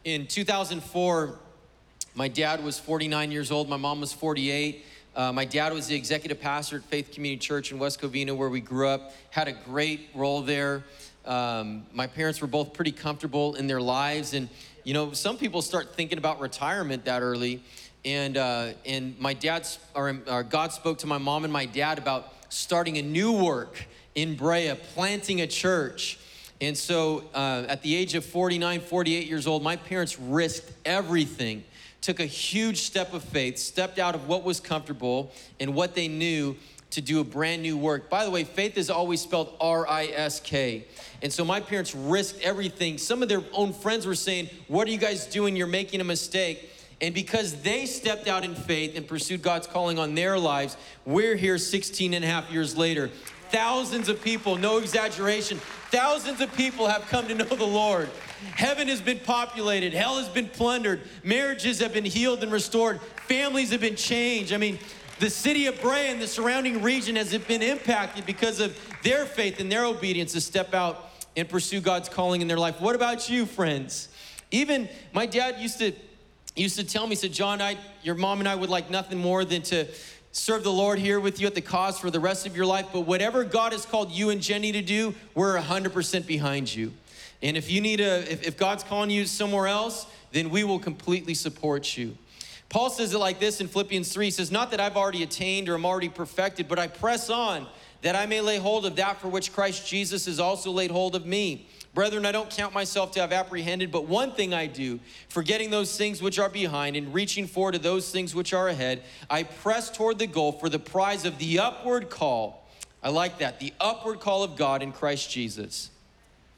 In 0.04 0.26
2004, 0.26 1.38
my 2.14 2.28
dad 2.28 2.62
was 2.62 2.78
49 2.78 3.30
years 3.30 3.50
old, 3.50 3.68
my 3.68 3.76
mom 3.78 4.00
was 4.00 4.12
48. 4.12 4.84
Uh, 5.14 5.32
my 5.32 5.44
dad 5.44 5.72
was 5.72 5.86
the 5.86 5.94
executive 5.94 6.40
pastor 6.40 6.76
at 6.76 6.84
Faith 6.84 7.12
Community 7.12 7.38
Church 7.38 7.70
in 7.70 7.78
West 7.78 8.00
Covina, 8.00 8.34
where 8.34 8.48
we 8.48 8.60
grew 8.60 8.88
up, 8.88 9.12
had 9.30 9.46
a 9.46 9.52
great 9.52 10.08
role 10.14 10.40
there. 10.40 10.84
Um, 11.26 11.86
my 11.92 12.06
parents 12.06 12.40
were 12.40 12.46
both 12.46 12.72
pretty 12.72 12.92
comfortable 12.92 13.54
in 13.54 13.66
their 13.66 13.80
lives. 13.80 14.32
And, 14.32 14.48
you 14.84 14.94
know, 14.94 15.12
some 15.12 15.36
people 15.36 15.60
start 15.62 15.94
thinking 15.94 16.18
about 16.18 16.40
retirement 16.40 17.04
that 17.04 17.22
early 17.22 17.62
and 18.04 18.36
uh, 18.36 18.72
and 18.84 19.18
my 19.18 19.34
dad's 19.34 19.78
or, 19.94 20.18
or, 20.26 20.42
God 20.42 20.72
spoke 20.72 20.98
to 20.98 21.06
my 21.06 21.18
mom 21.18 21.44
and 21.44 21.52
my 21.52 21.66
dad 21.66 21.98
about 21.98 22.32
starting 22.48 22.98
a 22.98 23.02
new 23.02 23.32
work 23.32 23.84
in 24.14 24.34
Brea, 24.34 24.74
planting 24.94 25.40
a 25.40 25.46
church. 25.46 26.18
And 26.60 26.76
so, 26.76 27.24
uh, 27.34 27.64
at 27.68 27.82
the 27.82 27.94
age 27.94 28.14
of 28.14 28.24
49, 28.24 28.80
48 28.80 29.26
years 29.26 29.46
old, 29.46 29.62
my 29.62 29.74
parents 29.76 30.18
risked 30.18 30.70
everything, 30.84 31.64
took 32.00 32.20
a 32.20 32.26
huge 32.26 32.82
step 32.82 33.14
of 33.14 33.24
faith, 33.24 33.58
stepped 33.58 33.98
out 33.98 34.14
of 34.14 34.28
what 34.28 34.44
was 34.44 34.60
comfortable 34.60 35.32
and 35.58 35.74
what 35.74 35.94
they 35.94 36.06
knew 36.06 36.56
to 36.90 37.00
do 37.00 37.20
a 37.20 37.24
brand 37.24 37.62
new 37.62 37.76
work. 37.76 38.10
By 38.10 38.24
the 38.24 38.30
way, 38.30 38.44
faith 38.44 38.76
is 38.76 38.90
always 38.90 39.20
spelled 39.20 39.54
R 39.60 39.88
I 39.88 40.06
S 40.06 40.40
K. 40.40 40.84
And 41.22 41.32
so 41.32 41.44
my 41.44 41.58
parents 41.58 41.94
risked 41.94 42.40
everything. 42.42 42.98
Some 42.98 43.22
of 43.22 43.28
their 43.28 43.42
own 43.52 43.72
friends 43.72 44.06
were 44.06 44.14
saying, 44.14 44.50
What 44.68 44.86
are 44.86 44.90
you 44.90 44.98
guys 44.98 45.26
doing? 45.26 45.56
You're 45.56 45.66
making 45.66 46.00
a 46.00 46.04
mistake. 46.04 46.68
And 47.02 47.12
because 47.12 47.60
they 47.62 47.84
stepped 47.84 48.28
out 48.28 48.44
in 48.44 48.54
faith 48.54 48.96
and 48.96 49.04
pursued 49.06 49.42
God's 49.42 49.66
calling 49.66 49.98
on 49.98 50.14
their 50.14 50.38
lives, 50.38 50.76
we're 51.04 51.34
here 51.34 51.58
16 51.58 52.14
and 52.14 52.24
a 52.24 52.28
half 52.28 52.48
years 52.52 52.76
later. 52.76 53.08
Thousands 53.50 54.08
of 54.08 54.22
people, 54.22 54.56
no 54.56 54.78
exaggeration, 54.78 55.58
thousands 55.90 56.40
of 56.40 56.54
people 56.54 56.86
have 56.86 57.02
come 57.08 57.26
to 57.26 57.34
know 57.34 57.44
the 57.44 57.66
Lord. 57.66 58.08
Heaven 58.54 58.86
has 58.86 59.00
been 59.00 59.18
populated, 59.18 59.92
hell 59.92 60.16
has 60.16 60.28
been 60.28 60.48
plundered, 60.48 61.02
marriages 61.24 61.80
have 61.80 61.92
been 61.92 62.04
healed 62.04 62.42
and 62.44 62.52
restored, 62.52 63.00
families 63.26 63.70
have 63.72 63.80
been 63.80 63.96
changed. 63.96 64.52
I 64.52 64.56
mean, 64.56 64.78
the 65.18 65.28
city 65.28 65.66
of 65.66 65.80
Brea 65.82 66.08
and 66.08 66.22
the 66.22 66.28
surrounding 66.28 66.82
region 66.82 67.16
has 67.16 67.36
been 67.36 67.62
impacted 67.62 68.26
because 68.26 68.60
of 68.60 68.78
their 69.02 69.26
faith 69.26 69.58
and 69.60 69.70
their 69.70 69.84
obedience 69.84 70.32
to 70.32 70.40
step 70.40 70.72
out 70.72 71.10
and 71.36 71.48
pursue 71.48 71.80
God's 71.80 72.08
calling 72.08 72.42
in 72.42 72.48
their 72.48 72.58
life. 72.58 72.80
What 72.80 72.94
about 72.94 73.28
you, 73.28 73.44
friends? 73.44 74.08
Even 74.52 74.88
my 75.12 75.26
dad 75.26 75.60
used 75.60 75.78
to 75.80 75.92
used 76.56 76.78
to 76.78 76.84
tell 76.84 77.06
me, 77.06 77.14
said, 77.14 77.32
John, 77.32 77.60
I, 77.60 77.78
your 78.02 78.14
mom 78.14 78.40
and 78.40 78.48
I 78.48 78.54
would 78.54 78.68
like 78.68 78.90
nothing 78.90 79.18
more 79.18 79.44
than 79.44 79.62
to 79.62 79.86
serve 80.32 80.64
the 80.64 80.72
Lord 80.72 80.98
here 80.98 81.20
with 81.20 81.40
you 81.40 81.46
at 81.46 81.54
the 81.54 81.60
cause 81.60 81.98
for 81.98 82.10
the 82.10 82.20
rest 82.20 82.46
of 82.46 82.56
your 82.56 82.66
life. 82.66 82.86
But 82.92 83.02
whatever 83.02 83.44
God 83.44 83.72
has 83.72 83.86
called 83.86 84.10
you 84.10 84.30
and 84.30 84.40
Jenny 84.40 84.72
to 84.72 84.82
do, 84.82 85.14
we're 85.34 85.58
100% 85.58 86.26
behind 86.26 86.74
you. 86.74 86.92
And 87.42 87.56
if 87.56 87.70
you 87.70 87.80
need 87.80 88.00
a, 88.00 88.30
if, 88.30 88.46
if 88.46 88.56
God's 88.56 88.84
calling 88.84 89.10
you 89.10 89.26
somewhere 89.26 89.66
else, 89.66 90.06
then 90.32 90.50
we 90.50 90.64
will 90.64 90.78
completely 90.78 91.34
support 91.34 91.96
you. 91.96 92.16
Paul 92.68 92.88
says 92.88 93.12
it 93.12 93.18
like 93.18 93.38
this 93.38 93.60
in 93.60 93.68
Philippians 93.68 94.12
3 94.12 94.26
he 94.26 94.30
says, 94.30 94.50
Not 94.50 94.70
that 94.70 94.80
I've 94.80 94.96
already 94.96 95.22
attained 95.22 95.68
or 95.68 95.74
am 95.74 95.84
already 95.84 96.08
perfected, 96.08 96.68
but 96.68 96.78
I 96.78 96.86
press 96.86 97.28
on 97.28 97.66
that 98.00 98.16
I 98.16 98.26
may 98.26 98.40
lay 98.40 98.58
hold 98.58 98.86
of 98.86 98.96
that 98.96 99.20
for 99.20 99.28
which 99.28 99.52
Christ 99.52 99.86
Jesus 99.86 100.26
has 100.26 100.40
also 100.40 100.70
laid 100.70 100.90
hold 100.90 101.14
of 101.14 101.26
me. 101.26 101.66
Brethren, 101.94 102.24
I 102.24 102.32
don't 102.32 102.48
count 102.48 102.72
myself 102.72 103.12
to 103.12 103.20
have 103.20 103.32
apprehended, 103.32 103.92
but 103.92 104.06
one 104.06 104.32
thing 104.32 104.54
I 104.54 104.66
do, 104.66 104.98
forgetting 105.28 105.70
those 105.70 105.96
things 105.96 106.22
which 106.22 106.38
are 106.38 106.48
behind 106.48 106.96
and 106.96 107.12
reaching 107.12 107.46
forward 107.46 107.72
to 107.72 107.78
those 107.78 108.10
things 108.10 108.34
which 108.34 108.54
are 108.54 108.68
ahead, 108.68 109.02
I 109.28 109.42
press 109.42 109.90
toward 109.90 110.18
the 110.18 110.26
goal 110.26 110.52
for 110.52 110.70
the 110.70 110.78
prize 110.78 111.26
of 111.26 111.38
the 111.38 111.58
upward 111.58 112.08
call 112.08 112.62
I 113.02 113.08
like 113.08 113.38
that. 113.38 113.58
The 113.58 113.72
upward 113.80 114.20
call 114.20 114.44
of 114.44 114.56
God 114.56 114.82
in 114.82 114.92
Christ 114.92 115.30
Jesus. 115.30 115.90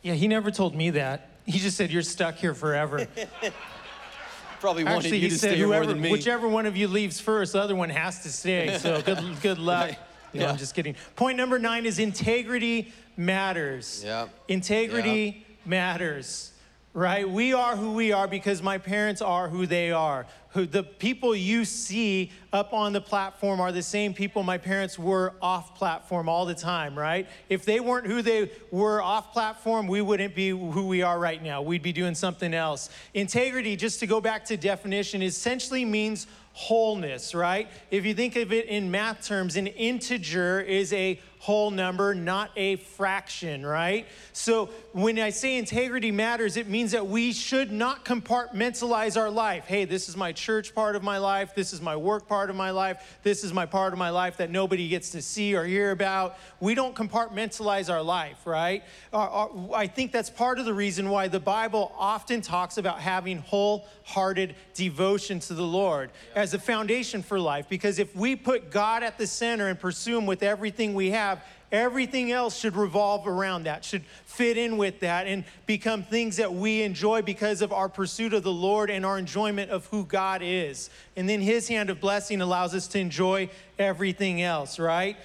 Yeah, 0.03 0.13
he 0.15 0.29
never 0.29 0.51
told 0.51 0.75
me 0.75 0.91
that. 0.91 1.31
He 1.47 1.59
just 1.59 1.77
said, 1.77 1.91
You're 1.91 2.03
stuck 2.03 2.37
here 2.37 2.55
forever. 2.55 3.09
Probably 4.61 4.85
wanted 4.85 4.97
Actually, 5.05 5.19
you 5.19 5.23
he 5.25 5.29
to 5.31 5.39
said, 5.39 5.51
stay 5.53 5.59
whoever, 5.59 5.87
than 5.87 6.01
me. 6.01 6.11
whichever 6.11 6.49
one 6.49 6.65
of 6.65 6.75
you 6.75 6.89
leaves 6.89 7.21
first, 7.21 7.53
the 7.53 7.61
other 7.61 7.77
one 7.77 7.91
has 7.91 8.23
to 8.23 8.33
stay. 8.33 8.79
So 8.79 9.03
good, 9.03 9.23
good 9.43 9.59
luck. 9.59 9.95
No, 10.35 10.43
Yeah. 10.43 10.51
I'm 10.51 10.57
just 10.57 10.75
kidding. 10.75 10.97
Point 11.17 11.37
number 11.37 11.59
nine 11.59 11.87
is 11.87 11.99
integrity 11.99 12.93
matters. 13.17 14.03
Yep. 14.05 14.31
Integrity 14.49 15.47
matters, 15.65 16.53
right? 16.93 17.29
We 17.29 17.53
are 17.53 17.77
who 17.77 17.93
we 17.95 18.13
are 18.13 18.27
because 18.27 18.63
my 18.63 18.79
parents 18.79 19.23
are 19.23 19.49
who 19.49 19.67
they 19.67 19.93
are. 19.93 20.27
Who 20.51 20.67
the 20.67 20.83
people 20.85 21.35
you 21.35 21.65
see 21.65 22.31
up 22.53 22.73
on 22.73 22.93
the 22.93 23.01
platform 23.01 23.61
are 23.61 23.73
the 23.73 23.83
same 23.83 24.15
people 24.15 24.45
my 24.45 24.59
parents 24.59 24.97
were 24.97 25.35
off 25.43 25.75
platform 25.77 26.29
all 26.29 26.47
the 26.47 26.55
time, 26.55 26.97
right? 26.97 27.29
If 27.49 27.65
they 27.65 27.81
weren't 27.81 28.07
who 28.07 28.23
they 28.23 28.53
were 28.71 29.03
off 29.03 29.33
platform, 29.33 29.89
we 29.89 30.01
wouldn't 30.01 30.35
be 30.37 30.51
who 30.51 30.87
we 30.87 31.03
are 31.03 31.19
right 31.19 31.43
now. 31.43 31.63
We'd 31.63 31.83
be 31.83 31.93
doing 31.93 32.15
something 32.15 32.55
else. 32.55 32.89
Integrity, 33.15 33.75
just 33.75 33.99
to 34.01 34.07
go 34.07 34.21
back 34.21 34.45
to 34.47 34.57
definition, 34.57 35.23
essentially 35.23 35.85
means 35.85 36.29
wholeness, 36.55 37.35
right? 37.35 37.69
If 37.91 38.07
you 38.07 38.15
think 38.15 38.37
of 38.37 38.53
it 38.53 38.67
in 38.67 38.91
math 38.91 39.27
terms, 39.27 39.57
an 39.57 39.67
integer 39.67 40.61
is 40.61 40.93
a 40.93 41.21
whole 41.45 41.71
number, 41.71 42.15
not 42.15 42.51
a 42.57 42.77
fraction, 42.77 43.67
right? 43.67 44.07
So 44.33 44.71
when 44.93 45.19
I 45.19 45.29
say 45.29 45.59
integrity 45.59 46.11
matters, 46.11 46.57
it 46.57 46.69
means 46.69 46.93
that 46.93 47.07
we 47.07 47.35
should 47.35 47.71
not 47.71 48.03
compartmentalize 48.03 49.21
our 49.21 49.29
life. 49.29 49.67
Hey, 49.67 49.85
this 49.85 50.09
is 50.09 50.17
my 50.17 50.33
church 50.33 50.75
part 50.75 50.97
of 50.97 51.03
my 51.03 51.19
life, 51.19 51.55
this 51.55 51.75
is 51.75 51.83
my 51.83 51.97
work 51.97 52.27
part 52.27 52.49
of 52.49 52.57
my 52.57 52.71
life, 52.71 53.19
this 53.23 53.45
is 53.45 53.53
my 53.53 53.67
part 53.67 53.93
of 53.93 53.99
my 53.99 54.09
life 54.09 54.39
that 54.39 54.51
nobody 54.51 54.89
gets 54.89 55.11
to 55.11 55.21
see 55.21 55.55
or 55.55 55.67
hear 55.67 55.91
about. 55.91 56.39
We 56.61 56.75
don't 56.75 56.95
compartmentalize 56.95 57.93
our 57.93 58.03
life, 58.03 58.47
right? 58.47 58.83
I 59.13 59.87
think 59.87 60.13
that's 60.13 60.31
part 60.31 60.59
of 60.59 60.65
the 60.65 60.73
reason 60.73 61.11
why 61.11 61.29
the 61.29 61.41
Bible 61.41 61.95
often 61.99 62.41
talks 62.41 62.79
about 62.79 63.01
having 63.01 63.37
wholehearted 63.41 64.55
devotion 64.73 65.41
to 65.41 65.53
the 65.53 65.63
Lord 65.63 66.11
as 66.35 66.55
a 66.55 66.59
foundation 66.59 67.23
for 67.23 67.39
life. 67.39 67.69
Because 67.69 67.99
if 67.99 68.17
we 68.17 68.35
put 68.35 68.71
God 68.71 69.03
at 69.03 69.19
the 69.19 69.27
center 69.27 69.69
and 69.69 69.79
pursue 69.79 70.17
Him 70.17 70.25
with 70.25 70.43
everything 70.43 70.95
we 70.95 71.11
have, 71.11 71.34
everything 71.73 72.31
else 72.31 72.59
should 72.59 72.77
revolve 72.77 73.27
around 73.27 73.65
that, 73.65 73.85
should 73.85 74.05
fit 74.27 74.57
in 74.57 74.77
with 74.77 75.01
that, 75.01 75.27
and 75.27 75.45
become 75.67 76.03
things 76.03 76.37
that 76.37 76.53
we 76.53 76.83
enjoy 76.83 77.23
because 77.23 77.63
of 77.63 77.73
our 77.73 77.89
pursuit 77.89 78.33
of 78.33 78.43
the 78.43 78.53
Lord 78.53 78.91
and 78.91 79.05
our 79.05 79.19
enjoyment 79.19 79.71
of 79.71 79.87
who 79.87 80.05
God 80.05 80.41
is. 80.43 80.91
And 81.17 81.29
then 81.29 81.41
His 81.41 81.69
hand 81.69 81.91
of 81.91 82.01
blessing 82.01 82.41
allows 82.41 82.75
us 82.75 82.87
to 82.89 82.99
enjoy 82.99 83.51
everything 83.79 84.43
else, 84.43 84.79
right? 84.79 85.17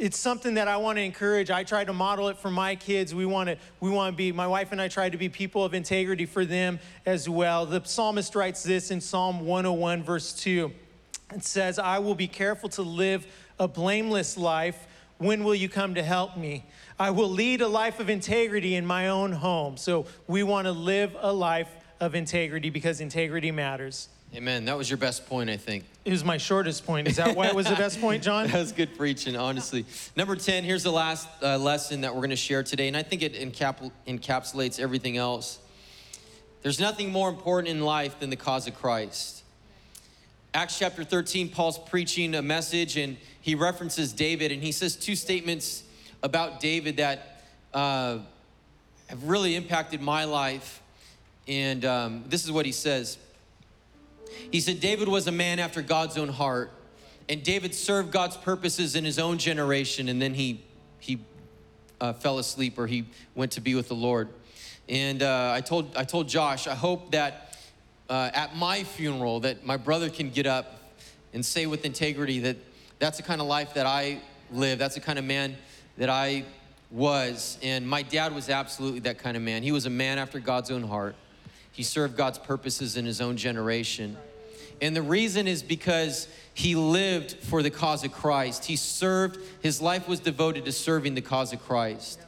it's 0.00 0.18
something 0.18 0.54
that 0.54 0.66
I 0.66 0.78
want 0.78 0.96
to 0.96 1.02
encourage. 1.02 1.50
I 1.50 1.62
try 1.62 1.84
to 1.84 1.92
model 1.92 2.28
it 2.28 2.38
for 2.38 2.50
my 2.50 2.74
kids. 2.74 3.14
We 3.14 3.26
want 3.26 3.50
to 3.50 3.58
we 3.80 3.90
want 3.90 4.14
to 4.14 4.16
be 4.16 4.32
my 4.32 4.46
wife 4.46 4.72
and 4.72 4.80
I 4.80 4.88
try 4.88 5.10
to 5.10 5.18
be 5.18 5.28
people 5.28 5.62
of 5.62 5.74
integrity 5.74 6.24
for 6.24 6.46
them 6.46 6.80
as 7.04 7.28
well. 7.28 7.66
The 7.66 7.84
psalmist 7.84 8.34
writes 8.34 8.62
this 8.62 8.90
in 8.90 9.02
Psalm 9.02 9.44
101 9.44 10.02
verse 10.02 10.32
2. 10.32 10.72
It 11.34 11.44
says, 11.44 11.78
"I 11.78 11.98
will 11.98 12.14
be 12.14 12.28
careful 12.28 12.70
to 12.70 12.82
live 12.82 13.26
a 13.58 13.68
blameless 13.68 14.38
life. 14.38 14.86
When 15.20 15.44
will 15.44 15.54
you 15.54 15.68
come 15.68 15.94
to 15.94 16.02
help 16.02 16.36
me? 16.36 16.64
I 16.98 17.10
will 17.10 17.28
lead 17.28 17.60
a 17.60 17.68
life 17.68 18.00
of 18.00 18.08
integrity 18.08 18.74
in 18.74 18.86
my 18.86 19.08
own 19.08 19.32
home." 19.32 19.76
So 19.76 20.06
we 20.26 20.42
want 20.42 20.64
to 20.64 20.72
live 20.72 21.14
a 21.20 21.32
life 21.32 21.68
of 22.00 22.14
integrity 22.14 22.70
because 22.70 23.00
integrity 23.00 23.50
matters. 23.50 24.08
Amen. 24.34 24.64
That 24.64 24.78
was 24.78 24.88
your 24.88 24.96
best 24.96 25.26
point, 25.26 25.50
I 25.50 25.56
think. 25.56 25.84
It 26.04 26.12
was 26.12 26.24
my 26.24 26.38
shortest 26.38 26.86
point. 26.86 27.08
Is 27.08 27.16
that 27.16 27.36
why 27.36 27.48
it 27.48 27.54
was 27.54 27.66
the 27.66 27.74
best 27.74 28.00
point, 28.00 28.22
John? 28.22 28.48
That 28.50 28.60
was 28.60 28.72
good 28.72 28.96
preaching, 28.96 29.36
honestly. 29.36 29.84
Number 30.16 30.36
10, 30.36 30.62
here's 30.62 30.84
the 30.84 30.92
last 30.92 31.28
uh, 31.42 31.58
lesson 31.58 32.02
that 32.02 32.14
we're 32.14 32.20
going 32.20 32.30
to 32.30 32.36
share 32.36 32.62
today, 32.62 32.86
and 32.86 32.96
I 32.96 33.02
think 33.02 33.22
it 33.22 33.34
encap- 33.34 33.90
encapsulates 34.06 34.78
everything 34.78 35.16
else. 35.16 35.58
There's 36.62 36.78
nothing 36.78 37.10
more 37.10 37.28
important 37.28 37.68
in 37.68 37.80
life 37.80 38.20
than 38.20 38.30
the 38.30 38.36
cause 38.36 38.68
of 38.68 38.74
Christ. 38.74 39.42
Acts 40.54 40.78
chapter 40.78 41.02
13, 41.02 41.48
Paul's 41.48 41.78
preaching 41.78 42.34
a 42.34 42.42
message, 42.42 42.96
and 42.96 43.16
he 43.40 43.54
references 43.54 44.12
David, 44.12 44.52
and 44.52 44.62
he 44.62 44.72
says 44.72 44.96
two 44.96 45.16
statements 45.16 45.82
about 46.22 46.60
David 46.60 46.98
that 46.98 47.42
uh, 47.72 48.18
have 49.08 49.24
really 49.24 49.56
impacted 49.56 50.00
my 50.00 50.24
life. 50.24 50.82
And 51.48 51.84
um, 51.84 52.24
this 52.28 52.44
is 52.44 52.52
what 52.52 52.66
he 52.66 52.72
says. 52.72 53.18
He 54.50 54.60
said, 54.60 54.80
David 54.80 55.08
was 55.08 55.26
a 55.26 55.32
man 55.32 55.58
after 55.58 55.82
God's 55.82 56.16
own 56.18 56.28
heart. 56.28 56.70
And 57.28 57.42
David 57.42 57.74
served 57.74 58.10
God's 58.10 58.36
purposes 58.36 58.96
in 58.96 59.04
his 59.04 59.18
own 59.18 59.38
generation, 59.38 60.08
and 60.08 60.20
then 60.20 60.34
he, 60.34 60.62
he 60.98 61.20
uh, 62.00 62.12
fell 62.12 62.38
asleep 62.38 62.78
or 62.78 62.86
he 62.86 63.06
went 63.34 63.52
to 63.52 63.60
be 63.60 63.74
with 63.74 63.88
the 63.88 63.94
Lord. 63.94 64.28
And 64.88 65.22
uh, 65.22 65.52
I, 65.54 65.60
told, 65.60 65.96
I 65.96 66.04
told 66.04 66.28
Josh, 66.28 66.66
I 66.66 66.74
hope 66.74 67.12
that 67.12 67.56
uh, 68.08 68.30
at 68.34 68.56
my 68.56 68.82
funeral 68.82 69.40
that 69.40 69.64
my 69.64 69.76
brother 69.76 70.10
can 70.10 70.30
get 70.30 70.46
up 70.46 70.92
and 71.32 71.46
say 71.46 71.66
with 71.66 71.84
integrity 71.84 72.40
that 72.40 72.56
that's 73.00 73.16
the 73.16 73.24
kind 73.24 73.40
of 73.40 73.48
life 73.48 73.74
that 73.74 73.86
I 73.86 74.20
live. 74.52 74.78
That's 74.78 74.94
the 74.94 75.00
kind 75.00 75.18
of 75.18 75.24
man 75.24 75.56
that 75.96 76.08
I 76.08 76.44
was. 76.90 77.58
And 77.62 77.88
my 77.88 78.02
dad 78.02 78.34
was 78.34 78.48
absolutely 78.48 79.00
that 79.00 79.18
kind 79.18 79.36
of 79.36 79.42
man. 79.42 79.62
He 79.62 79.72
was 79.72 79.86
a 79.86 79.90
man 79.90 80.18
after 80.18 80.38
God's 80.38 80.70
own 80.70 80.84
heart. 80.84 81.16
He 81.72 81.82
served 81.82 82.16
God's 82.16 82.38
purposes 82.38 82.96
in 82.96 83.06
his 83.06 83.20
own 83.20 83.36
generation. 83.36 84.16
And 84.82 84.94
the 84.94 85.02
reason 85.02 85.48
is 85.48 85.62
because 85.62 86.28
he 86.52 86.74
lived 86.74 87.36
for 87.44 87.62
the 87.62 87.70
cause 87.70 88.04
of 88.04 88.12
Christ. 88.12 88.66
He 88.66 88.76
served, 88.76 89.38
his 89.62 89.80
life 89.80 90.06
was 90.06 90.20
devoted 90.20 90.66
to 90.66 90.72
serving 90.72 91.14
the 91.14 91.20
cause 91.22 91.52
of 91.52 91.62
Christ. 91.62 92.20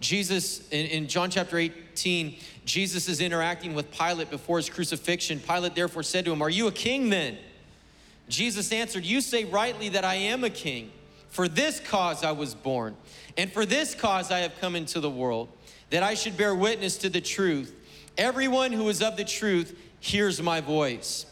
Jesus, 0.00 0.66
in, 0.70 0.86
in 0.86 1.08
John 1.08 1.30
chapter 1.30 1.58
18, 1.58 2.36
Jesus 2.64 3.08
is 3.08 3.20
interacting 3.20 3.74
with 3.74 3.90
Pilate 3.90 4.30
before 4.30 4.58
his 4.58 4.70
crucifixion. 4.70 5.40
Pilate 5.40 5.74
therefore 5.74 6.02
said 6.02 6.24
to 6.24 6.32
him, 6.32 6.40
Are 6.40 6.50
you 6.50 6.68
a 6.68 6.72
king 6.72 7.10
then? 7.10 7.36
Jesus 8.30 8.72
answered, 8.72 9.04
You 9.04 9.20
say 9.20 9.44
rightly 9.44 9.90
that 9.90 10.04
I 10.04 10.14
am 10.14 10.44
a 10.44 10.50
king. 10.50 10.90
For 11.30 11.46
this 11.46 11.78
cause 11.78 12.24
I 12.24 12.32
was 12.32 12.54
born, 12.54 12.96
and 13.36 13.52
for 13.52 13.64
this 13.64 13.94
cause 13.94 14.32
I 14.32 14.40
have 14.40 14.52
come 14.60 14.74
into 14.74 14.98
the 14.98 15.10
world, 15.10 15.48
that 15.90 16.02
I 16.02 16.14
should 16.14 16.36
bear 16.36 16.54
witness 16.54 16.98
to 16.98 17.08
the 17.08 17.20
truth. 17.20 17.72
Everyone 18.18 18.72
who 18.72 18.88
is 18.88 19.00
of 19.00 19.16
the 19.16 19.24
truth 19.24 19.78
hears 20.00 20.42
my 20.42 20.60
voice. 20.60 21.26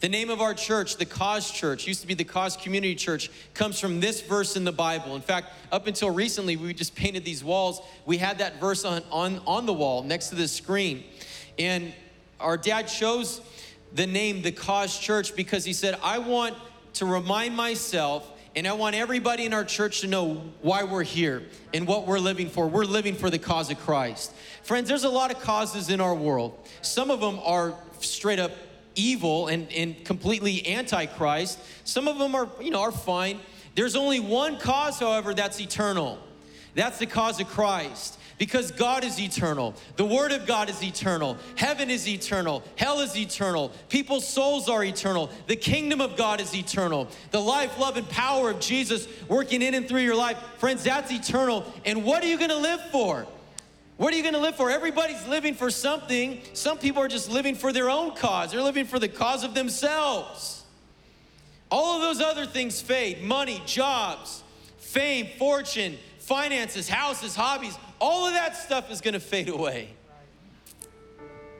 The 0.00 0.08
name 0.08 0.30
of 0.30 0.40
our 0.40 0.52
church, 0.52 0.96
the 0.96 1.04
Cause 1.04 1.52
Church, 1.52 1.86
used 1.86 2.00
to 2.00 2.08
be 2.08 2.14
the 2.14 2.24
Cause 2.24 2.56
Community 2.56 2.96
Church, 2.96 3.30
comes 3.54 3.78
from 3.78 4.00
this 4.00 4.20
verse 4.20 4.56
in 4.56 4.64
the 4.64 4.72
Bible. 4.72 5.14
In 5.14 5.22
fact, 5.22 5.52
up 5.70 5.86
until 5.86 6.10
recently, 6.10 6.56
we 6.56 6.74
just 6.74 6.96
painted 6.96 7.24
these 7.24 7.44
walls. 7.44 7.80
We 8.04 8.18
had 8.18 8.38
that 8.38 8.58
verse 8.58 8.84
on, 8.84 9.04
on, 9.12 9.40
on 9.46 9.64
the 9.64 9.72
wall 9.72 10.02
next 10.02 10.30
to 10.30 10.34
the 10.34 10.48
screen. 10.48 11.04
And 11.56 11.94
our 12.40 12.56
dad 12.56 12.88
chose 12.88 13.40
the 13.94 14.06
name 14.06 14.42
the 14.42 14.52
Cause 14.52 14.98
Church 14.98 15.36
because 15.36 15.64
he 15.64 15.72
said, 15.72 15.98
I 16.02 16.18
want 16.18 16.56
to 16.94 17.06
remind 17.06 17.56
myself 17.56 18.28
and 18.54 18.66
I 18.66 18.74
want 18.74 18.94
everybody 18.94 19.46
in 19.46 19.54
our 19.54 19.64
church 19.64 20.02
to 20.02 20.06
know 20.06 20.42
why 20.60 20.84
we're 20.84 21.04
here 21.04 21.42
and 21.72 21.86
what 21.86 22.06
we're 22.06 22.18
living 22.18 22.50
for. 22.50 22.68
We're 22.68 22.84
living 22.84 23.14
for 23.14 23.30
the 23.30 23.38
cause 23.38 23.70
of 23.70 23.78
Christ. 23.78 24.34
Friends, 24.62 24.88
there's 24.88 25.04
a 25.04 25.08
lot 25.08 25.30
of 25.30 25.40
causes 25.40 25.88
in 25.88 26.00
our 26.00 26.14
world. 26.14 26.58
Some 26.82 27.10
of 27.10 27.20
them 27.20 27.40
are 27.44 27.74
straight 28.00 28.38
up 28.38 28.52
evil 28.94 29.48
and, 29.48 29.72
and 29.72 30.04
completely 30.04 30.66
anti-Christ. 30.66 31.58
Some 31.84 32.08
of 32.08 32.18
them 32.18 32.34
are, 32.34 32.46
you 32.60 32.70
know, 32.70 32.82
are 32.82 32.92
fine. 32.92 33.40
There's 33.74 33.96
only 33.96 34.20
one 34.20 34.58
cause, 34.58 34.98
however, 34.98 35.32
that's 35.32 35.58
eternal. 35.58 36.18
That's 36.74 36.98
the 36.98 37.06
cause 37.06 37.40
of 37.40 37.48
Christ. 37.48 38.18
Because 38.42 38.72
God 38.72 39.04
is 39.04 39.20
eternal. 39.20 39.72
The 39.94 40.04
Word 40.04 40.32
of 40.32 40.46
God 40.46 40.68
is 40.68 40.82
eternal. 40.82 41.36
Heaven 41.54 41.88
is 41.88 42.08
eternal. 42.08 42.64
Hell 42.74 42.98
is 42.98 43.16
eternal. 43.16 43.70
People's 43.88 44.26
souls 44.26 44.68
are 44.68 44.82
eternal. 44.82 45.30
The 45.46 45.54
kingdom 45.54 46.00
of 46.00 46.16
God 46.16 46.40
is 46.40 46.52
eternal. 46.52 47.06
The 47.30 47.38
life, 47.38 47.78
love, 47.78 47.96
and 47.96 48.08
power 48.08 48.50
of 48.50 48.58
Jesus 48.58 49.06
working 49.28 49.62
in 49.62 49.74
and 49.74 49.86
through 49.86 50.00
your 50.00 50.16
life. 50.16 50.38
Friends, 50.58 50.82
that's 50.82 51.12
eternal. 51.12 51.72
And 51.84 52.02
what 52.02 52.24
are 52.24 52.26
you 52.26 52.36
gonna 52.36 52.56
live 52.56 52.80
for? 52.90 53.28
What 53.96 54.12
are 54.12 54.16
you 54.16 54.24
gonna 54.24 54.38
live 54.38 54.56
for? 54.56 54.72
Everybody's 54.72 55.24
living 55.28 55.54
for 55.54 55.70
something. 55.70 56.40
Some 56.52 56.78
people 56.78 57.00
are 57.00 57.06
just 57.06 57.30
living 57.30 57.54
for 57.54 57.72
their 57.72 57.88
own 57.88 58.16
cause, 58.16 58.50
they're 58.50 58.60
living 58.60 58.86
for 58.86 58.98
the 58.98 59.06
cause 59.06 59.44
of 59.44 59.54
themselves. 59.54 60.64
All 61.70 61.94
of 61.94 62.02
those 62.02 62.20
other 62.20 62.46
things 62.46 62.80
fade 62.80 63.22
money, 63.22 63.62
jobs, 63.66 64.42
fame, 64.78 65.28
fortune, 65.38 65.96
finances, 66.18 66.88
houses, 66.88 67.36
hobbies, 67.36 67.76
all 68.02 68.26
of 68.26 68.32
that 68.32 68.56
stuff 68.56 68.90
is 68.90 69.00
gonna 69.00 69.20
fade 69.20 69.48
away. 69.48 69.88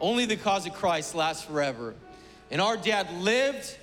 Only 0.00 0.26
the 0.26 0.36
cause 0.36 0.66
of 0.66 0.74
Christ 0.74 1.14
lasts 1.14 1.44
forever. 1.44 1.94
And 2.50 2.60
our 2.60 2.76
dad 2.76 3.12
lived 3.20 3.78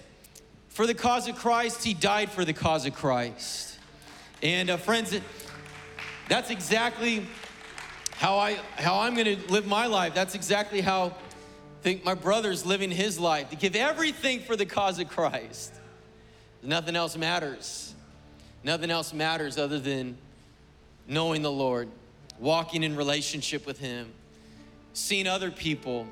for 0.68 0.86
the 0.86 0.94
cause 0.94 1.30
of 1.30 1.38
Christ, 1.38 1.86
he 1.86 1.94
died 1.94 2.30
for 2.30 2.44
the 2.44 2.52
cause 2.52 2.86
of 2.86 2.94
Christ. 2.94 3.80
And 4.44 4.70
uh, 4.70 4.76
friends, 4.76 5.18
that's 6.28 6.50
exactly 6.50 7.26
how 8.18 8.38
I 8.38 8.60
how 8.76 9.00
I'm 9.00 9.16
gonna 9.16 9.38
live 9.48 9.66
my 9.66 9.86
life. 9.86 10.14
That's 10.14 10.36
exactly 10.36 10.82
how 10.82 11.08
I 11.08 11.14
think 11.82 12.04
my 12.04 12.14
brother's 12.14 12.66
living 12.66 12.92
his 12.92 13.18
life 13.18 13.52
to 13.52 13.56
give 13.56 13.78
everything 13.78 14.42
for 14.42 14.58
the 14.58 14.66
cause 14.66 15.00
of 15.00 15.08
Christ. 15.08 15.74
Nothing 16.62 16.98
else 16.98 17.16
matters. 17.16 17.96
Nothing 18.66 18.92
else 18.92 19.14
matters 19.14 19.58
other 19.58 19.80
than 19.80 20.18
knowing 21.08 21.42
the 21.42 21.52
Lord, 21.52 21.88
walking 22.40 22.84
in 22.84 22.96
relationship 22.96 23.66
with 23.66 23.80
Him, 23.80 24.12
seeing 24.94 25.28
other 25.28 25.52
people, 25.52 26.08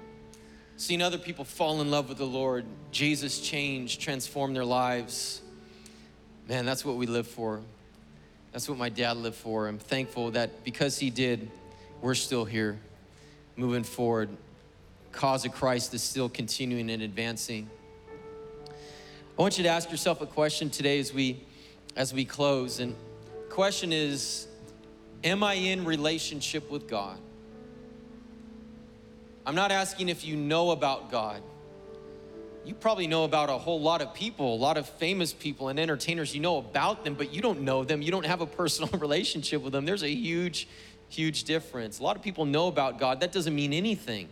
seeing 0.76 1.02
other 1.02 1.18
people 1.18 1.46
fall 1.46 1.82
in 1.82 1.90
love 1.90 2.10
with 2.10 2.18
the 2.18 2.26
Lord, 2.26 2.66
Jesus 2.92 3.40
change, 3.40 4.00
transform 4.00 4.54
their 4.54 4.66
lives. 4.66 5.42
Man, 6.48 6.66
that's 6.66 6.86
what 6.86 6.96
we 6.98 7.08
live 7.08 7.28
for. 7.28 7.62
That's 8.52 8.70
what 8.70 8.78
my 8.78 8.90
dad 8.90 9.18
lived 9.18 9.36
for. 9.36 9.68
I'm 9.68 9.78
thankful 9.78 10.32
that 10.32 10.64
because 10.64 10.98
he 10.98 11.10
did, 11.10 11.50
we're 12.02 12.16
still 12.16 12.46
here, 12.46 12.80
moving 13.56 13.84
forward. 13.84 14.30
Cause 15.12 15.46
of 15.46 15.52
Christ 15.52 15.94
is 15.94 16.04
still 16.04 16.30
continuing 16.30 16.90
and 16.90 17.02
advancing. 17.02 17.70
I 18.70 19.42
want 19.42 19.58
you 19.58 19.64
to 19.64 19.70
ask 19.70 19.90
yourself 19.92 20.22
a 20.22 20.26
question 20.26 20.70
today 20.70 21.00
as 21.00 21.14
we 21.14 21.44
as 21.96 22.14
we 22.14 22.26
close. 22.26 22.80
And 22.80 22.96
question 23.50 23.92
is, 23.92 24.48
am 25.24 25.44
I 25.44 25.54
in 25.54 25.86
relationship 25.86 26.70
with 26.70 26.88
God? 26.88 27.18
I'm 29.46 29.56
not 29.56 29.72
asking 29.72 30.10
if 30.10 30.26
you 30.26 30.36
know 30.36 30.72
about 30.72 31.10
God. 31.10 31.42
You 32.66 32.74
probably 32.74 33.08
know 33.08 33.24
about 33.24 33.50
a 33.50 33.58
whole 33.58 33.80
lot 33.80 34.02
of 34.02 34.14
people, 34.14 34.54
a 34.54 34.58
lot 34.58 34.78
of 34.78 34.90
famous 34.90 35.32
people 35.32 35.70
and 35.70 35.80
entertainers. 35.80 36.36
You 36.36 36.42
know 36.42 36.58
about 36.58 37.06
them, 37.06 37.14
but 37.14 37.34
you 37.34 37.42
don't 37.42 37.62
know 37.62 37.86
them. 37.86 38.02
You 38.02 38.12
don't 38.12 38.26
have 38.26 38.42
a 38.42 38.46
personal 38.46 38.90
relationship 39.00 39.62
with 39.62 39.72
them. 39.72 39.86
There's 39.86 40.04
a 40.04 40.10
huge, 40.10 40.68
huge 41.08 41.46
difference. 41.46 42.00
A 42.00 42.04
lot 42.04 42.18
of 42.18 42.22
people 42.22 42.44
know 42.44 42.68
about 42.68 43.00
God. 43.00 43.22
That 43.22 43.32
doesn't 43.32 43.56
mean 43.56 43.72
anything. 43.72 44.28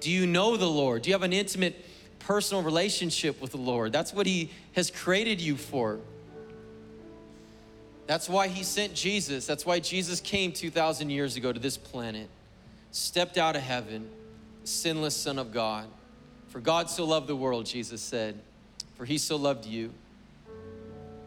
Do 0.00 0.10
you 0.10 0.26
know 0.26 0.56
the 0.56 0.66
Lord? 0.66 1.02
Do 1.02 1.10
you 1.10 1.14
have 1.14 1.22
an 1.22 1.32
intimate 1.32 1.84
personal 2.18 2.64
relationship 2.64 3.40
with 3.40 3.52
the 3.52 3.58
Lord? 3.58 3.92
That's 3.92 4.12
what 4.12 4.26
He 4.26 4.50
has 4.72 4.90
created 4.90 5.40
you 5.40 5.56
for. 5.56 6.00
That's 8.06 8.28
why 8.28 8.48
He 8.48 8.62
sent 8.62 8.94
Jesus. 8.94 9.46
That's 9.46 9.66
why 9.66 9.80
Jesus 9.80 10.20
came 10.20 10.52
2,000 10.52 11.10
years 11.10 11.36
ago 11.36 11.52
to 11.52 11.58
this 11.58 11.76
planet, 11.76 12.28
stepped 12.92 13.38
out 13.38 13.56
of 13.56 13.62
heaven, 13.62 14.08
sinless 14.64 15.16
Son 15.16 15.38
of 15.38 15.52
God. 15.52 15.88
For 16.48 16.60
God 16.60 16.88
so 16.88 17.04
loved 17.04 17.26
the 17.26 17.36
world, 17.36 17.66
Jesus 17.66 18.00
said, 18.00 18.38
for 18.96 19.04
He 19.04 19.18
so 19.18 19.36
loved 19.36 19.66
you 19.66 19.92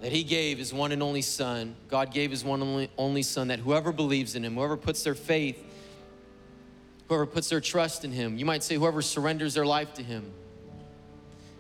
that 0.02 0.12
he 0.12 0.24
gave 0.24 0.58
his 0.58 0.74
one 0.74 0.92
and 0.92 1.04
only 1.04 1.22
son. 1.22 1.76
God 1.90 2.14
gave 2.14 2.32
his 2.32 2.44
one 2.44 2.62
and 2.62 2.70
only, 2.70 2.90
only 2.98 3.24
son 3.24 3.50
that 3.50 3.60
whoever 3.60 3.92
believes 3.92 4.36
in 4.36 4.46
him, 4.46 4.56
whoever 4.56 4.78
puts 4.78 5.04
their 5.04 5.16
faith, 5.16 5.62
whoever 7.08 7.26
puts 7.26 7.50
their 7.50 7.60
trust 7.60 8.06
in 8.06 8.12
him, 8.12 8.38
you 8.38 8.46
might 8.46 8.64
say 8.64 8.76
whoever 8.76 9.02
surrenders 9.02 9.54
their 9.54 9.66
life 9.66 9.94
to 9.96 10.04
him, 10.04 10.32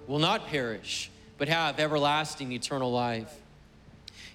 will 0.07 0.20
not 0.20 0.47
perish, 0.47 1.11
but 1.38 1.49
have 1.49 1.80
everlasting 1.80 2.51
eternal 2.51 2.91
life. 2.91 3.34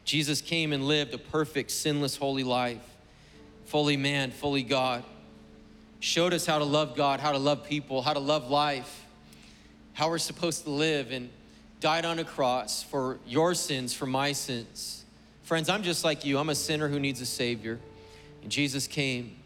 Jesus 0.05 0.40
came 0.40 0.72
and 0.72 0.86
lived 0.86 1.14
a 1.14 1.18
perfect, 1.18 1.70
sinless, 1.70 2.16
holy 2.16 2.44
life, 2.44 2.82
fully 3.64 3.96
man, 3.96 4.30
fully 4.30 4.62
God. 4.62 5.02
Showed 6.00 6.34
us 6.34 6.44
how 6.44 6.59
to 6.59 6.64
love 6.64 6.94
God, 6.94 7.20
how 7.20 7.32
to 7.32 7.38
love 7.38 7.64
people, 7.64 8.02
how 8.02 8.12
to 8.12 8.20
love 8.20 8.50
life, 8.50 9.07
how 9.94 10.11
we're 10.11 10.18
supposed 10.18 10.64
to 10.64 10.70
live, 10.70 11.11
and 11.11 11.30
died 11.80 12.05
on 12.05 12.18
a 12.18 12.24
cross 12.24 12.82
for 12.82 13.18
your 13.26 13.55
sins, 13.55 13.94
for 13.94 14.07
my 14.07 14.32
sins. 14.32 15.05
Friends, 15.44 15.68
I'm 15.68 15.82
just 15.82 16.05
like 16.05 16.24
you. 16.24 16.38
I'm 16.38 16.50
a 16.50 16.55
sinner 16.55 16.88
who 16.88 16.98
needs 16.98 17.20
a 17.20 17.26
Savior. 17.26 17.78
And 18.42 18.50
Jesus 18.50 18.86
came, 18.86 19.36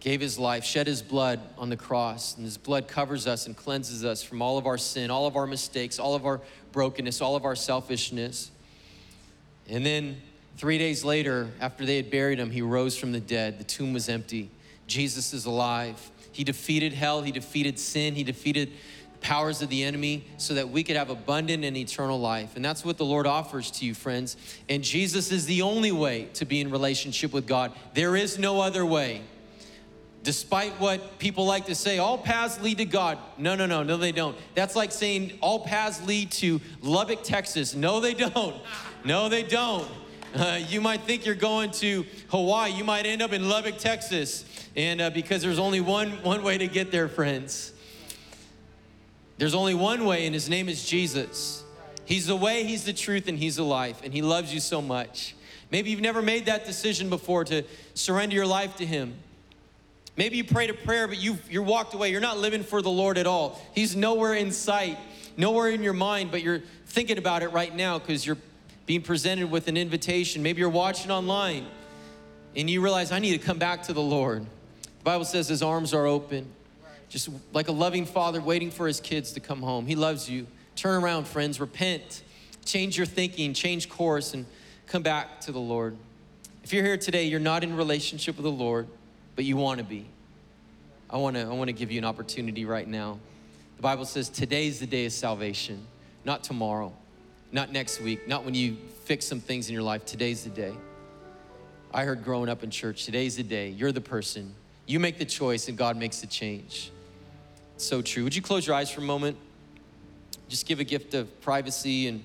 gave 0.00 0.20
his 0.20 0.38
life, 0.38 0.64
shed 0.64 0.86
his 0.86 1.00
blood 1.00 1.40
on 1.56 1.70
the 1.70 1.76
cross, 1.76 2.36
and 2.36 2.44
his 2.44 2.58
blood 2.58 2.88
covers 2.88 3.26
us 3.26 3.46
and 3.46 3.56
cleanses 3.56 4.04
us 4.04 4.22
from 4.22 4.42
all 4.42 4.58
of 4.58 4.66
our 4.66 4.78
sin, 4.78 5.10
all 5.10 5.26
of 5.26 5.36
our 5.36 5.46
mistakes, 5.46 5.98
all 5.98 6.14
of 6.14 6.26
our 6.26 6.42
brokenness, 6.72 7.20
all 7.20 7.36
of 7.36 7.44
our 7.46 7.56
selfishness. 7.56 8.50
And 9.70 9.86
then 9.86 10.20
three 10.56 10.78
days 10.78 11.04
later, 11.04 11.50
after 11.60 11.86
they 11.86 11.96
had 11.96 12.10
buried 12.10 12.38
him, 12.38 12.50
he 12.50 12.60
rose 12.60 12.98
from 12.98 13.12
the 13.12 13.20
dead. 13.20 13.58
The 13.58 13.64
tomb 13.64 13.92
was 13.92 14.08
empty. 14.08 14.50
Jesus 14.86 15.32
is 15.32 15.46
alive. 15.46 16.10
He 16.32 16.44
defeated 16.44 16.92
hell, 16.92 17.22
he 17.22 17.32
defeated 17.32 17.78
sin, 17.78 18.14
he 18.14 18.24
defeated 18.24 18.72
powers 19.20 19.62
of 19.62 19.68
the 19.68 19.84
enemy 19.84 20.24
so 20.38 20.54
that 20.54 20.70
we 20.70 20.82
could 20.82 20.96
have 20.96 21.10
abundant 21.10 21.64
and 21.64 21.76
eternal 21.76 22.18
life. 22.18 22.56
And 22.56 22.64
that's 22.64 22.84
what 22.84 22.96
the 22.96 23.04
Lord 23.04 23.26
offers 23.26 23.70
to 23.72 23.84
you, 23.84 23.94
friends. 23.94 24.36
And 24.68 24.82
Jesus 24.82 25.30
is 25.30 25.46
the 25.46 25.62
only 25.62 25.92
way 25.92 26.28
to 26.34 26.44
be 26.44 26.60
in 26.60 26.70
relationship 26.70 27.32
with 27.32 27.46
God. 27.46 27.72
There 27.94 28.16
is 28.16 28.38
no 28.38 28.60
other 28.60 28.84
way. 28.84 29.22
Despite 30.22 30.78
what 30.80 31.18
people 31.18 31.46
like 31.46 31.66
to 31.66 31.74
say, 31.74 31.98
all 31.98 32.18
paths 32.18 32.60
lead 32.60 32.78
to 32.78 32.84
God. 32.84 33.18
No, 33.38 33.54
no, 33.54 33.64
no, 33.66 33.82
no, 33.82 33.96
they 33.96 34.12
don't. 34.12 34.36
That's 34.54 34.76
like 34.76 34.92
saying 34.92 35.38
all 35.40 35.60
paths 35.60 36.04
lead 36.06 36.30
to 36.32 36.60
Lubbock, 36.82 37.22
Texas. 37.22 37.74
No, 37.74 38.00
they 38.00 38.14
don't. 38.14 38.56
No, 39.04 39.28
they 39.28 39.42
don't. 39.42 39.88
Uh, 40.34 40.60
you 40.68 40.80
might 40.80 41.02
think 41.02 41.26
you're 41.26 41.34
going 41.34 41.70
to 41.72 42.04
Hawaii. 42.28 42.70
You 42.70 42.84
might 42.84 43.06
end 43.06 43.22
up 43.22 43.32
in 43.32 43.48
Lubbock, 43.48 43.78
Texas. 43.78 44.44
And 44.76 45.00
uh, 45.00 45.10
because 45.10 45.42
there's 45.42 45.58
only 45.58 45.80
one, 45.80 46.22
one 46.22 46.42
way 46.42 46.58
to 46.58 46.68
get 46.68 46.90
there, 46.90 47.08
friends. 47.08 47.72
There's 49.38 49.54
only 49.54 49.74
one 49.74 50.04
way, 50.04 50.26
and 50.26 50.34
his 50.34 50.48
name 50.48 50.68
is 50.68 50.86
Jesus. 50.86 51.64
He's 52.04 52.26
the 52.26 52.36
way, 52.36 52.64
he's 52.64 52.84
the 52.84 52.92
truth, 52.92 53.26
and 53.26 53.38
he's 53.38 53.56
the 53.56 53.64
life. 53.64 54.02
And 54.04 54.12
he 54.12 54.20
loves 54.20 54.52
you 54.52 54.60
so 54.60 54.82
much. 54.82 55.34
Maybe 55.70 55.90
you've 55.90 56.00
never 56.00 56.20
made 56.20 56.46
that 56.46 56.66
decision 56.66 57.08
before 57.08 57.44
to 57.44 57.62
surrender 57.94 58.34
your 58.34 58.46
life 58.46 58.76
to 58.76 58.86
him. 58.86 59.14
Maybe 60.16 60.36
you 60.36 60.44
prayed 60.44 60.68
a 60.68 60.74
prayer, 60.74 61.08
but 61.08 61.18
you 61.18 61.38
you're 61.48 61.62
walked 61.62 61.94
away. 61.94 62.10
You're 62.10 62.20
not 62.20 62.36
living 62.36 62.64
for 62.64 62.82
the 62.82 62.90
Lord 62.90 63.16
at 63.16 63.26
all. 63.26 63.60
He's 63.74 63.96
nowhere 63.96 64.34
in 64.34 64.52
sight, 64.52 64.98
nowhere 65.36 65.70
in 65.70 65.82
your 65.82 65.92
mind, 65.92 66.30
but 66.30 66.42
you're 66.42 66.62
thinking 66.86 67.16
about 67.16 67.42
it 67.42 67.48
right 67.48 67.74
now 67.74 67.98
because 67.98 68.26
you're 68.26 68.36
being 68.90 69.02
presented 69.02 69.48
with 69.48 69.68
an 69.68 69.76
invitation. 69.76 70.42
Maybe 70.42 70.58
you're 70.58 70.68
watching 70.68 71.12
online 71.12 71.64
and 72.56 72.68
you 72.68 72.82
realize, 72.82 73.12
I 73.12 73.20
need 73.20 73.40
to 73.40 73.46
come 73.46 73.56
back 73.56 73.84
to 73.84 73.92
the 73.92 74.02
Lord. 74.02 74.44
The 74.82 75.04
Bible 75.04 75.24
says 75.24 75.46
his 75.46 75.62
arms 75.62 75.94
are 75.94 76.06
open, 76.06 76.50
just 77.08 77.28
like 77.52 77.68
a 77.68 77.72
loving 77.72 78.04
father 78.04 78.40
waiting 78.40 78.68
for 78.68 78.88
his 78.88 78.98
kids 78.98 79.30
to 79.34 79.38
come 79.38 79.62
home. 79.62 79.86
He 79.86 79.94
loves 79.94 80.28
you. 80.28 80.44
Turn 80.74 81.04
around, 81.04 81.28
friends, 81.28 81.60
repent, 81.60 82.24
change 82.64 82.96
your 82.96 83.06
thinking, 83.06 83.54
change 83.54 83.88
course, 83.88 84.34
and 84.34 84.44
come 84.88 85.04
back 85.04 85.40
to 85.42 85.52
the 85.52 85.60
Lord. 85.60 85.96
If 86.64 86.72
you're 86.72 86.82
here 86.82 86.96
today, 86.96 87.26
you're 87.26 87.38
not 87.38 87.62
in 87.62 87.76
relationship 87.76 88.38
with 88.38 88.44
the 88.44 88.50
Lord, 88.50 88.88
but 89.36 89.44
you 89.44 89.56
want 89.56 89.78
to 89.78 89.84
be. 89.84 90.04
I 91.08 91.16
want 91.18 91.36
to 91.36 91.42
I 91.42 91.52
want 91.52 91.68
to 91.68 91.72
give 91.72 91.92
you 91.92 91.98
an 91.98 92.04
opportunity 92.04 92.64
right 92.64 92.88
now. 92.88 93.20
The 93.76 93.82
Bible 93.82 94.04
says 94.04 94.28
today's 94.28 94.80
the 94.80 94.86
day 94.86 95.06
of 95.06 95.12
salvation, 95.12 95.86
not 96.24 96.42
tomorrow, 96.42 96.92
not 97.52 97.72
next 97.72 98.00
week, 98.00 98.28
not 98.28 98.44
when 98.44 98.54
you 98.54 98.76
fix 99.04 99.26
some 99.26 99.40
things 99.40 99.68
in 99.68 99.74
your 99.74 99.82
life. 99.82 100.04
Today's 100.04 100.44
the 100.44 100.50
day. 100.50 100.74
I 101.92 102.04
heard 102.04 102.22
growing 102.22 102.48
up 102.48 102.62
in 102.62 102.70
church, 102.70 103.04
today's 103.04 103.36
the 103.36 103.42
day. 103.42 103.70
You're 103.70 103.92
the 103.92 104.00
person. 104.00 104.54
You 104.86 105.00
make 105.00 105.18
the 105.18 105.24
choice 105.24 105.68
and 105.68 105.76
God 105.76 105.96
makes 105.96 106.20
the 106.20 106.26
change. 106.26 106.90
So 107.76 108.02
true. 108.02 108.24
Would 108.24 108.36
you 108.36 108.42
close 108.42 108.66
your 108.66 108.76
eyes 108.76 108.90
for 108.90 109.00
a 109.00 109.04
moment? 109.04 109.36
Just 110.48 110.66
give 110.66 110.80
a 110.80 110.84
gift 110.84 111.14
of 111.14 111.40
privacy 111.40 112.08
and 112.08 112.24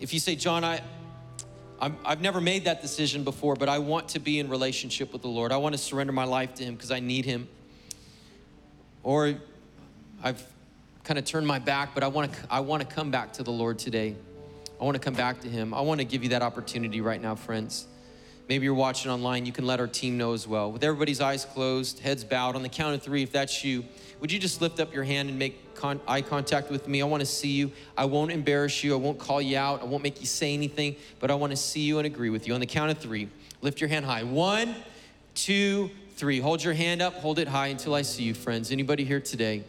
if 0.00 0.12
you 0.12 0.20
say, 0.20 0.36
John, 0.36 0.64
I, 0.64 0.82
i 1.80 1.90
have 2.04 2.20
never 2.20 2.40
made 2.40 2.64
that 2.64 2.82
decision 2.82 3.24
before, 3.24 3.56
but 3.56 3.68
I 3.68 3.78
want 3.78 4.08
to 4.10 4.18
be 4.18 4.38
in 4.38 4.48
relationship 4.48 5.12
with 5.12 5.22
the 5.22 5.28
Lord. 5.28 5.52
I 5.52 5.56
want 5.56 5.74
to 5.74 5.78
surrender 5.78 6.12
my 6.12 6.24
life 6.24 6.54
to 6.54 6.64
Him 6.64 6.74
because 6.74 6.90
I 6.90 7.00
need 7.00 7.24
Him. 7.24 7.48
Or 9.02 9.34
I've 10.22 10.44
kind 11.04 11.18
of 11.18 11.24
turned 11.26 11.46
my 11.46 11.58
back, 11.58 11.94
but 11.94 12.02
I 12.02 12.08
want 12.08 12.32
to 12.32 12.38
I 12.50 12.60
want 12.60 12.88
to 12.88 12.94
come 12.94 13.10
back 13.10 13.34
to 13.34 13.42
the 13.42 13.52
Lord 13.52 13.78
today. 13.78 14.16
I 14.80 14.84
want 14.84 14.96
to 14.96 15.00
come 15.00 15.14
back 15.14 15.40
to 15.42 15.48
Him. 15.48 15.72
I 15.72 15.82
want 15.82 16.00
to 16.00 16.04
give 16.04 16.22
you 16.22 16.30
that 16.30 16.42
opportunity 16.42 17.00
right 17.00 17.20
now, 17.20 17.34
friends. 17.34 17.86
Maybe 18.48 18.64
you're 18.64 18.74
watching 18.74 19.10
online. 19.10 19.46
You 19.46 19.52
can 19.52 19.66
let 19.66 19.80
our 19.80 19.86
team 19.86 20.18
know 20.18 20.34
as 20.34 20.46
well. 20.46 20.70
With 20.70 20.84
everybody's 20.84 21.20
eyes 21.20 21.44
closed, 21.44 22.00
heads 22.00 22.24
bowed, 22.24 22.56
on 22.56 22.62
the 22.62 22.68
count 22.68 22.94
of 22.94 23.02
three, 23.02 23.22
if 23.22 23.32
that's 23.32 23.64
you, 23.64 23.84
would 24.20 24.30
you 24.30 24.38
just 24.38 24.60
lift 24.60 24.80
up 24.80 24.92
your 24.92 25.04
hand 25.04 25.30
and 25.30 25.38
make 25.38 25.74
con- 25.74 26.00
eye 26.06 26.20
contact 26.20 26.70
with 26.70 26.86
me? 26.86 27.00
I 27.00 27.06
want 27.06 27.20
to 27.20 27.26
see 27.26 27.52
you. 27.52 27.72
I 27.96 28.04
won't 28.04 28.30
embarrass 28.30 28.84
you. 28.84 28.92
I 28.92 28.96
won't 28.96 29.18
call 29.18 29.40
you 29.40 29.56
out. 29.56 29.80
I 29.80 29.84
won't 29.84 30.02
make 30.02 30.20
you 30.20 30.26
say 30.26 30.52
anything, 30.52 30.96
but 31.20 31.30
I 31.30 31.34
want 31.34 31.52
to 31.52 31.56
see 31.56 31.80
you 31.80 31.98
and 31.98 32.06
agree 32.06 32.30
with 32.30 32.46
you. 32.46 32.52
On 32.52 32.60
the 32.60 32.66
count 32.66 32.90
of 32.90 32.98
three, 32.98 33.28
lift 33.62 33.80
your 33.80 33.88
hand 33.88 34.04
high. 34.04 34.24
One, 34.24 34.74
two, 35.34 35.90
three. 36.16 36.40
Hold 36.40 36.62
your 36.62 36.74
hand 36.74 37.00
up, 37.00 37.14
hold 37.14 37.38
it 37.38 37.48
high 37.48 37.68
until 37.68 37.94
I 37.94 38.02
see 38.02 38.24
you, 38.24 38.34
friends. 38.34 38.70
Anybody 38.70 39.04
here 39.04 39.20
today? 39.20 39.64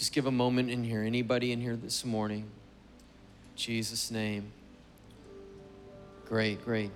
Just 0.00 0.12
give 0.14 0.24
a 0.24 0.30
moment 0.30 0.70
in 0.70 0.82
here. 0.82 1.02
Anybody 1.02 1.52
in 1.52 1.60
here 1.60 1.76
this 1.76 2.06
morning? 2.06 2.46
Jesus' 3.54 4.10
name. 4.10 4.50
Great, 6.24 6.64
great. 6.64 6.90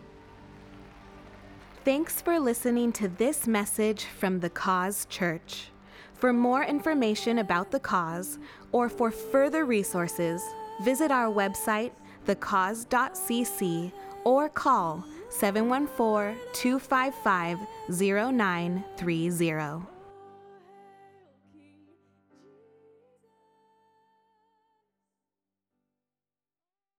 Thanks 1.85 2.23
for 2.23 2.41
listening 2.41 2.93
to 2.93 3.09
this 3.09 3.47
message 3.47 4.05
from 4.05 4.41
the 4.41 4.49
Cause 4.49 5.07
Church. 5.11 5.67
For 6.15 6.33
more 6.33 6.65
information 6.65 7.41
about 7.41 7.71
the 7.71 7.79
cause 7.79 8.39
or 8.73 8.89
for 8.89 9.11
further 9.11 9.67
resources, 9.67 10.43
visit 10.83 11.11
our 11.11 11.31
website, 11.31 11.91
thecause.cc, 12.27 13.93
or 14.25 14.49
call 14.49 15.05
714 15.29 16.41
255 16.55 17.59
0930. 17.91 19.94